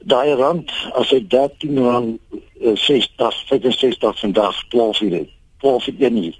Daai 0.07 0.35
rand 0.39 0.73
as 0.99 1.13
ek 1.15 1.31
13 1.31 1.79
rand 1.83 2.43
60 2.61 3.41
65 3.49 4.21
vandag 4.21 4.61
12 4.75 5.01
uur. 5.07 5.25
12 5.65 5.89
uur 5.95 6.11
nie. 6.11 6.35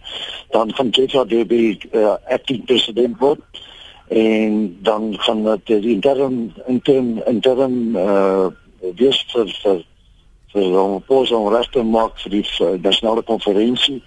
Dan 0.51 0.75
van 0.75 0.91
JFDB 0.91 1.53
uh, 1.93 2.15
acting 2.29 2.65
president 2.65 3.19
word 3.19 3.65
en 4.09 4.77
dan 4.83 5.15
gaan 5.19 5.43
dit 5.43 5.83
die 5.83 5.95
intern 5.95 6.55
intern 6.67 7.23
intern 7.27 7.97
eh 7.97 8.05
uh, 8.07 8.47
wees 8.95 9.25
vir 9.33 9.49
vir 9.63 9.81
vir 10.53 10.79
om 10.81 11.03
pos 11.07 11.31
om 11.31 11.49
reg 11.53 11.69
te 11.71 11.83
maak 11.83 12.19
vir 12.23 12.31
die 12.39 12.45
uh, 12.61 12.75
nasionale 12.83 13.23
konferensie 13.23 14.03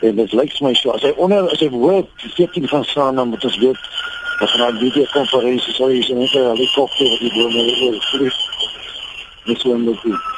en 0.00 0.16
dit 0.16 0.32
lyk 0.32 0.60
my 0.62 0.74
so 0.78 0.94
as 0.94 1.02
hy 1.02 1.12
onder 1.16 1.48
as 1.50 1.60
hy 1.60 1.70
woord 1.74 2.08
14 2.36 2.68
gaan 2.68 2.84
staan 2.84 3.16
dan 3.16 3.28
moet 3.28 3.44
ons 3.44 3.58
weet 3.58 3.80
dat 4.38 4.50
gaan 4.50 4.78
die 4.78 4.90
video 4.90 5.06
konferensie 5.12 5.74
sou 5.74 5.90
is 5.90 6.10
en 6.10 6.18
net 6.18 6.34
'n 6.34 6.50
helikopter 6.54 7.08
wat 7.10 7.20
die 7.20 7.32
bome 7.34 7.62
oor 7.82 8.02
vlieg. 8.10 8.36
Dis 9.44 9.62
wat 9.62 9.78
moet 9.78 10.02
doen 10.02 10.37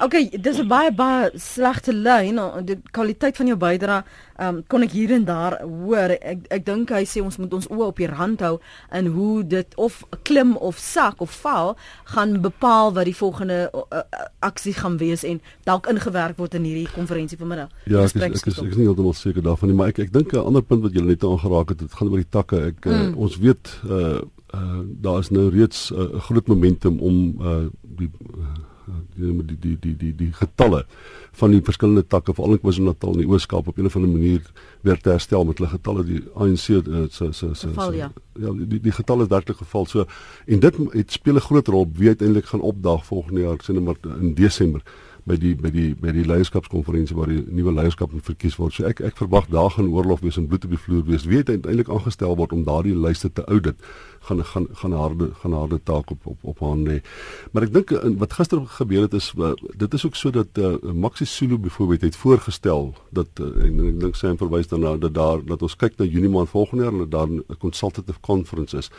Okay, 0.00 0.28
dis 0.40 0.58
'n 0.58 0.68
baie 0.68 0.92
baie 0.92 1.30
slegte 1.34 1.92
lyn. 1.92 2.40
Die 2.64 2.78
kwaliteit 2.90 3.36
van 3.36 3.46
jou 3.46 3.56
bydrae 3.56 4.02
um, 4.40 4.62
kon 4.66 4.82
ek 4.82 4.92
hier 4.92 5.10
en 5.10 5.24
daar 5.24 5.62
hoor. 5.62 6.16
Ek 6.20 6.46
ek 6.50 6.64
dink 6.66 6.90
hy 6.90 7.04
sê 7.04 7.22
ons 7.24 7.36
moet 7.40 7.52
ons 7.52 7.68
oë 7.68 7.86
op 7.86 7.96
die 7.96 8.10
rand 8.10 8.40
hou 8.40 8.58
en 8.90 9.06
hoe 9.06 9.46
dit 9.46 9.74
of 9.76 10.02
klim 10.22 10.56
of 10.56 10.78
sak 10.78 11.20
of 11.20 11.30
val 11.40 11.76
gaan 12.04 12.40
bepaal 12.40 12.92
wat 12.92 13.08
die 13.08 13.16
volgende 13.16 13.70
uh, 13.72 14.02
aksie 14.38 14.74
gaan 14.74 14.98
wees 14.98 15.24
en 15.24 15.40
dalk 15.64 15.88
ingewerk 15.92 16.36
word 16.36 16.54
in 16.54 16.64
hierdie 16.68 16.92
konferensie 16.94 17.38
vanmiddag. 17.38 17.72
Ja, 17.84 18.04
ek 18.04 18.14
is, 18.14 18.22
ek 18.22 18.32
is 18.52 18.58
ek 18.58 18.70
is 18.70 18.76
nie 18.76 18.88
heeltemal 18.88 19.16
seker 19.16 19.42
daarvan 19.42 19.72
nie, 19.72 19.76
maar 19.76 19.92
ek 19.94 19.98
ek 20.06 20.12
dink 20.12 20.32
'n 20.32 20.44
ander 20.44 20.62
punt 20.62 20.82
wat 20.82 20.94
jy 20.94 21.02
net 21.02 21.24
aangeraak 21.24 21.68
het, 21.68 21.78
dit 21.78 21.92
gaan 21.92 22.08
oor 22.08 22.22
die 22.22 22.30
takke. 22.30 22.64
Ek 22.72 22.86
uh, 22.86 22.92
mm. 22.92 23.12
uh, 23.12 23.18
ons 23.18 23.36
weet 23.38 23.80
uh, 23.88 24.20
uh 24.54 24.80
daar 25.02 25.18
is 25.20 25.30
nou 25.30 25.48
reeds 25.50 25.90
'n 25.90 26.00
uh, 26.00 26.20
groot 26.28 26.46
momentum 26.46 26.98
om 27.00 27.16
uh 27.40 27.66
die 27.82 28.10
uh, 28.36 28.75
die 29.16 29.56
die 29.60 29.76
die 29.80 29.94
die 29.96 30.12
die 30.14 30.32
getalle 30.32 30.84
van 31.32 31.50
die 31.50 31.62
verskillende 31.64 32.04
takke 32.06 32.34
veral 32.34 32.56
in 32.56 32.60
KwaZulu-Natal 32.62 33.16
en 33.16 33.24
die 33.24 33.28
Oos-Kaap 33.28 33.68
op 33.68 33.78
'n 33.78 33.86
of 33.86 33.96
ander 33.96 34.10
manier 34.10 34.42
weer 34.82 35.00
te 35.00 35.10
herstel 35.10 35.44
met 35.44 35.58
hulle 35.58 35.70
getalle 35.70 36.04
die 36.04 36.22
ANC 36.34 36.58
se 36.58 36.82
se 37.10 37.32
se 37.32 37.54
se 37.54 37.68
ja, 37.96 38.12
ja 38.38 38.52
die 38.52 38.80
die 38.80 38.92
getalle 38.92 39.22
is 39.22 39.28
werklik 39.28 39.56
geval 39.56 39.86
so 39.86 40.06
en 40.46 40.60
dit 40.60 40.78
het 40.92 41.12
speel 41.12 41.34
'n 41.34 41.48
groot 41.48 41.68
rol 41.68 41.90
wie 41.92 42.08
uiteindelik 42.08 42.46
gaan 42.46 42.60
opdaag 42.60 43.04
volgende 43.04 43.40
jaar 43.40 43.58
sien 43.62 43.82
maar 43.82 43.96
in 44.20 44.34
Desember 44.34 44.82
by 45.26 45.34
die 45.42 45.54
by 45.58 45.70
die 45.74 45.88
by 45.98 46.12
die 46.14 46.24
leierskapskonferensie 46.26 47.16
waar 47.18 47.30
die 47.32 47.42
nuwe 47.50 47.72
leierskap 47.74 48.12
moet 48.14 48.26
verkies 48.28 48.56
word. 48.60 48.76
So 48.76 48.86
ek 48.86 49.02
ek 49.08 49.18
verwag 49.18 49.48
daar 49.50 49.72
gaan 49.74 49.90
oorlog 49.90 50.22
wees 50.22 50.38
en 50.38 50.46
bloed 50.46 50.66
op 50.68 50.74
die 50.76 50.78
vloer 50.78 51.02
wees. 51.08 51.26
Wie 51.26 51.40
het 51.40 51.50
uiteindelik 51.50 51.90
aangestel 51.90 52.36
word 52.38 52.54
om 52.54 52.62
daardie 52.66 52.94
lyste 52.94 53.32
te 53.32 53.44
audit 53.50 53.82
gaan 54.26 54.44
gaan 54.44 54.66
gaan 54.72 54.92
harde 54.92 55.30
gaan 55.40 55.52
harde 55.52 55.80
taak 55.82 56.10
op 56.10 56.26
op 56.26 56.38
op 56.40 56.60
haar 56.60 56.76
lê. 56.76 57.00
Maar 57.52 57.66
ek 57.66 57.72
dink 57.72 57.90
eh, 57.90 58.10
wat 58.18 58.32
gister 58.38 58.62
gebeur 58.78 59.06
het 59.06 59.14
is 59.14 59.32
eh, 59.38 59.52
dit 59.76 59.94
is 59.94 60.06
ook 60.06 60.16
so 60.18 60.30
dat 60.30 60.58
uh, 60.58 60.74
Maxi 60.92 61.24
Sulu 61.24 61.58
byvoorbeeld 61.58 62.00
het 62.00 62.16
voorgestel 62.16 62.94
dat 63.10 63.28
uh, 63.40 63.64
en 63.66 63.84
ek 63.92 64.00
dink 64.00 64.18
sy 64.18 64.34
verwys 64.36 64.70
daarna 64.72 64.96
dat 64.96 65.14
daar 65.14 65.44
dat 65.44 65.62
ons 65.62 65.76
kyk 65.76 65.98
na 65.98 66.04
Junie 66.04 66.30
maand 66.30 66.50
volgende 66.50 66.84
jaar 66.84 66.92
en 66.92 67.04
dat 67.06 67.10
daar 67.10 67.28
'n 67.28 67.58
consultative 67.58 68.20
conference 68.20 68.76
is 68.76 68.90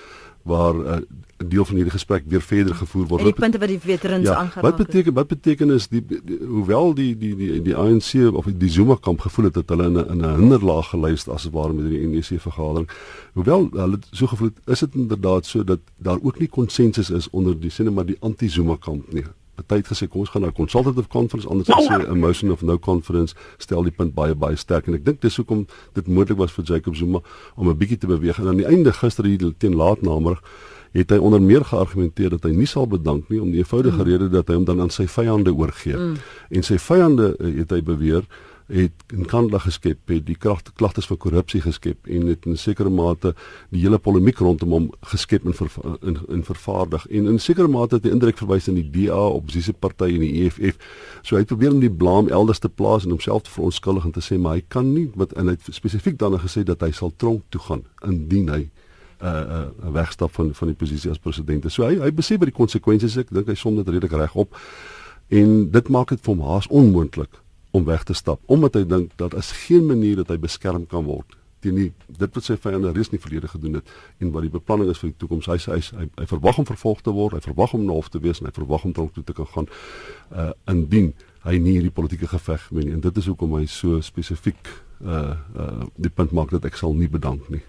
waar 0.48 0.76
'n 0.76 0.88
uh, 0.88 0.98
deel 1.38 1.66
van 1.66 1.76
hierdie 1.76 1.94
gesprek 1.94 2.24
weer 2.26 2.42
verder 2.42 2.76
gevoer 2.76 3.08
word. 3.08 3.24
Die 3.24 3.34
punte 3.34 3.60
wat 3.62 3.70
die 3.70 3.80
veterans 3.80 4.26
ja, 4.28 4.36
aangeraak 4.36 4.64
het. 4.64 4.64
Wat 4.64 4.88
beteken 4.88 5.14
wat 5.14 5.28
beteken 5.28 5.72
is 5.72 5.88
die, 5.88 6.02
die 6.06 6.40
hoewel 6.48 6.94
die 6.94 7.18
die 7.18 7.36
die 7.36 7.62
die 7.62 7.76
ANC 7.76 8.34
of 8.34 8.46
die 8.46 8.70
Zuma 8.70 8.98
kamp 9.00 9.20
gevoel 9.20 9.46
het 9.46 9.54
dat 9.54 9.70
hulle 9.70 9.86
in 9.86 9.98
'n 9.98 10.10
in 10.10 10.22
'n 10.26 10.36
hinderlaag 10.40 10.90
geluister 10.90 11.34
as 11.34 11.50
ware 11.52 11.74
met 11.74 11.90
die 11.90 12.08
NEC 12.08 12.42
vergadering. 12.42 12.90
Hoewel 13.34 13.70
hulle 13.72 14.00
so 14.12 14.28
gevoel 14.28 14.48
het, 14.48 14.60
is 14.66 14.80
dit 14.80 14.96
inderdaad 14.96 15.46
so 15.46 15.64
dat 15.64 15.80
daar 15.98 16.18
ook 16.22 16.40
nie 16.40 16.50
konsensus 16.50 17.10
is 17.10 17.30
onder 17.30 17.60
die 17.60 17.70
sien 17.70 17.94
maar 17.94 18.06
die 18.06 18.18
anti-Zuma 18.20 18.76
kamp 18.80 19.14
nie 19.14 19.24
party 19.58 19.82
het 19.82 19.90
gesê 19.92 20.08
kom 20.08 20.22
ons 20.22 20.30
gaan 20.30 20.42
na 20.42 20.48
'n 20.48 20.54
consultative 20.54 21.08
conference 21.08 21.50
anders 21.50 21.70
as 21.70 21.88
sê 21.88 22.10
'n 22.10 22.20
motion 22.20 22.52
of 22.52 22.62
no 22.62 22.78
conference 22.78 23.36
stel 23.58 23.84
die 23.84 23.92
punt 23.92 24.14
baie 24.14 24.36
baie 24.36 24.56
sterk 24.56 24.88
en 24.88 24.94
ek 24.94 25.06
dink 25.06 25.22
dis 25.22 25.36
hoekom 25.36 25.68
dit 25.94 26.08
moontlik 26.08 26.38
was 26.38 26.52
vir 26.52 26.64
Jacob 26.64 26.96
Zuma 26.96 27.20
om 27.56 27.70
'n 27.70 27.78
bietjie 27.78 27.98
te 27.98 28.08
beweeg 28.08 28.40
en 28.40 28.48
aan 28.48 28.58
die 28.58 28.66
einde 28.66 28.94
gister 28.94 29.26
hier 29.26 29.54
teen 29.58 29.76
laatnamiddag 29.76 30.42
het 30.92 31.10
hy 31.10 31.18
onder 31.18 31.42
meer 31.42 31.66
geargumenteer 31.66 32.30
dat 32.30 32.44
hy 32.44 32.52
nie 32.56 32.66
sal 32.66 32.88
bedank 32.88 33.30
nie 33.30 33.42
om 33.42 33.52
die 33.52 33.60
eenvoudige 33.60 33.98
mm. 33.98 34.10
rede 34.10 34.30
dat 34.30 34.48
hy 34.48 34.54
hom 34.54 34.66
dan 34.66 34.82
aan 34.82 34.90
sy 34.90 35.08
vyande 35.08 35.54
oorgee 35.54 35.98
mm. 35.98 36.16
en 36.50 36.64
sy 36.64 36.78
vyande 36.78 37.36
het 37.40 37.72
hy 37.72 37.82
beweer 37.82 38.24
het 38.68 38.92
in 39.16 39.26
Kanada 39.26 39.62
geskep, 39.64 40.00
het 40.12 40.26
die 40.28 40.36
kragte 40.36 40.74
klagtes 40.76 41.08
vir 41.08 41.18
korrupsie 41.24 41.62
geskep 41.64 42.08
en 42.12 42.28
het 42.28 42.46
in 42.50 42.58
sekere 42.60 42.92
mate 42.92 43.32
die 43.72 43.86
hele 43.86 44.00
polemiek 44.00 44.42
rondom 44.44 44.74
hom 44.76 44.88
geskep 45.08 45.46
en 45.48 45.56
ver, 45.56 45.72
in, 46.02 46.18
in 46.28 46.44
vervaardig 46.44 47.06
en 47.08 47.30
in 47.32 47.40
sekere 47.40 47.72
mate 47.72 47.96
het 47.96 48.10
hy 48.10 48.12
indruk 48.12 48.40
verwys 48.42 48.68
in 48.68 48.76
die 48.76 48.88
DA 48.92 49.22
oppositie 49.38 49.74
party 49.74 50.10
en 50.18 50.26
die 50.26 50.44
EFF. 50.44 50.82
So 51.24 51.38
hy 51.38 51.46
het 51.46 51.54
probeer 51.54 51.78
om 51.78 51.80
die 51.84 51.92
blame 51.92 52.34
elders 52.36 52.60
te 52.60 52.70
plaas 52.70 53.08
en 53.08 53.16
homself 53.16 53.48
te 53.48 53.56
verontskuldig 53.56 54.10
en 54.10 54.18
te 54.20 54.26
sê 54.26 54.40
maar 54.42 54.60
hy 54.60 54.66
kan 54.68 54.92
nie 54.92 55.08
wat 55.16 55.38
en 55.40 55.48
hy 55.48 55.56
het 55.56 55.72
spesifiek 55.72 56.20
dan 56.20 56.36
gesê 56.44 56.66
dat 56.68 56.84
hy 56.84 56.92
sal 56.92 57.16
tronk 57.16 57.48
toe 57.56 57.64
gaan 57.70 57.88
indien 58.04 58.52
hy 58.52 58.62
'n 58.68 59.26
uh, 59.26 59.32
'n 59.32 59.88
uh, 59.88 59.92
wegstap 59.96 60.34
van 60.36 60.54
van 60.54 60.68
die 60.68 60.78
posisie 60.78 61.10
as 61.10 61.18
president. 61.18 61.72
So 61.72 61.88
hy 61.88 61.98
hy 62.04 62.12
besef 62.12 62.38
wat 62.38 62.52
die 62.52 62.60
konsekwensies 62.60 63.16
is. 63.16 63.24
Ek 63.24 63.34
dink 63.34 63.48
hy 63.48 63.56
som 63.56 63.76
dit 63.76 63.88
redelik 63.88 64.12
reg 64.12 64.36
op. 64.36 64.56
En 65.30 65.72
dit 65.72 65.90
maak 65.90 66.10
dit 66.10 66.20
vir 66.22 66.36
hom 66.36 66.44
haas 66.46 66.68
onmoontlik 66.68 67.42
om 67.78 67.86
weg 67.88 68.06
te 68.08 68.16
stap 68.18 68.42
omdat 68.58 68.80
hy 68.80 68.86
dink 68.90 69.14
dat 69.22 69.36
as 69.38 69.52
geen 69.66 69.86
manier 69.90 70.20
dat 70.22 70.34
hy 70.34 70.40
beskerm 70.42 70.88
kan 70.90 71.06
word 71.08 71.38
teen 71.64 71.78
die 71.78 71.88
dit 72.20 72.36
wat 72.38 72.46
sy 72.46 72.58
vyande 72.62 72.92
reeds 72.94 73.12
nie 73.14 73.22
verlede 73.22 73.50
gedoen 73.52 73.80
het 73.80 73.96
en 74.22 74.34
wat 74.36 74.46
die 74.46 74.54
beplanning 74.54 74.92
is 74.94 75.02
vir 75.02 75.12
die 75.12 75.20
toekoms 75.22 75.50
hy 75.50 75.58
hy, 75.64 75.80
hy, 76.00 76.10
hy 76.20 76.28
verwag 76.30 76.60
om 76.62 76.68
vervolg 76.70 77.02
te 77.06 77.14
word 77.16 77.38
hy 77.38 77.44
verwag 77.46 77.74
om 77.78 77.88
na 77.88 77.98
hof 77.98 78.12
te 78.14 78.22
wees 78.24 78.42
en 78.42 78.50
hy 78.50 78.54
verwag 78.56 78.86
om 78.88 78.94
tronk 78.98 79.16
toe 79.16 79.26
te 79.26 79.36
kan 79.38 79.50
gaan 79.54 79.72
uh 80.34 80.52
indien 80.74 81.14
hy 81.48 81.58
nie 81.64 81.78
hierdie 81.78 81.94
politieke 81.94 82.30
geveg 82.34 82.68
wen 82.76 82.92
en 82.98 83.02
dit 83.04 83.22
is 83.22 83.30
hoekom 83.32 83.56
hy 83.58 83.66
so 83.72 84.02
spesifiek 84.06 84.74
uh 85.02 85.38
uh 85.56 85.88
die 85.96 86.14
punt 86.14 86.36
maak 86.36 86.54
dat 86.54 86.66
ek 86.70 86.78
sal 86.78 86.96
nie 86.98 87.10
bedank 87.10 87.50
nie. 87.54 87.64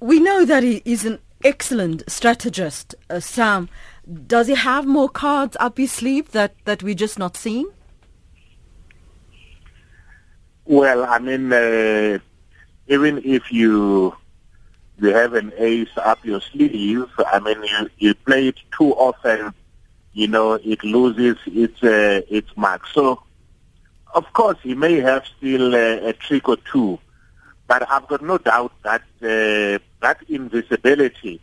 We 0.00 0.18
know 0.18 0.44
that 0.46 0.62
he 0.64 0.80
is 0.84 1.04
an 1.06 1.18
excellent 1.44 2.02
strategist 2.08 2.94
uh, 3.10 3.20
sam. 3.20 3.68
Does 4.06 4.48
he 4.48 4.54
have 4.54 4.86
more 4.86 5.08
cards 5.08 5.56
up 5.60 5.78
his 5.78 5.92
sleeve 5.92 6.32
that 6.32 6.54
that 6.64 6.82
we 6.82 6.94
just 6.94 7.18
not 7.18 7.36
seeing 7.36 7.66
Well, 10.66 11.04
I 11.04 11.18
mean, 11.20 11.52
uh, 11.52 12.18
even 12.88 13.22
if 13.24 13.52
you 13.52 14.16
you 14.98 15.08
have 15.08 15.34
an 15.34 15.52
ace 15.58 15.96
up 15.96 16.24
your 16.24 16.40
sleeve, 16.40 17.06
I 17.18 17.38
mean, 17.40 17.62
you, 17.62 17.90
you 17.98 18.14
play 18.14 18.48
it 18.48 18.58
too 18.76 18.92
often, 18.94 19.52
you 20.12 20.26
know, 20.26 20.54
it 20.54 20.82
loses 20.82 21.36
its 21.46 21.82
uh, 21.82 22.22
its 22.28 22.50
mark. 22.56 22.86
So, 22.88 23.22
of 24.14 24.32
course, 24.32 24.58
he 24.62 24.74
may 24.74 24.96
have 25.00 25.24
still 25.36 25.74
uh, 25.74 26.08
a 26.08 26.12
trick 26.14 26.48
or 26.48 26.56
two, 26.72 26.98
but 27.68 27.88
I've 27.88 28.08
got 28.08 28.22
no 28.22 28.38
doubt 28.38 28.72
that 28.82 29.02
uh, 29.22 29.78
that 30.02 30.18
invisibility, 30.28 31.40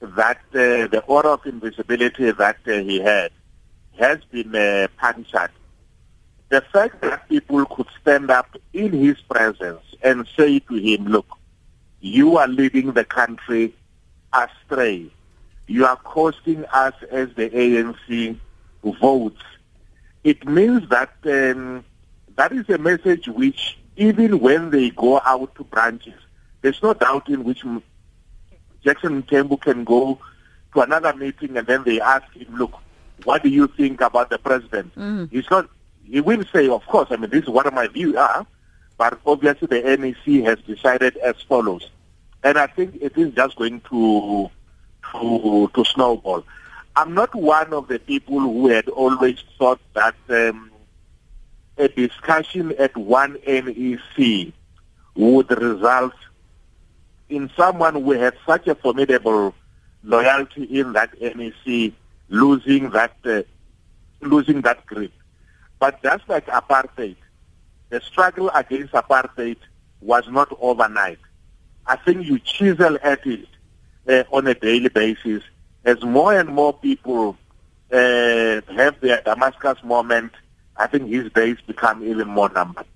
that 0.00 0.40
uh, 0.52 0.88
the 0.94 1.02
aura 1.06 1.30
of 1.30 1.46
invisibility 1.46 2.32
that 2.32 2.58
uh, 2.66 2.72
he 2.72 3.00
had, 3.00 3.30
has 3.98 4.18
been 4.30 4.54
uh, 4.54 4.88
punctured 4.98 5.52
the 6.48 6.62
fact 6.72 7.00
that 7.02 7.28
people 7.28 7.64
could 7.66 7.86
stand 8.00 8.30
up 8.30 8.56
in 8.72 8.92
his 8.92 9.20
presence 9.20 9.82
and 10.02 10.26
say 10.36 10.58
to 10.60 10.74
him, 10.74 11.06
look, 11.06 11.26
you 12.00 12.38
are 12.38 12.48
leading 12.48 12.92
the 12.92 13.04
country 13.04 13.74
astray. 14.32 15.10
You 15.66 15.84
are 15.84 15.96
costing 15.96 16.64
us 16.66 16.94
as 17.10 17.28
the 17.34 17.50
ANC 17.50 18.38
votes. 18.82 19.42
It 20.24 20.46
means 20.46 20.88
that 20.88 21.12
um, 21.24 21.84
that 22.36 22.52
is 22.52 22.68
a 22.70 22.78
message 22.78 23.28
which, 23.28 23.78
even 23.96 24.40
when 24.40 24.70
they 24.70 24.90
go 24.90 25.20
out 25.24 25.54
to 25.56 25.64
branches, 25.64 26.20
there's 26.62 26.82
no 26.82 26.94
doubt 26.94 27.28
in 27.28 27.44
which 27.44 27.64
Jackson 28.84 29.22
Tembu 29.24 29.60
can 29.60 29.84
go 29.84 30.18
to 30.72 30.80
another 30.80 31.14
meeting 31.14 31.56
and 31.56 31.66
then 31.66 31.84
they 31.84 32.00
ask 32.00 32.30
him, 32.32 32.54
look, 32.56 32.74
what 33.24 33.42
do 33.42 33.48
you 33.48 33.66
think 33.66 34.00
about 34.00 34.30
the 34.30 34.38
president? 34.38 34.94
Mm. 34.94 35.30
He's 35.30 35.50
not, 35.50 35.68
he 36.10 36.20
will 36.20 36.44
say, 36.52 36.68
of 36.68 36.84
course, 36.86 37.08
I 37.10 37.16
mean, 37.16 37.30
this 37.30 37.44
is 37.44 37.48
what 37.48 37.72
my 37.72 37.88
views 37.88 38.16
are, 38.16 38.46
but 38.96 39.20
obviously 39.26 39.66
the 39.66 39.96
NEC 39.96 40.44
has 40.44 40.58
decided 40.60 41.16
as 41.18 41.36
follows. 41.42 41.90
And 42.42 42.58
I 42.58 42.66
think 42.66 42.96
it 43.00 43.16
is 43.16 43.34
just 43.34 43.56
going 43.56 43.80
to, 43.90 44.50
to, 45.12 45.70
to 45.74 45.84
snowball. 45.84 46.44
I'm 46.96 47.14
not 47.14 47.34
one 47.34 47.72
of 47.72 47.88
the 47.88 47.98
people 47.98 48.40
who 48.40 48.68
had 48.68 48.88
always 48.88 49.38
thought 49.58 49.80
that 49.94 50.16
um, 50.28 50.70
a 51.76 51.88
discussion 51.88 52.74
at 52.78 52.96
one 52.96 53.38
NEC 53.46 54.52
would 55.14 55.50
result 55.50 56.14
in 57.28 57.50
someone 57.56 57.94
who 57.94 58.12
had 58.12 58.34
such 58.46 58.66
a 58.66 58.74
formidable 58.74 59.54
loyalty 60.02 60.64
in 60.64 60.92
that 60.94 61.10
NEC 61.20 61.92
losing 62.28 62.90
that 62.90 63.14
uh, 63.24 63.42
losing 64.20 64.60
that 64.62 64.84
grip. 64.86 65.12
But 65.78 66.02
just 66.02 66.28
like 66.28 66.46
apartheid, 66.46 67.16
the 67.90 68.00
struggle 68.00 68.50
against 68.50 68.92
apartheid 68.92 69.56
was 70.00 70.24
not 70.28 70.56
overnight. 70.60 71.18
I 71.86 71.96
think 71.96 72.26
you 72.26 72.38
chisel 72.38 72.98
at 73.02 73.26
it 73.26 73.46
uh, 74.08 74.24
on 74.30 74.46
a 74.46 74.54
daily 74.54 74.88
basis 74.88 75.42
as 75.84 76.02
more 76.02 76.38
and 76.38 76.50
more 76.50 76.72
people 76.72 77.36
uh, 77.92 78.60
have 78.76 79.00
their 79.00 79.22
Damascus 79.24 79.82
moment. 79.82 80.32
I 80.76 80.86
think 80.86 81.08
his 81.08 81.32
days 81.32 81.56
become 81.66 82.06
even 82.06 82.28
more 82.28 82.50
numbered. 82.50 82.86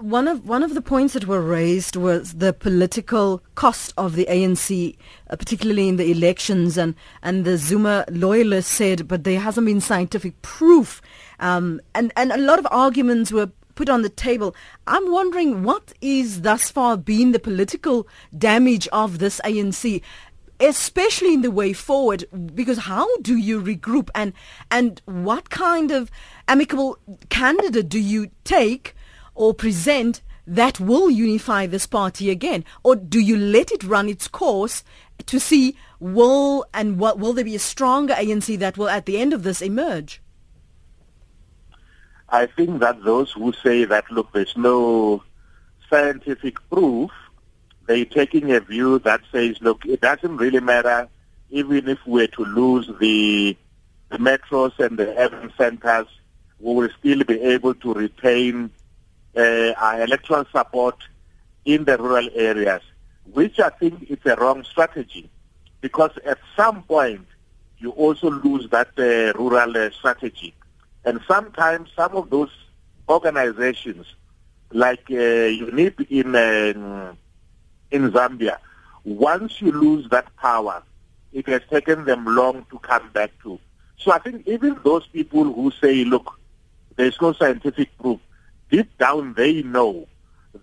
One 0.00 0.28
of 0.28 0.48
one 0.48 0.62
of 0.62 0.72
the 0.72 0.80
points 0.80 1.12
that 1.12 1.26
were 1.26 1.42
raised 1.42 1.94
was 1.94 2.32
the 2.32 2.54
political 2.54 3.42
cost 3.54 3.92
of 3.98 4.14
the 4.14 4.24
ANC, 4.30 4.96
uh, 5.28 5.36
particularly 5.36 5.90
in 5.90 5.96
the 5.96 6.10
elections, 6.10 6.78
and 6.78 6.94
and 7.22 7.44
the 7.44 7.58
Zuma 7.58 8.06
loyalists 8.08 8.72
said, 8.72 9.06
but 9.06 9.24
there 9.24 9.38
hasn't 9.38 9.66
been 9.66 9.82
scientific 9.82 10.40
proof, 10.40 11.02
um, 11.38 11.82
and 11.94 12.14
and 12.16 12.32
a 12.32 12.38
lot 12.38 12.58
of 12.58 12.66
arguments 12.70 13.30
were 13.30 13.50
put 13.74 13.90
on 13.90 14.00
the 14.00 14.08
table. 14.08 14.56
I'm 14.86 15.12
wondering 15.12 15.64
what 15.64 15.92
is 16.00 16.40
thus 16.40 16.70
far 16.70 16.96
been 16.96 17.32
the 17.32 17.38
political 17.38 18.08
damage 18.38 18.88
of 18.92 19.18
this 19.18 19.38
ANC, 19.44 20.00
especially 20.60 21.34
in 21.34 21.42
the 21.42 21.50
way 21.50 21.74
forward. 21.74 22.24
Because 22.54 22.78
how 22.78 23.06
do 23.18 23.36
you 23.36 23.60
regroup, 23.60 24.08
and 24.14 24.32
and 24.70 25.02
what 25.04 25.50
kind 25.50 25.90
of 25.90 26.10
amicable 26.48 26.98
candidate 27.28 27.90
do 27.90 27.98
you 27.98 28.30
take? 28.44 28.94
Or 29.40 29.54
present 29.54 30.20
that 30.46 30.78
will 30.78 31.10
unify 31.10 31.66
this 31.66 31.86
party 31.86 32.28
again? 32.28 32.62
Or 32.82 32.94
do 32.94 33.18
you 33.18 33.38
let 33.38 33.72
it 33.72 33.82
run 33.82 34.08
its 34.08 34.28
course 34.28 34.84
to 35.26 35.40
see 35.40 35.76
will 35.98 36.66
and 36.74 36.98
what 36.98 37.18
will 37.18 37.32
there 37.32 37.44
be 37.44 37.56
a 37.56 37.58
stronger 37.58 38.14
ANC 38.14 38.58
that 38.58 38.76
will 38.76 38.90
at 38.90 39.06
the 39.06 39.18
end 39.18 39.32
of 39.32 39.42
this 39.42 39.62
emerge? 39.62 40.20
I 42.28 42.46
think 42.46 42.80
that 42.80 43.02
those 43.02 43.32
who 43.32 43.52
say 43.54 43.84
that 43.86 44.10
look 44.10 44.30
there's 44.32 44.56
no 44.56 45.22
scientific 45.88 46.58
proof, 46.68 47.10
they're 47.86 48.04
taking 48.04 48.52
a 48.52 48.60
view 48.60 48.98
that 49.00 49.22
says 49.32 49.56
look 49.62 49.86
it 49.86 50.02
doesn't 50.02 50.36
really 50.36 50.60
matter 50.60 51.08
even 51.48 51.88
if 51.88 51.98
we're 52.06 52.28
to 52.28 52.44
lose 52.44 52.88
the, 53.00 53.56
the 54.10 54.18
metros 54.18 54.78
and 54.78 54.98
the 54.98 55.16
urban 55.18 55.52
centers, 55.56 56.06
we 56.60 56.74
will 56.74 56.90
still 56.98 57.24
be 57.24 57.40
able 57.40 57.74
to 57.74 57.94
retain 57.94 58.70
uh, 59.36 59.72
our 59.76 60.02
electoral 60.02 60.44
support 60.52 60.96
in 61.64 61.84
the 61.84 61.96
rural 61.98 62.28
areas, 62.34 62.82
which 63.32 63.60
I 63.60 63.70
think 63.70 64.10
is 64.10 64.18
a 64.24 64.36
wrong 64.36 64.64
strategy 64.64 65.30
because 65.80 66.10
at 66.26 66.38
some 66.56 66.82
point 66.82 67.26
you 67.78 67.90
also 67.90 68.30
lose 68.30 68.68
that 68.70 68.88
uh, 68.98 69.38
rural 69.38 69.76
uh, 69.76 69.90
strategy. 69.90 70.54
And 71.04 71.20
sometimes 71.26 71.88
some 71.96 72.14
of 72.14 72.30
those 72.30 72.50
organizations, 73.08 74.06
like 74.72 75.04
uh, 75.10 75.14
UNIP 75.14 76.06
in, 76.10 76.34
uh, 76.34 77.14
in 77.90 78.10
Zambia, 78.10 78.58
once 79.04 79.60
you 79.62 79.72
lose 79.72 80.08
that 80.10 80.34
power, 80.36 80.82
it 81.32 81.46
has 81.48 81.62
taken 81.70 82.04
them 82.04 82.24
long 82.26 82.66
to 82.70 82.78
come 82.80 83.08
back 83.10 83.30
to. 83.42 83.58
So 83.96 84.12
I 84.12 84.18
think 84.18 84.46
even 84.46 84.78
those 84.84 85.06
people 85.06 85.44
who 85.44 85.70
say, 85.80 86.04
look, 86.04 86.38
there's 86.96 87.20
no 87.20 87.32
scientific 87.32 87.96
proof, 87.98 88.20
deep 88.70 88.96
down 88.98 89.34
they 89.34 89.62
know 89.62 90.06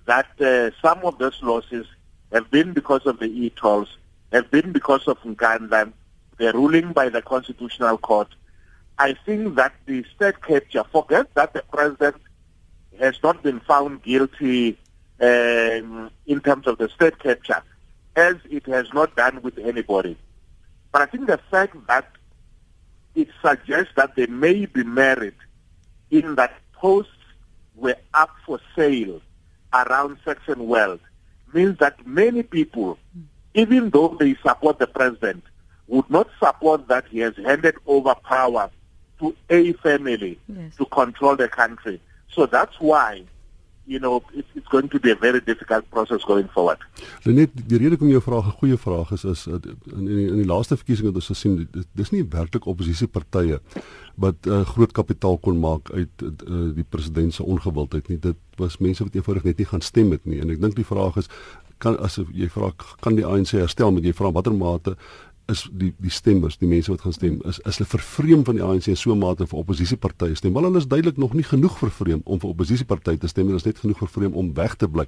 that 0.06 0.28
uh, 0.42 0.72
some 0.82 1.00
of 1.06 1.18
those 1.18 1.42
losses 1.42 1.86
have 2.32 2.50
been 2.52 2.74
because 2.74 3.06
of 3.06 3.20
the 3.20 3.26
e-tolls, 3.26 3.98
have 4.32 4.50
been 4.52 4.72
because 4.72 5.08
of 5.08 5.18
Nkandla, 5.22 5.92
the 6.38 6.54
ruling 6.54 6.94
by 6.94 7.10
the 7.10 7.22
Constitutional 7.22 7.98
Court. 7.98 8.28
I 9.00 9.16
think 9.26 9.56
that 9.56 9.74
the 9.86 10.04
state 10.16 10.42
capture, 10.42 10.84
forget 10.92 11.34
that 11.36 11.54
the 11.54 11.64
president 11.72 12.18
has 13.00 13.16
not 13.24 13.44
been 13.44 13.60
found 13.62 14.04
guilty 14.04 14.78
um, 15.22 16.10
in 16.26 16.42
terms 16.42 16.68
of 16.68 16.78
the 16.78 16.90
state 16.90 17.20
capture, 17.20 17.62
as 18.16 18.36
it 18.50 18.66
has 18.66 18.92
not 18.94 19.16
done 19.16 19.42
with 19.42 19.58
anybody. 19.60 20.18
But 20.92 21.04
I 21.04 21.06
think 21.06 21.28
the 21.28 21.40
fact 21.50 21.76
that 21.88 22.10
it 23.16 23.30
suggests 23.42 23.94
that 23.96 24.16
there 24.16 24.28
may 24.28 24.66
be 24.66 24.84
merit 24.84 25.36
in 26.12 26.36
that 26.36 26.54
post 26.74 27.10
were 27.78 27.96
up 28.14 28.32
for 28.46 28.60
sale 28.76 29.22
around 29.74 30.18
Saxon 30.26 30.68
World 30.68 31.00
means 31.54 31.78
that 31.78 32.06
many 32.06 32.44
people, 32.44 32.98
even 33.54 33.90
though 33.90 34.18
they 34.20 34.36
support 34.36 34.80
the 34.80 34.88
president, 34.88 35.44
would 35.88 36.10
not 36.10 36.30
support 36.40 36.88
that 36.90 37.06
he 37.08 37.20
has 37.20 37.36
handed 37.38 37.76
over 37.86 38.14
power 38.16 38.70
to 39.20 39.36
a 39.50 39.74
family 39.74 40.40
yes. 40.48 40.76
to 40.76 40.86
control 40.86 41.36
the 41.36 41.48
country. 41.48 42.02
So 42.32 42.46
that's 42.46 42.80
why 42.80 43.24
you 43.88 44.00
know 44.00 44.22
it's, 44.34 44.48
it's 44.54 44.68
going 44.68 44.90
to 44.90 45.00
be 45.00 45.12
a 45.12 45.16
very 45.16 45.42
difficult 45.42 45.90
process 45.90 46.24
going 46.24 46.50
forward. 46.54 46.78
Lenet, 47.24 47.52
die 47.72 47.80
rede 47.82 47.98
kom 47.98 48.10
jou 48.12 48.22
vraag 48.22 48.48
'n 48.52 48.58
goeie 48.62 48.78
vraag 48.78 49.12
is 49.12 49.24
is 49.24 49.46
in 49.48 49.62
in 49.98 50.06
die, 50.06 50.28
in 50.28 50.40
die 50.42 50.50
laaste 50.54 50.78
verkiesing 50.78 51.08
het 51.08 51.16
ons 51.16 51.32
gesien 51.34 51.68
dis 51.94 52.12
nie 52.12 52.24
werklik 52.30 52.66
oppositiepartye 52.66 53.60
wat 54.16 54.48
uh, 54.48 54.66
groot 54.66 54.92
kapitaal 54.92 55.38
kon 55.38 55.60
maak 55.60 55.92
uit 55.92 56.24
uh, 56.24 56.74
die 56.76 56.88
president 56.90 57.34
se 57.34 57.44
ongewildheid 57.44 58.08
nie. 58.08 58.20
Dit 58.20 58.38
was 58.58 58.78
mense 58.78 59.04
wat 59.04 59.16
eenvoudig 59.16 59.44
net 59.44 59.58
nie 59.58 59.70
gaan 59.72 59.82
stem 59.82 60.12
het 60.12 60.26
nie. 60.26 60.42
En 60.42 60.50
ek 60.50 60.62
dink 60.62 60.76
die 60.76 60.86
vraag 60.86 61.18
is 61.18 61.30
kan 61.78 61.98
as 62.02 62.18
jy 62.34 62.50
vra 62.50 62.72
kan 63.02 63.18
die 63.18 63.26
ANC 63.26 63.54
herstel 63.58 63.92
met 63.94 64.06
jy 64.08 64.14
vra 64.18 64.32
watter 64.34 64.54
mate 64.54 64.96
is 65.52 65.66
die 65.72 65.94
die 66.04 66.12
stemmers, 66.12 66.58
die 66.60 66.68
mense 66.68 66.92
wat 66.92 67.02
gaan 67.06 67.16
stem, 67.16 67.38
is 67.48 67.60
is 67.60 67.80
hulle 67.80 67.90
vervreem 67.90 68.44
van 68.48 68.60
die 68.60 68.64
ANC 68.64 68.90
so 69.00 69.16
mate 69.16 69.48
vir 69.48 69.60
oppositiepartye 69.60 70.36
stem. 70.36 70.56
Maar 70.56 70.68
hulle 70.68 70.82
is 70.84 70.88
duidelik 70.88 71.18
nog 71.18 71.34
nie 71.34 71.46
genoeg 71.48 71.78
vervreem 71.80 72.22
om 72.26 72.40
vir 72.44 72.50
oppositiepartye 72.50 73.18
te 73.22 73.32
stem, 73.32 73.48
hulle 73.48 73.62
is 73.62 73.68
net 73.68 73.80
genoeg 73.84 74.02
vervreem 74.06 74.36
om 74.36 74.54
weg 74.58 74.76
te 74.76 74.90
bly. 74.92 75.08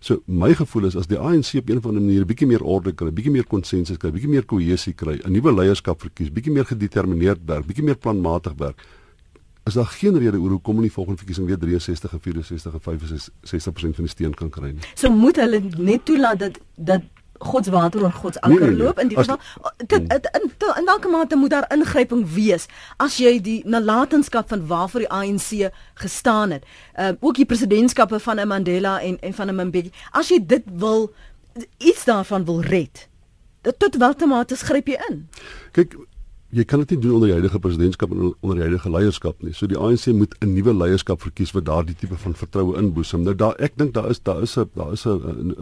So 0.00 0.22
my 0.26 0.54
gevoel 0.56 0.88
is 0.88 0.96
as 0.96 1.06
die 1.06 1.18
ANC 1.18 1.54
op 1.60 1.70
'n 1.70 1.76
of 1.76 1.86
ander 1.86 2.02
manier 2.02 2.24
bietjie 2.24 2.46
meer 2.46 2.64
orde 2.64 2.92
kry, 2.92 3.10
bietjie 3.12 3.32
meer 3.32 3.46
konsensus 3.46 3.98
kry, 3.98 4.10
bietjie 4.10 4.30
meer 4.30 4.44
kohesie 4.44 4.94
kry, 4.94 5.20
'n 5.24 5.32
nuwe 5.32 5.52
leierskap 5.52 6.00
verkies, 6.00 6.32
bietjie 6.32 6.52
meer 6.52 6.64
gedetermineerd 6.64 7.40
werk, 7.44 7.66
bietjie 7.66 7.84
meer 7.84 7.96
planmatig 7.96 8.54
werk, 8.56 8.82
is 9.66 9.74
daar 9.74 9.86
geen 9.86 10.18
rede 10.18 10.38
oor 10.40 10.50
hoekom 10.50 10.74
hulle 10.74 10.88
die 10.88 10.94
volgende 10.94 11.18
verkiesing 11.18 11.46
weer 11.46 11.58
63 11.58 12.14
of 12.14 12.22
64 12.22 12.74
of 12.74 12.82
65% 12.82 13.94
van 13.94 14.04
die 14.04 14.08
steun 14.08 14.34
kan 14.34 14.50
kry 14.50 14.72
nie. 14.72 14.84
So 14.94 15.10
moet 15.10 15.36
hulle 15.36 15.62
net 15.76 16.04
toelaat 16.04 16.38
dat 16.38 16.60
dat 16.76 17.02
God 17.40 17.64
se 17.64 17.72
water 17.72 18.02
oor 18.04 18.12
God 18.12 18.36
se 18.36 18.40
anker 18.40 18.60
nee, 18.60 18.68
nee, 18.68 18.76
nee. 18.76 18.86
loop 18.86 19.00
in 19.00 19.08
die 19.08 19.16
geval 19.16 19.38
in 19.86 20.52
in 20.76 20.84
welke 20.84 21.08
mate 21.08 21.36
moet 21.36 21.50
daar 21.50 21.68
ingryping 21.72 22.24
wees 22.34 22.66
as 22.96 23.16
jy 23.16 23.38
die 23.40 23.62
nalatenskap 23.64 24.48
van 24.48 24.66
waarvoor 24.66 25.06
die 25.06 25.10
ANC 25.10 25.72
gestaan 25.94 26.50
het? 26.50 26.64
Uh, 26.98 27.12
ook 27.20 27.40
die 27.40 27.48
presidentskappe 27.48 28.20
van 28.20 28.46
Mandela 28.48 29.00
en 29.00 29.18
en 29.20 29.34
van 29.34 29.54
Mbeki. 29.54 29.92
As 30.10 30.28
jy 30.28 30.40
dit 30.46 30.64
wil 30.72 31.12
iets 31.78 32.04
daarvan 32.04 32.44
wil 32.44 32.60
red 32.62 33.08
tot 33.76 33.96
watter 33.96 34.28
mate 34.28 34.56
gryp 34.56 34.88
jy 34.88 35.00
in? 35.08 35.28
Kyk 35.76 35.96
jy 36.50 36.64
kan 36.66 36.82
dit 36.82 36.96
nie 36.96 36.98
doen 37.04 37.14
onder 37.18 37.30
die 37.30 37.36
huidige 37.36 37.60
presidentskap 37.62 38.10
en 38.10 38.32
onder 38.40 38.58
die 38.58 38.64
huidige 38.66 38.90
leierskap 38.90 39.42
nie. 39.46 39.52
So 39.54 39.68
die 39.70 39.78
ANC 39.78 40.06
moet 40.16 40.34
'n 40.40 40.52
nuwe 40.54 40.74
leierskap 40.74 41.22
verkies 41.22 41.52
wat 41.54 41.64
daardie 41.64 41.94
tipe 41.94 42.16
van 42.16 42.34
vertroue 42.34 42.76
inboesem. 42.76 43.22
Nou 43.22 43.34
daar 43.34 43.54
ek 43.58 43.76
dink 43.76 43.94
daar 43.94 44.10
is 44.10 44.22
daar 44.22 44.42
is 44.42 44.56
'n 44.58 44.70
daar 44.74 44.92
is 44.92 45.06
'n 45.06 45.54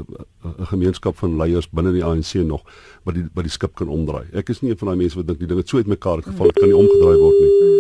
'n 0.59 0.67
gemeenskap 0.67 1.17
van 1.17 1.37
leiers 1.37 1.69
binne 1.71 1.93
die 1.93 2.05
ANC 2.05 2.35
nog 2.35 2.63
wat 3.05 3.15
die 3.15 3.29
wat 3.35 3.45
die 3.45 3.53
skip 3.53 3.75
kan 3.75 3.89
omdraai. 3.89 4.27
Ek 4.33 4.49
is 4.49 4.61
nie 4.63 4.71
een 4.71 4.79
van 4.79 4.89
daai 4.89 4.99
mense 4.99 5.17
wat 5.17 5.27
dink 5.27 5.39
die 5.39 5.49
ding 5.49 5.59
het 5.59 5.69
so 5.69 5.77
uitmekaar 5.77 6.23
geval, 6.23 6.47
dit 6.47 6.59
kan 6.59 6.69
nie 6.69 6.77
omgedraai 6.77 7.19
word 7.19 7.41
nie. 7.41 7.78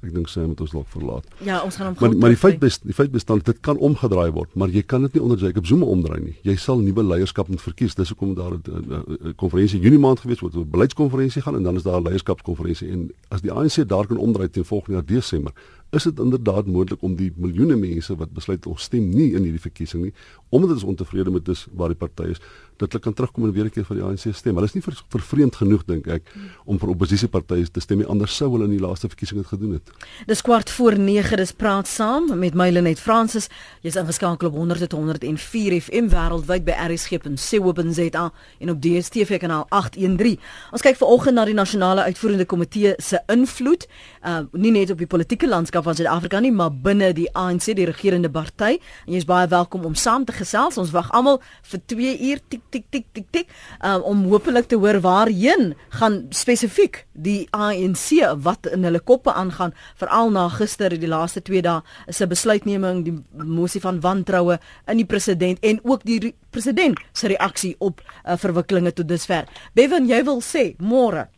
Ek 0.00 0.14
dink 0.14 0.30
sy 0.32 0.40
moet 0.48 0.60
ons 0.64 0.70
dalk 0.72 0.86
verlaat. 0.88 1.26
Ja, 1.44 1.58
ons 1.60 1.76
gaan 1.76 1.90
hom 1.90 1.96
Maar 2.00 2.14
maar 2.16 2.32
die 2.32 2.40
feit 2.40 2.58
best, 2.62 2.86
die 2.88 2.96
feit 2.96 3.10
bestaan 3.12 3.42
dit 3.44 3.58
kan 3.60 3.76
omgedraai 3.76 4.30
word, 4.32 4.54
maar 4.56 4.72
jy 4.72 4.80
kan 4.82 5.02
dit 5.04 5.18
nie 5.18 5.22
onder 5.22 5.38
Jacob 5.38 5.66
Zuma 5.68 5.84
omdraai 5.92 6.20
nie. 6.20 6.36
Jy 6.48 6.56
sal 6.56 6.80
nuwe 6.80 7.04
leierskap 7.04 7.50
moet 7.52 7.60
verkies. 7.60 7.94
Dis 7.98 8.08
hoekom 8.08 8.32
daar 8.34 8.56
'n 8.56 9.34
konferensie 9.36 9.80
Junie 9.80 9.98
maand 9.98 10.20
gewees 10.20 10.40
word, 10.40 10.56
'n 10.56 10.70
beleidskonferensie 10.70 11.42
gaan 11.42 11.56
en 11.56 11.62
dan 11.62 11.76
is 11.76 11.82
daar 11.82 12.00
'n 12.00 12.08
leierskapskonferensie 12.08 12.88
en 12.90 13.10
as 13.28 13.42
die 13.42 13.52
ANC 13.52 13.88
daar 13.88 14.06
kan 14.06 14.16
omdraai 14.16 14.48
teen 14.50 14.64
volgende 14.64 14.92
jaar 14.92 15.06
Desember, 15.06 15.52
is 15.90 16.06
dit 16.06 16.18
inderdaad 16.18 16.66
moontlik 16.66 17.02
om 17.02 17.16
die 17.16 17.32
miljoene 17.36 17.76
mense 17.76 18.16
wat 18.16 18.32
besluit 18.32 18.66
om 18.66 18.76
stem 18.76 19.08
nie 19.10 19.32
in 19.34 19.42
hierdie 19.42 19.62
verkiesing 19.62 20.02
nie 20.02 20.12
omdat 20.50 20.74
hulle 20.74 20.86
ontevrede 20.86 21.30
met 21.30 21.48
is 21.48 21.66
waar 21.72 21.88
die 21.88 21.98
party 21.98 22.30
is 22.34 22.42
dat 22.80 22.92
hulle 22.92 23.04
kan 23.04 23.14
terugkom 23.14 23.44
en 23.44 23.52
weer 23.52 23.64
'n 23.64 23.70
keer 23.70 23.84
vir 23.84 23.96
die 23.96 24.04
ANC 24.04 24.34
stem. 24.34 24.54
Hulle 24.54 24.66
is 24.66 24.72
nie 24.74 24.82
vervreemd 25.08 25.56
genoeg 25.56 25.84
dink 25.84 26.06
ek 26.06 26.22
om 26.64 26.78
vir 26.78 26.88
oppositiepartye 26.88 27.70
te 27.70 27.80
stem 27.80 27.98
nie. 27.98 28.06
Anders 28.06 28.36
sou 28.36 28.50
hulle 28.52 28.64
in 28.64 28.70
die 28.70 28.80
laaste 28.80 29.08
verkiesing 29.08 29.40
dit 29.40 29.46
gedoen 29.46 29.72
het. 29.72 29.90
Dis 30.26 30.42
kwart 30.42 30.70
voor 30.70 30.98
9, 30.98 31.36
dis 31.36 31.52
praat 31.52 31.88
saam 31.88 32.38
met 32.38 32.54
Mylenet 32.54 33.00
Francis. 33.00 33.48
Jy's 33.82 33.96
ingeskakel 33.96 34.48
op 34.48 34.54
100.104 34.54 35.80
FM 35.80 36.08
wêreldwyd 36.08 36.64
by 36.64 36.72
rsg.co.za 36.88 38.32
en 38.58 38.70
op 38.70 38.82
DStv 38.82 39.38
kanaal 39.38 39.66
813. 39.68 40.38
Ons 40.72 40.82
kyk 40.82 40.96
vanoggend 40.96 41.34
na 41.34 41.44
die 41.44 41.54
nasionale 41.54 42.02
uitvoerende 42.02 42.46
komitee 42.46 42.94
se 42.98 43.20
invloed, 43.26 43.86
uh 44.24 44.38
nie 44.52 44.70
net 44.70 44.90
op 44.90 44.98
die 44.98 45.06
politieke 45.06 45.48
landskap 45.48 45.79
van 45.82 45.96
Suid-Afrika 45.98 46.40
nie, 46.40 46.52
maar 46.52 46.72
binne 46.72 47.12
die 47.16 47.28
ANC, 47.38 47.70
die 47.76 47.86
regerende 47.88 48.30
party. 48.32 48.78
En 49.06 49.14
jy's 49.14 49.26
baie 49.28 49.48
welkom 49.50 49.84
om 49.88 49.94
saam 49.94 50.24
te 50.24 50.34
gesels. 50.36 50.78
Ons 50.80 50.92
wag 50.94 51.10
almal 51.16 51.40
vir 51.70 51.80
2 51.92 52.12
uur 52.30 52.42
tik 52.48 52.62
tik 52.70 52.86
tik 52.90 53.06
tik 53.12 53.26
tik 53.30 53.48
uh, 53.84 53.98
om 54.06 54.26
hopelik 54.30 54.68
te 54.70 54.78
hoor 54.80 55.00
waarheen 55.04 55.74
gaan 56.00 56.20
spesifiek 56.34 57.04
die 57.12 57.48
ANC 57.56 58.20
wat 58.44 58.66
in 58.72 58.84
hulle 58.84 59.00
koppe 59.00 59.32
aangaan 59.32 59.74
veral 60.00 60.30
na 60.34 60.48
gister 60.52 60.94
die 60.98 61.10
laaste 61.10 61.42
2 61.46 61.62
dae 61.66 61.80
se 62.08 62.26
besluitneming 62.26 63.04
die 63.06 63.16
mosie 63.44 63.80
van 63.80 64.00
wantroue 64.04 64.58
in 64.88 65.00
die 65.00 65.08
president 65.08 65.60
en 65.62 65.80
ook 65.84 66.04
die 66.04 66.34
president 66.50 66.98
se 67.12 67.30
reaksie 67.30 67.74
op 67.78 68.00
uh, 68.00 68.36
verwikkelinge 68.36 68.92
tot 68.92 69.08
dusver. 69.08 69.48
Bevan, 69.74 70.08
jy 70.08 70.22
wil 70.26 70.40
sê 70.44 70.70
môre. 70.78 71.28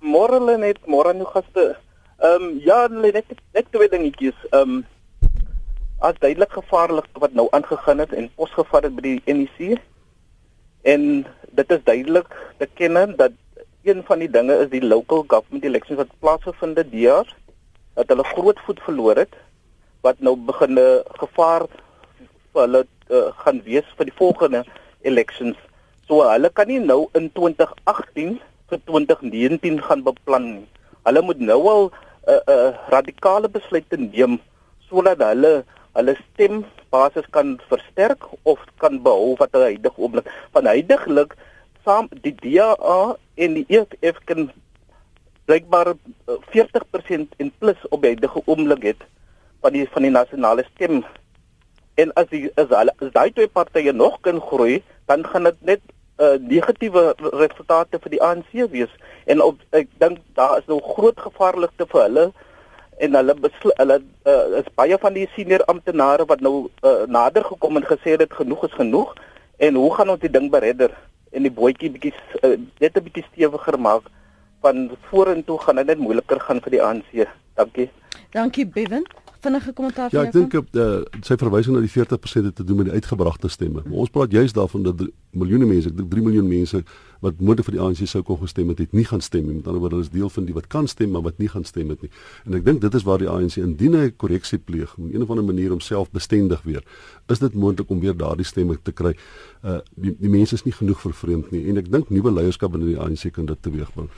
Môre 0.00 0.38
net 0.58 0.84
môre 0.86 1.14
nou 1.14 1.26
gaste. 1.32 1.74
Ehm 2.18 2.42
um, 2.42 2.60
ja, 2.64 2.88
lê 2.90 3.12
net 3.14 3.28
net 3.54 3.66
twee 3.70 3.88
dingetjies. 3.88 4.38
Ehm 4.50 4.70
um, 4.70 4.86
as 6.02 6.16
duidelik 6.18 6.50
gevaarlik 6.50 7.06
wat 7.22 7.32
nou 7.32 7.46
aangegaan 7.50 7.98
het 8.02 8.12
en 8.12 8.26
posgevat 8.34 8.88
het 8.88 8.96
by 8.96 9.02
die 9.04 9.34
NEC. 9.34 9.78
En 10.82 11.04
dit 11.60 11.74
is 11.76 11.84
duidelik 11.84 12.26
te 12.58 12.66
ken 12.74 13.14
dat 13.16 13.36
een 13.82 14.02
van 14.06 14.18
die 14.18 14.30
dinge 14.30 14.56
is 14.64 14.70
die 14.72 14.82
local 14.82 15.22
government 15.26 15.64
elections 15.64 16.00
wat 16.00 16.18
plaasgevind 16.18 16.80
het 16.82 16.90
die 16.90 17.04
jaar 17.06 17.30
dat 17.94 18.10
hulle 18.10 18.26
groot 18.32 18.58
voet 18.66 18.82
verloor 18.86 19.22
het 19.22 19.38
wat 20.06 20.18
nou 20.18 20.34
begin 20.50 20.74
'n 20.74 21.02
gevaar 21.22 21.66
vir 22.52 22.62
hulle 22.64 22.82
uh, 23.10 23.30
gaan 23.44 23.62
wees 23.62 23.86
vir 23.96 24.10
die 24.10 24.18
volgende 24.18 24.64
elections. 25.02 25.56
So 26.08 26.26
hulle 26.26 26.50
kan 26.50 26.66
nie 26.66 26.80
nou 26.80 27.06
in 27.14 27.30
2018 27.32 28.40
vir 28.68 28.78
2019 28.90 29.82
gaan 29.82 30.02
beplan 30.02 30.46
nie. 30.54 30.68
Hulle 31.06 31.22
moet 31.22 31.38
nou 31.38 31.62
al 31.68 31.90
'n 32.28 32.30
uh, 32.30 32.36
eh, 32.36 32.54
uh, 32.54 32.68
eh, 32.68 32.72
radikale 32.92 33.48
besluite 33.48 33.96
neem 33.96 34.38
sodat 34.88 35.20
hulle 35.24 35.52
hulle 35.96 36.14
stembasis 36.22 37.26
kan 37.36 37.54
versterk 37.70 38.22
of 38.52 38.60
kan 38.82 39.00
behou 39.06 39.30
wat 39.40 39.52
hulle 39.56 39.70
huidige 39.72 40.02
oomblik. 40.02 40.28
Van 40.52 40.68
huidigelik 40.68 41.32
saam 41.84 42.08
die 42.24 42.34
DA 42.42 42.98
en 43.44 43.54
die 43.56 43.66
EFF 43.68 44.20
kan 44.28 44.50
blykbaar 45.48 45.94
40% 46.52 47.32
in 47.42 47.52
plus 47.58 47.80
op 47.88 48.02
die 48.02 48.12
huidige 48.12 48.42
oomblik 48.44 48.82
het 48.90 49.08
van 49.64 49.72
die 49.72 49.88
van 49.94 50.04
die 50.04 50.12
nasionale 50.12 50.64
stem. 50.74 51.00
En 51.96 52.12
as 52.20 52.28
die 52.34 52.44
as 52.60 52.68
hulle 52.68 52.92
as 53.00 53.14
daai 53.16 53.32
twee 53.32 53.48
partye 53.48 53.92
nog 53.92 54.20
kan 54.20 54.40
groei 54.50 54.82
dan 55.08 55.24
gaan 55.24 55.48
dit 55.48 55.64
net 55.72 55.80
uh, 56.18 56.36
negatiewe 56.40 57.14
resultate 57.32 58.00
vir 58.02 58.14
die 58.14 58.22
ANC 58.22 58.52
wees 58.72 58.92
en 59.26 59.42
op 59.44 59.60
ek 59.76 59.90
dink 60.02 60.20
daar 60.38 60.58
is 60.58 60.68
nou 60.70 60.80
groot 60.94 61.18
gevaarlikte 61.20 61.86
vir 61.92 62.02
hulle 62.06 62.26
en 62.98 63.18
hulle 63.18 63.34
hulle 63.62 63.98
uh, 63.98 64.58
is 64.60 64.70
baie 64.80 64.98
van 64.98 65.14
die 65.14 65.28
senior 65.34 65.64
amptenare 65.72 66.26
wat 66.30 66.42
nou 66.44 66.54
uh, 66.82 67.04
nader 67.06 67.46
gekom 67.50 67.78
en 67.78 67.90
gesê 67.90 68.16
dit 68.18 68.38
genoeg 68.40 68.64
is 68.68 68.78
genoeg 68.80 69.14
en 69.58 69.78
hoe 69.82 69.92
gaan 69.94 70.14
ons 70.14 70.24
die 70.24 70.32
ding 70.32 70.50
beredder 70.50 70.94
en 71.30 71.46
die 71.46 71.54
bootjie 71.54 71.92
bietjie 71.94 72.14
uh, 72.42 72.56
net 72.80 72.96
'n 72.96 73.06
bietjie 73.06 73.26
stewiger 73.30 73.78
maak 73.78 74.10
van 74.62 74.90
vorentoe 75.10 75.58
gaan 75.62 75.76
dit 75.76 75.86
net 75.86 75.98
moeiliker 75.98 76.40
gaan 76.40 76.60
vir 76.60 76.70
die 76.70 76.82
ANC. 76.82 77.28
Dankie. 77.54 77.90
Dankie 78.34 78.66
Bevan 78.66 79.06
vinnige 79.40 79.72
kommentaar 79.72 80.08
ja, 80.10 80.22
van 80.22 80.30
jou. 80.30 80.38
Ja, 80.38 80.44
ek 80.44 80.50
dink 80.50 80.62
op 80.62 80.74
uh, 80.74 81.22
sy 81.26 81.36
verwysing 81.40 81.76
na 81.76 81.82
die 81.84 81.92
40% 81.92 82.54
te 82.58 82.64
doen 82.64 82.80
met 82.80 82.90
die 82.90 82.96
uitgebragte 82.98 83.50
stemme. 83.52 83.84
Maar 83.84 84.04
ons 84.04 84.12
praat 84.14 84.34
juist 84.34 84.54
daarvan 84.58 84.82
dat 84.88 85.04
miljoene 85.38 85.66
mense, 85.66 85.88
ek 85.88 85.96
dink 85.96 86.10
3 86.10 86.24
miljoen 86.26 86.48
mense 86.48 86.82
wat 87.24 87.40
moontlik 87.42 87.66
vir 87.66 87.74
die 87.74 87.82
ANC 87.82 88.04
sou 88.06 88.22
kon 88.22 88.38
gestem 88.38 88.68
het, 88.70 88.78
het 88.78 88.92
nie 88.94 89.04
gaan 89.08 89.22
stem 89.24 89.48
nie. 89.48 89.56
Met 89.58 89.66
ander 89.66 89.82
woorde, 89.82 89.98
hulle 89.98 90.06
is 90.06 90.12
deel 90.14 90.30
van 90.30 90.46
die 90.46 90.54
wat 90.54 90.68
kan 90.70 90.86
stem 90.90 91.10
maar 91.14 91.24
wat 91.26 91.40
nie 91.42 91.48
gaan 91.50 91.66
stem 91.66 91.90
het 91.90 92.04
nie. 92.04 92.10
En 92.46 92.54
ek 92.58 92.66
dink 92.66 92.82
dit 92.84 92.94
is 92.94 93.06
waar 93.06 93.18
die 93.22 93.30
ANC 93.30 93.58
indien 93.58 93.96
hy 93.98 94.10
korreksie 94.14 94.60
pleeg, 94.62 94.94
op 94.94 95.10
'n 95.10 95.22
of 95.22 95.30
ander 95.30 95.44
manier 95.44 95.70
homself 95.70 96.10
bestendig 96.10 96.62
weer, 96.62 96.82
is 97.28 97.38
dit 97.38 97.54
moontlik 97.54 97.90
om 97.90 98.00
weer 98.00 98.16
daardie 98.16 98.46
stemme 98.46 98.78
te 98.82 98.92
kry. 98.92 99.16
Uh 99.62 99.80
die, 99.96 100.14
die 100.20 100.30
mense 100.30 100.54
is 100.54 100.64
nie 100.64 100.72
genoeg 100.72 101.00
vervreemd 101.00 101.50
nie 101.50 101.68
en 101.68 101.76
ek 101.76 101.90
dink 101.90 102.10
nuwe 102.10 102.30
leierskap 102.30 102.72
binne 102.72 102.86
die 102.86 102.98
ANC 102.98 103.32
kan 103.32 103.46
dit 103.46 103.62
teweegbring. 103.62 104.08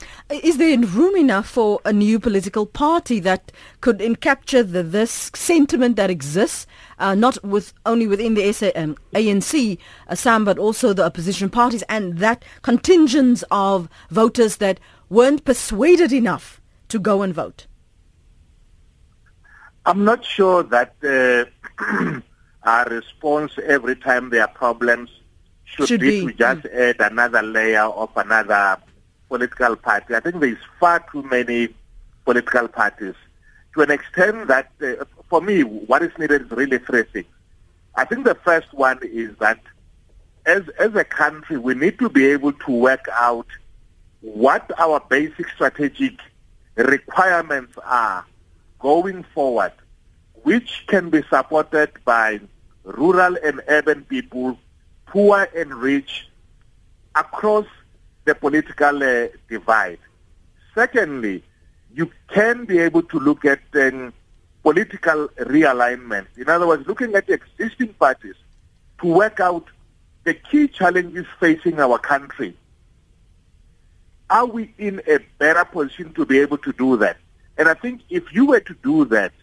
Is 0.43 0.57
there 0.57 0.77
room 0.95 1.15
enough 1.15 1.47
for 1.47 1.79
a 1.85 1.91
new 1.91 2.19
political 2.19 2.65
party 2.65 3.19
that 3.21 3.51
could 3.79 4.01
encapture 4.01 4.63
the 4.63 4.83
this 4.83 5.29
sentiment 5.33 5.95
that 5.95 6.09
exists 6.09 6.67
uh, 7.01 7.15
not 7.15 7.43
with 7.43 7.73
only 7.85 8.07
within 8.07 8.35
the 8.35 8.53
SAM, 8.53 8.95
ANC, 9.13 9.77
uh, 10.07 10.15
Sam, 10.15 10.45
but 10.45 10.57
also 10.57 10.93
the 10.93 11.03
opposition 11.03 11.49
parties 11.49 11.83
and 11.89 12.19
that 12.19 12.45
contingents 12.61 13.43
of 13.51 13.89
voters 14.09 14.57
that 14.57 14.79
weren't 15.09 15.43
persuaded 15.43 16.13
enough 16.13 16.61
to 16.87 16.99
go 16.99 17.21
and 17.21 17.33
vote? 17.33 17.67
I'm 19.85 20.05
not 20.05 20.23
sure 20.23 20.63
that 20.63 20.93
uh, 21.03 22.21
our 22.63 22.85
response 22.85 23.53
every 23.65 23.95
time 23.95 24.29
there 24.29 24.41
are 24.41 24.47
problems 24.47 25.09
should, 25.65 25.87
should 25.87 26.01
be, 26.01 26.27
be, 26.27 26.27
to 26.27 26.37
just 26.37 26.61
mm. 26.61 26.73
add 26.75 27.11
another 27.11 27.41
layer 27.41 27.83
of 27.83 28.11
another 28.15 28.77
political 29.27 29.75
party. 29.75 30.13
I 30.13 30.19
think 30.19 30.39
there 30.39 30.49
is 30.49 30.57
far 30.79 31.03
too 31.11 31.23
many 31.23 31.73
political 32.25 32.67
parties 32.67 33.15
to 33.73 33.81
an 33.81 33.91
extent 33.91 34.47
that 34.47 34.71
uh, 34.83 35.03
for 35.31 35.39
me, 35.39 35.61
what 35.63 36.03
is 36.03 36.11
needed 36.19 36.41
is 36.41 36.51
really 36.51 36.77
three 36.77 37.03
things. 37.03 37.33
I 37.95 38.03
think 38.03 38.25
the 38.25 38.35
first 38.35 38.73
one 38.73 38.99
is 39.01 39.31
that 39.39 39.61
as, 40.45 40.63
as 40.77 40.93
a 40.93 41.05
country, 41.05 41.57
we 41.57 41.73
need 41.73 41.99
to 41.99 42.09
be 42.09 42.25
able 42.25 42.51
to 42.51 42.71
work 42.71 43.05
out 43.13 43.47
what 44.19 44.69
our 44.77 44.99
basic 45.09 45.47
strategic 45.47 46.19
requirements 46.75 47.77
are 47.85 48.25
going 48.79 49.23
forward, 49.33 49.71
which 50.43 50.83
can 50.87 51.09
be 51.09 51.23
supported 51.29 51.91
by 52.03 52.41
rural 52.83 53.37
and 53.41 53.61
urban 53.69 54.03
people, 54.03 54.59
poor 55.05 55.47
and 55.55 55.73
rich, 55.73 56.27
across 57.15 57.67
the 58.25 58.35
political 58.35 59.01
uh, 59.01 59.27
divide. 59.49 59.99
Secondly, 60.75 61.41
you 61.95 62.11
can 62.27 62.65
be 62.65 62.79
able 62.79 63.03
to 63.03 63.17
look 63.17 63.45
at 63.45 63.61
um, 63.75 64.13
political 64.63 65.27
realignment. 65.39 66.27
In 66.37 66.49
other 66.49 66.67
words, 66.67 66.87
looking 66.87 67.15
at 67.15 67.27
the 67.27 67.33
existing 67.33 67.93
parties 67.93 68.35
to 68.99 69.07
work 69.07 69.39
out 69.39 69.65
the 70.23 70.33
key 70.33 70.67
challenges 70.67 71.25
facing 71.39 71.79
our 71.79 71.97
country. 71.97 72.55
Are 74.29 74.45
we 74.45 74.73
in 74.77 75.01
a 75.07 75.19
better 75.39 75.65
position 75.65 76.13
to 76.13 76.25
be 76.25 76.39
able 76.39 76.57
to 76.59 76.71
do 76.73 76.95
that? 76.97 77.17
And 77.57 77.67
I 77.67 77.73
think 77.73 78.01
if 78.09 78.31
you 78.33 78.45
were 78.45 78.61
to 78.61 78.75
do 78.81 79.05
that, 79.05 79.33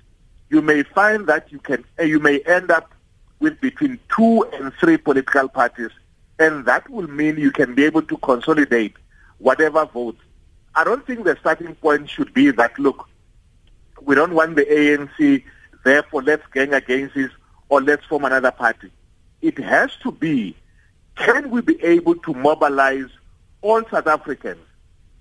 you 0.50 0.62
may 0.62 0.82
find 0.82 1.26
that 1.26 1.52
you 1.52 1.58
can 1.58 1.84
uh, 2.00 2.04
you 2.04 2.20
may 2.20 2.40
end 2.40 2.70
up 2.70 2.94
with 3.38 3.60
between 3.60 3.98
two 4.14 4.44
and 4.54 4.72
three 4.74 4.96
political 4.96 5.48
parties, 5.48 5.90
and 6.38 6.64
that 6.64 6.88
will 6.88 7.08
mean 7.08 7.36
you 7.36 7.50
can 7.50 7.74
be 7.74 7.84
able 7.84 8.02
to 8.02 8.16
consolidate 8.18 8.94
whatever 9.38 9.84
votes. 9.84 10.20
I 10.74 10.84
don't 10.84 11.06
think 11.06 11.24
the 11.24 11.36
starting 11.40 11.74
point 11.74 12.08
should 12.08 12.32
be 12.32 12.50
that 12.52 12.78
look, 12.78 13.07
we 14.02 14.14
don't 14.14 14.34
want 14.34 14.56
the 14.56 14.64
ANC, 14.64 15.44
therefore 15.84 16.22
let's 16.22 16.46
gang 16.52 16.74
against 16.74 17.14
this 17.14 17.30
or 17.68 17.80
let's 17.80 18.04
form 18.06 18.24
another 18.24 18.50
party. 18.50 18.90
It 19.42 19.58
has 19.58 19.90
to 20.02 20.12
be, 20.12 20.56
can 21.16 21.50
we 21.50 21.60
be 21.60 21.82
able 21.82 22.16
to 22.16 22.34
mobilize 22.34 23.08
all 23.62 23.82
South 23.90 24.06
Africans 24.06 24.64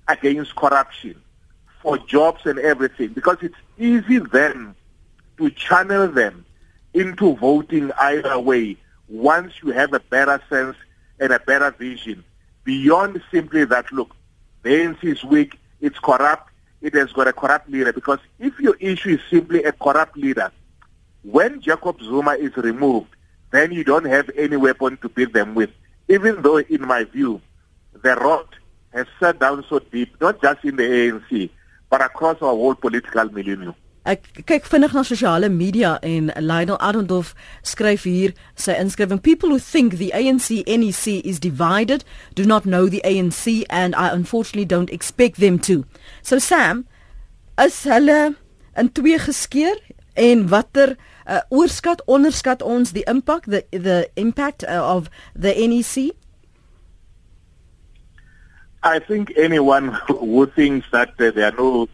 against 0.08 0.56
corruption 0.56 1.22
for 1.82 1.98
jobs 1.98 2.46
and 2.46 2.60
everything? 2.60 3.10
Because 3.10 3.38
it's 3.42 3.56
easy 3.78 4.20
then 4.20 4.76
to 5.38 5.50
channel 5.52 6.08
them 6.08 6.46
into 6.94 7.36
voting 7.36 7.92
either 8.00 8.40
way 8.40 8.78
once 9.08 9.54
you 9.62 9.72
have 9.72 9.94
a 9.94 10.00
better 10.00 10.42
sense 10.50 10.76
and 11.20 11.32
a 11.32 11.40
better 11.40 11.72
vision 11.72 12.24
beyond 12.68 13.22
simply 13.32 13.64
that, 13.64 13.90
look, 13.94 14.14
the 14.64 14.70
ANC 14.70 15.02
is 15.02 15.24
weak, 15.24 15.58
it's 15.80 15.98
corrupt, 16.00 16.47
it 16.82 16.94
has 16.94 17.12
got 17.12 17.28
a 17.28 17.34
corrupt 17.34 17.70
leader. 17.70 17.94
Because 17.94 18.20
if 18.40 18.60
your 18.60 18.76
issue 18.80 19.12
is 19.12 19.22
simply 19.30 19.64
a 19.64 19.72
corrupt 19.72 20.18
leader, 20.18 20.52
when 21.24 21.62
Jacob 21.62 22.02
Zuma 22.02 22.34
is 22.34 22.56
removed, 22.58 23.08
then 23.52 23.72
you 23.72 23.84
don't 23.84 24.06
have 24.06 24.30
any 24.38 24.58
weapon 24.58 24.98
to 24.98 25.10
beat 25.10 25.34
them 25.34 25.56
with. 25.56 25.70
Even 26.08 26.42
though, 26.42 26.58
in 26.58 26.82
my 26.88 27.04
view, 27.04 27.42
the 27.94 28.16
rot 28.16 28.54
has 28.94 29.08
sat 29.20 29.40
down 29.40 29.64
so 29.70 29.80
deep, 29.80 30.20
not 30.22 30.42
just 30.42 30.64
in 30.64 30.76
the 30.76 30.84
ANC, 30.84 31.50
but 31.90 32.02
across 32.02 32.42
our 32.42 32.50
whole 32.50 32.76
political 32.76 33.26
milieu. 33.32 33.74
Ek 34.08 34.24
kyk 34.48 34.64
vinnig 34.72 34.94
na 34.96 35.02
sosiale 35.04 35.50
media 35.52 35.98
en 36.00 36.30
Lionel 36.40 36.78
Adondorf 36.80 37.34
skryf 37.60 38.06
hier 38.08 38.32
sy 38.56 38.72
inskrywing 38.80 39.20
people 39.20 39.52
who 39.52 39.60
think 39.60 39.98
the 40.00 40.14
ANC 40.16 40.64
NEC 40.64 41.26
is 41.28 41.42
divided 41.44 42.06
do 42.34 42.46
not 42.46 42.64
know 42.64 42.88
the 42.88 43.02
ANC 43.04 43.66
and 43.70 43.94
I 43.96 44.14
unfortunately 44.16 44.64
don't 44.64 44.94
expect 44.96 45.42
them 45.42 45.60
to. 45.68 45.84
So 46.22 46.40
Sam, 46.40 46.86
is 47.60 47.84
hulle 47.84 48.38
in 48.78 48.92
twee 48.96 49.20
geskeur 49.20 49.76
en 50.16 50.48
watter 50.48 50.96
uh, 51.28 51.42
oorskat 51.52 52.06
onderskat 52.08 52.64
ons 52.64 52.96
die 52.96 53.04
impak 53.12 53.52
the 53.52 53.66
the 53.76 54.08
impact 54.16 54.64
uh, 54.64 54.88
of 54.88 55.12
the 55.36 55.52
NEC? 55.52 56.16
I 58.84 59.00
think 59.00 59.34
anyone 59.36 59.92
who 60.08 60.46
thinks 60.46 60.88
that 60.96 61.10
uh, 61.20 61.32
there 61.36 61.52
are 61.52 61.58
no 61.60 61.90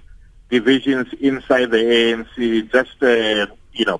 divisions 0.53 1.07
inside 1.19 1.71
the 1.71 1.77
ANC 1.77 2.71
just, 2.71 3.01
uh, 3.01 3.47
you 3.73 3.85
know, 3.85 3.99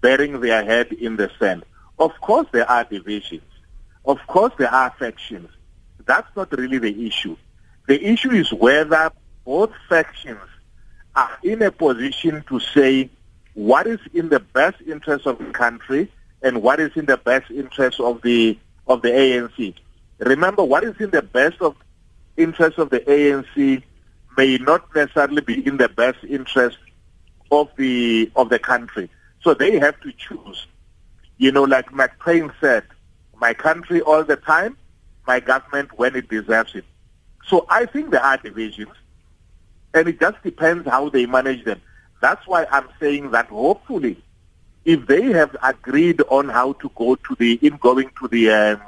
burying 0.00 0.38
their 0.38 0.64
head 0.64 0.92
in 0.92 1.16
the 1.16 1.28
sand. 1.40 1.64
Of 1.98 2.12
course 2.20 2.46
there 2.52 2.70
are 2.70 2.84
divisions. 2.84 3.50
Of 4.04 4.18
course 4.28 4.52
there 4.56 4.72
are 4.72 4.94
factions. 5.00 5.48
That's 6.06 6.28
not 6.36 6.52
really 6.56 6.78
the 6.78 7.08
issue. 7.08 7.36
The 7.88 8.00
issue 8.04 8.30
is 8.30 8.52
whether 8.52 9.10
both 9.44 9.72
factions 9.88 10.48
are 11.16 11.36
in 11.42 11.60
a 11.62 11.72
position 11.72 12.44
to 12.48 12.60
say 12.60 13.10
what 13.54 13.88
is 13.88 13.98
in 14.14 14.28
the 14.28 14.38
best 14.38 14.80
interest 14.86 15.26
of 15.26 15.38
the 15.38 15.50
country 15.50 16.08
and 16.40 16.62
what 16.62 16.78
is 16.78 16.92
in 16.94 17.06
the 17.06 17.16
best 17.16 17.50
interest 17.50 17.98
of 17.98 18.22
the 18.22 18.56
of 18.86 19.02
the 19.02 19.08
ANC. 19.08 19.74
Remember, 20.20 20.62
what 20.62 20.84
is 20.84 20.94
in 21.00 21.10
the 21.10 21.22
best 21.22 21.60
of 21.60 21.74
interest 22.36 22.78
of 22.78 22.90
the 22.90 23.00
ANC 23.00 23.82
may 24.40 24.56
not 24.56 24.82
necessarily 24.94 25.42
be 25.42 25.66
in 25.66 25.76
the 25.76 25.90
best 25.90 26.20
interest 26.24 26.78
of 27.50 27.68
the 27.76 28.30
of 28.36 28.48
the 28.48 28.58
country. 28.58 29.10
So 29.42 29.52
they 29.52 29.78
have 29.78 30.00
to 30.00 30.10
choose. 30.12 30.66
You 31.36 31.52
know, 31.52 31.64
like 31.64 31.90
McCain 31.90 32.50
said, 32.58 32.84
my 33.36 33.52
country 33.52 34.00
all 34.00 34.24
the 34.24 34.36
time, 34.36 34.78
my 35.26 35.40
government 35.40 35.90
when 35.98 36.16
it 36.16 36.30
deserves 36.30 36.74
it. 36.74 36.86
So 37.48 37.66
I 37.68 37.84
think 37.84 38.12
there 38.12 38.22
are 38.22 38.38
divisions, 38.38 38.96
and 39.92 40.08
it 40.08 40.18
just 40.18 40.42
depends 40.42 40.88
how 40.88 41.10
they 41.10 41.26
manage 41.26 41.64
them. 41.66 41.82
That's 42.22 42.46
why 42.46 42.66
I'm 42.70 42.88
saying 42.98 43.32
that 43.32 43.48
hopefully, 43.48 44.16
if 44.86 45.06
they 45.06 45.24
have 45.40 45.54
agreed 45.62 46.22
on 46.30 46.48
how 46.48 46.72
to 46.84 46.90
go 46.94 47.16
to 47.16 47.36
the 47.38 47.58
in 47.60 47.76
going 47.76 48.10
to 48.20 48.28
the 48.28 48.50
um, 48.50 48.80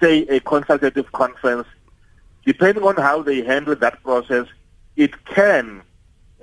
say 0.00 0.14
a 0.36 0.38
consultative 0.38 1.10
conference 1.10 1.66
depending 2.46 2.84
on 2.84 2.96
how 2.96 3.22
they 3.22 3.42
handle 3.42 3.76
that 3.76 4.02
process, 4.02 4.46
it 4.96 5.12
can 5.26 5.82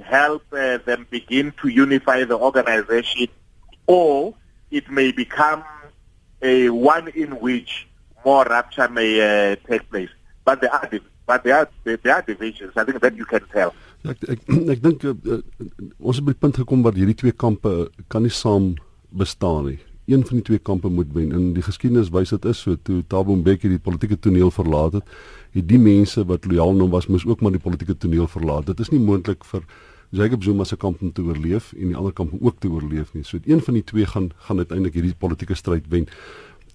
help 0.04 0.43
uh, 0.51 0.78
them 0.86 1.08
begin 1.10 1.54
to 1.62 1.70
unify 1.70 2.24
the 2.26 2.38
organization, 2.38 3.28
or 3.88 4.36
it 4.70 4.89
may 4.89 5.12
become 5.12 5.64
a 6.41 6.70
one 6.70 7.08
in 7.10 7.39
which 7.39 7.88
more 8.26 8.43
rupture 8.43 8.89
may 8.89 9.12
uh, 9.22 9.56
take 9.68 9.89
place. 9.89 10.10
But 10.45 10.62
there 10.62 10.74
are 10.74 10.89
but 11.26 11.43
there 11.43 11.56
are 11.56 11.70
there 11.86 12.16
are 12.16 12.22
divisions. 12.22 12.74
I 12.76 12.84
think 12.84 12.99
that 12.99 13.16
you 13.16 13.26
can 13.26 13.47
tell. 13.56 13.74
Ek 14.04 14.20
ek 14.28 14.39
ek 14.76 14.84
dink 14.84 15.06
uh, 15.08 15.16
uh, 15.32 15.39
ons 16.04 16.20
het 16.20 16.26
by 16.28 16.36
die 16.36 16.41
punt 16.43 16.60
gekom 16.60 16.84
waar 16.84 16.97
hierdie 16.99 17.16
twee 17.16 17.32
kampe 17.32 17.88
kan 18.12 18.26
nie 18.28 18.34
saam 18.34 18.74
bestaan 19.16 19.70
nie. 19.72 19.80
Een 20.12 20.26
van 20.28 20.41
die 20.41 20.43
twee 20.49 20.60
kampe 20.60 20.91
moet 20.91 21.14
wen. 21.16 21.32
In 21.32 21.54
die 21.56 21.64
geskiedenis 21.64 22.12
wys 22.12 22.34
dit 22.36 22.49
is 22.51 22.66
so 22.66 22.76
toe 22.76 22.99
Thabo 23.08 23.38
Mbeki 23.39 23.72
die 23.72 23.80
politieke 23.80 24.20
toneel 24.20 24.51
verlaat 24.51 24.99
het 24.99 25.16
het 25.54 25.68
die 25.70 25.80
mense 25.80 26.26
wat 26.26 26.45
lojaal 26.49 26.74
aan 26.74 26.86
hom 26.86 26.93
was 26.93 27.08
moes 27.08 27.26
ook 27.26 27.41
maar 27.41 27.54
die 27.54 27.62
politieke 27.62 27.97
toneel 27.97 28.28
verlaat. 28.28 28.66
Dit 28.72 28.80
is 28.80 28.89
nie 28.93 29.01
moontlik 29.01 29.45
vir 29.45 29.66
Jacob 30.14 30.43
Zuma 30.43 30.64
se 30.64 30.78
kamp 30.78 31.01
om 31.01 31.12
te 31.12 31.24
oorleef 31.26 31.72
en 31.74 31.89
die 31.89 31.97
ander 31.97 32.14
kamp 32.14 32.34
om 32.34 32.41
ook 32.41 32.60
te 32.62 32.70
oorleef 32.70 33.14
nie. 33.14 33.24
So 33.26 33.39
een 33.45 33.62
van 33.62 33.74
die 33.74 33.84
twee 33.84 34.06
gaan 34.06 34.32
gaan 34.47 34.58
uiteindelik 34.58 34.93
hierdie 34.93 35.16
politieke 35.18 35.58
stryd 35.58 35.89
wen 35.89 36.06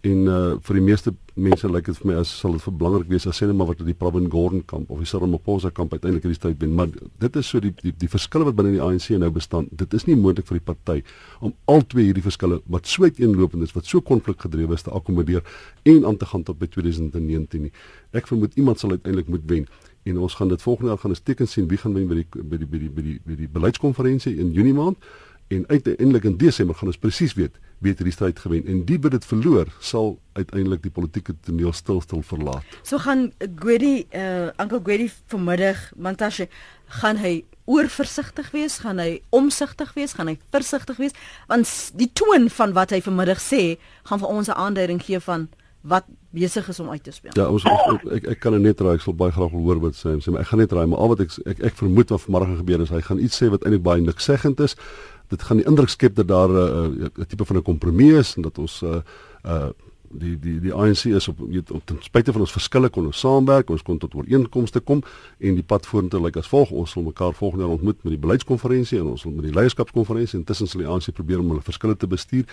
en 0.07 0.29
uh 0.31 0.59
vir 0.63 0.79
die 0.79 0.85
meeste 0.85 1.13
mense 1.35 1.69
lyk 1.71 1.87
dit 1.87 1.97
vir 1.99 2.11
my 2.11 2.17
as 2.21 2.31
sal 2.41 2.53
dit 2.55 2.63
vir 2.63 2.75
belangrik 2.79 3.09
wees 3.11 3.27
as 3.27 3.39
sê 3.41 3.47
net 3.47 3.57
maar 3.59 3.67
wat 3.71 3.81
die 3.87 3.95
Pravin 3.95 4.29
Gordhan 4.31 4.63
kamp 4.67 4.91
of 4.91 5.03
die 5.03 5.19
Ramaphosa 5.19 5.71
kamp 5.71 5.93
uiteindelik 5.93 6.27
hierdie 6.27 6.39
stryd 6.39 6.61
wen 6.63 6.75
maar 6.79 6.89
dit 7.25 7.37
is 7.37 7.47
so 7.47 7.61
die 7.61 7.73
die, 7.83 7.93
die 7.93 8.11
verskille 8.11 8.47
wat 8.47 8.57
binne 8.59 8.77
die 8.77 8.83
ANC 8.83 9.11
nou 9.19 9.31
bestaan 9.35 9.67
dit 9.71 9.95
is 9.95 10.07
nie 10.07 10.17
moontlik 10.17 10.47
vir 10.47 10.61
die 10.61 10.67
party 10.71 11.03
om 11.41 11.55
al 11.67 11.83
twee 11.87 12.11
hierdie 12.11 12.23
verskille 12.23 12.61
wat 12.67 12.87
so 12.87 13.03
uiteenlopend 13.03 13.67
is 13.67 13.75
wat 13.75 13.87
so 13.91 14.01
konflikgedrewe 14.01 14.75
is 14.75 14.87
te 14.87 14.95
akkommodeer 14.95 15.43
en 15.85 16.07
aan 16.07 16.17
te 16.17 16.27
gaan 16.27 16.43
tot 16.43 16.59
by 16.59 16.67
2019 16.67 17.63
nie. 17.63 17.73
Ek 18.17 18.29
vermoed 18.31 18.57
iemand 18.57 18.81
sal 18.81 18.95
uiteindelik 18.95 19.29
moet 19.29 19.47
wen. 19.47 19.67
En 20.09 20.19
ons 20.25 20.35
gaan 20.35 20.49
dit 20.49 20.63
volgende 20.63 20.91
jaar 20.91 20.99
gaan 20.99 21.13
'n 21.13 21.23
teken 21.25 21.49
sien 21.49 21.69
wie 21.69 21.79
gaan 21.79 21.95
wen 21.95 22.09
by 22.09 22.15
die 22.15 22.27
by 22.43 22.57
die 22.57 22.67
by 22.67 22.79
die 22.79 22.91
by 22.91 23.03
die, 23.03 23.21
by 23.25 23.35
die 23.37 23.49
beleidskonferensie 23.49 24.37
in 24.39 24.53
Junie 24.53 24.75
maand 24.75 24.97
en 25.49 25.65
uiteindelik 25.69 26.25
in 26.25 26.37
Desember 26.37 26.75
gaan 26.75 26.91
ons 26.93 27.01
presies 27.01 27.35
weet 27.35 27.57
wie 27.79 27.93
het 27.93 28.01
hierdie 28.01 28.15
stryd 28.15 28.39
gewen. 28.43 28.67
En 28.67 28.81
die 28.85 28.99
wat 29.01 29.15
dit 29.15 29.25
verloor 29.25 29.69
sal 29.81 30.17
uiteindelik 30.33 30.83
die 30.83 30.91
politieke 30.91 31.35
toneel 31.47 31.73
stil 31.73 32.01
stil 32.03 32.23
verlaat. 32.27 32.65
So 32.83 32.99
gaan 32.99 33.31
Gwedi 33.39 34.09
uh 34.11 34.51
Uncle 34.59 34.81
Gwedi 34.83 35.11
vanmiddag 35.31 35.93
Mantashe 35.97 36.49
gaan 37.01 37.21
hy 37.23 37.45
oorversigtig 37.69 38.51
wees, 38.51 38.79
gaan 38.83 38.99
hy 38.99 39.21
omsigtig 39.31 39.93
wees, 39.95 40.17
gaan 40.17 40.31
hy 40.33 40.39
versigtig 40.51 40.97
wees? 40.97 41.15
Want 41.47 41.69
die 42.01 42.11
toon 42.13 42.49
van 42.51 42.73
wat 42.73 42.95
hy 42.97 43.03
vanmiddag 43.05 43.41
sê 43.43 43.79
gaan 44.09 44.23
vir 44.25 44.29
ons 44.29 44.49
'n 44.49 44.57
aanduiding 44.57 45.03
gee 45.05 45.21
van 45.21 45.49
wat 45.81 46.05
besig 46.31 46.69
is 46.69 46.81
om 46.81 46.91
uit 46.91 47.03
te 47.03 47.13
speel. 47.13 47.33
Ja, 47.35 47.49
ons 47.49 47.65
ek 47.65 48.05
ek, 48.13 48.27
ek 48.35 48.41
kan 48.41 48.57
net 48.63 48.81
raai, 48.81 48.97
ek 48.99 49.05
sal 49.05 49.15
baie 49.15 49.33
graag 49.33 49.53
wil 49.55 49.63
hoor 49.69 49.81
wat 49.81 49.95
sê, 49.95 50.17
sê 50.19 50.33
maar 50.33 50.41
ek 50.41 50.51
gaan 50.51 50.59
net 50.59 50.73
raai, 50.73 50.87
maar 50.87 50.99
al 50.99 51.13
wat 51.15 51.21
ek 51.21 51.31
ek, 51.47 51.63
ek 51.71 51.79
vermoed 51.79 52.11
wat 52.11 52.25
vanmôre 52.25 52.57
gebeur 52.59 52.81
is, 52.85 52.91
hy 52.91 53.01
gaan 53.01 53.23
iets 53.23 53.39
sê 53.39 53.49
wat 53.53 53.63
eintlik 53.63 53.83
baie 53.87 54.03
niks 54.03 54.25
seggend 54.25 54.61
is 54.61 54.77
dit 55.29 55.43
gaan 55.43 55.61
die 55.61 55.67
indruk 55.67 55.89
skep 55.89 56.15
dat 56.17 56.29
daar 56.29 56.49
'n 56.49 57.01
uh, 57.01 57.09
uh, 57.17 57.25
tipe 57.29 57.45
van 57.45 57.57
'n 57.57 57.63
kompromie 57.63 58.15
is 58.17 58.35
en 58.37 58.43
dat 58.43 58.59
ons 58.59 58.83
uh 58.83 59.01
uh 59.45 59.69
die 60.11 60.39
die 60.39 60.61
die 60.61 60.73
ANC 60.73 61.05
is 61.05 61.29
op 61.29 61.39
weet 61.39 61.71
op 61.71 61.85
ten 61.85 61.97
spyte 62.01 62.33
van 62.33 62.41
ons 62.41 62.53
verskille 62.53 62.89
kon 62.89 63.07
ons 63.07 63.21
saamwerk, 63.21 63.71
ons 63.71 63.83
kon 63.83 63.99
tot 63.99 64.15
ooreenkomste 64.15 64.81
kom 64.81 65.03
en 65.39 65.55
die 65.55 65.63
pad 65.63 65.87
vorentoe 65.87 66.21
lyk 66.21 66.37
as 66.41 66.49
volg 66.49 66.71
ons 66.71 66.91
sal 66.91 67.03
mekaar 67.03 67.35
volgende 67.35 67.65
jaar 67.65 67.75
ontmoet 67.77 68.03
met 68.03 68.15
die 68.17 68.21
beleidskonferensie 68.21 68.99
en 68.99 69.13
ons 69.13 69.21
sal 69.21 69.35
met 69.37 69.45
die 69.45 69.55
leierskapskonferensie 69.55 70.39
intussen 70.39 70.67
sal 70.67 70.81
die 70.81 70.89
ANC 70.89 71.13
probeer 71.13 71.39
om 71.39 71.49
hulle 71.53 71.65
verskille 71.65 71.97
te 71.97 72.07
bestuur. 72.07 72.45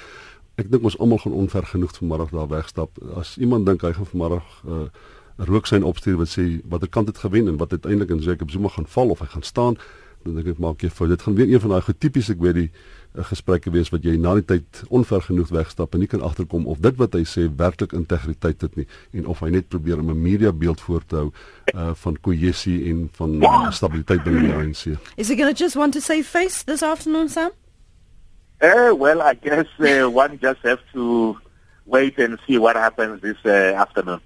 Ek 0.55 0.71
dink 0.71 0.83
ons 0.83 0.97
almal 0.99 1.19
gaan 1.23 1.35
onver 1.35 1.67
genoeg 1.67 1.95
vanmiddag 1.95 2.31
daar 2.31 2.47
wegstap. 2.47 2.99
As 3.15 3.37
iemand 3.37 3.65
dink 3.65 3.81
hy 3.81 3.93
gaan 3.93 4.11
vanmiddag 4.13 4.63
uh 4.65 4.87
rook 5.35 5.67
sy 5.67 5.81
opstuur 5.83 6.15
wat 6.15 6.29
sê 6.31 6.61
watter 6.71 6.87
kant 6.87 7.09
het 7.11 7.17
gewen 7.19 7.49
en 7.51 7.57
wat 7.59 7.71
uiteindelik 7.71 8.09
in 8.09 8.21
Jacob 8.23 8.51
Zuma 8.51 8.69
gaan 8.71 8.85
val 8.87 9.09
of 9.09 9.19
hy 9.19 9.25
gaan 9.33 9.43
staan 9.43 9.75
dan 10.25 10.39
dink 10.39 10.55
ek 10.55 10.61
maak 10.61 10.81
jy 10.81 10.89
fout. 10.89 11.11
Dit 11.13 11.21
gaan 11.21 11.35
weer 11.37 11.49
een 11.51 11.61
van 11.61 11.75
daai 11.75 11.85
getipiese 11.85 12.33
ek 12.33 12.41
weet 12.41 12.57
die 12.57 12.69
uh, 12.69 13.25
gesprekke 13.29 13.71
wees 13.73 13.91
wat 13.93 14.05
jy 14.07 14.15
na 14.21 14.33
die 14.39 14.45
tyd 14.49 14.81
onver 14.89 15.21
genoeg 15.27 15.51
wegstap 15.53 15.93
en 15.93 16.01
nie 16.01 16.09
kan 16.09 16.23
agterkom 16.25 16.65
of 16.71 16.81
dit 16.83 16.97
wat 17.01 17.13
hy 17.17 17.21
sê 17.29 17.45
werklik 17.59 17.93
integriteit 17.97 18.65
het 18.65 18.79
nie 18.79 18.87
en 19.13 19.29
of 19.31 19.43
hy 19.45 19.51
net 19.53 19.69
probeer 19.69 20.01
om 20.01 20.09
'n 20.09 20.21
media 20.21 20.51
beeld 20.51 20.81
voor 20.81 21.05
te 21.05 21.15
hou 21.15 21.29
uh, 21.29 21.93
van 21.93 22.17
kohesie 22.21 22.89
en 22.89 23.05
van 23.19 23.37
uh, 23.43 23.71
stabiliteit 23.71 24.23
binne 24.23 24.41
die 24.47 24.53
ANC. 24.53 24.97
Is 25.15 25.29
he 25.29 25.37
going 25.37 25.53
to 25.53 25.63
just 25.63 25.75
want 25.75 25.93
to 25.93 26.01
save 26.01 26.25
face 26.25 26.63
this 26.65 26.81
afternoon 26.81 27.29
Sam? 27.29 27.51
Uh, 28.61 28.95
well, 28.97 29.21
I 29.21 29.35
guess 29.35 29.67
uh, 29.79 30.09
one 30.09 30.39
just 30.41 30.61
have 30.63 30.81
to 30.93 31.37
wait 31.85 32.17
and 32.17 32.39
see 32.47 32.57
what 32.57 32.75
happens 32.75 33.21
this 33.21 33.37
uh, 33.45 33.75
afternoon. 33.77 34.21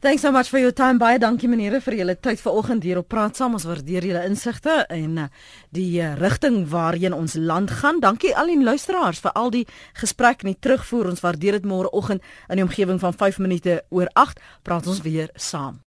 Thanks 0.00 0.20
so 0.20 0.30
much 0.30 0.50
for 0.50 0.58
your 0.58 0.72
time. 0.72 0.98
Baie 1.00 1.16
dankie 1.18 1.48
meneere 1.48 1.78
vir 1.80 1.94
julle 1.96 2.14
tyd 2.20 2.40
vanoggend 2.42 2.84
hier 2.84 2.98
op 3.00 3.08
Praat 3.08 3.38
Saam. 3.38 3.54
Ons 3.56 3.64
waardeer 3.64 4.04
julle 4.04 4.24
insigte 4.28 4.82
en 4.92 5.22
uh, 5.22 5.24
die 5.72 6.02
uh, 6.04 6.10
rigting 6.20 6.66
waarheen 6.68 7.16
ons 7.16 7.38
land 7.40 7.72
gaan. 7.80 8.02
Dankie 8.04 8.34
al 8.36 8.52
die 8.52 8.60
luisteraars 8.60 9.22
vir 9.24 9.32
al 9.40 9.54
die 9.54 9.64
gesprek 9.96 10.44
en 10.44 10.52
die 10.52 10.60
terugvoer. 10.60 11.08
Ons 11.14 11.24
waardeer 11.24 11.56
dit 11.56 11.70
môreoggend 11.72 12.20
in 12.50 12.60
die 12.60 12.66
omgewing 12.68 13.00
van 13.00 13.16
5 13.16 13.40
minute 13.40 13.80
oor 13.88 14.12
8. 14.12 14.44
Praat 14.68 14.92
ons 14.92 15.00
weer 15.06 15.32
saam. 15.32 15.80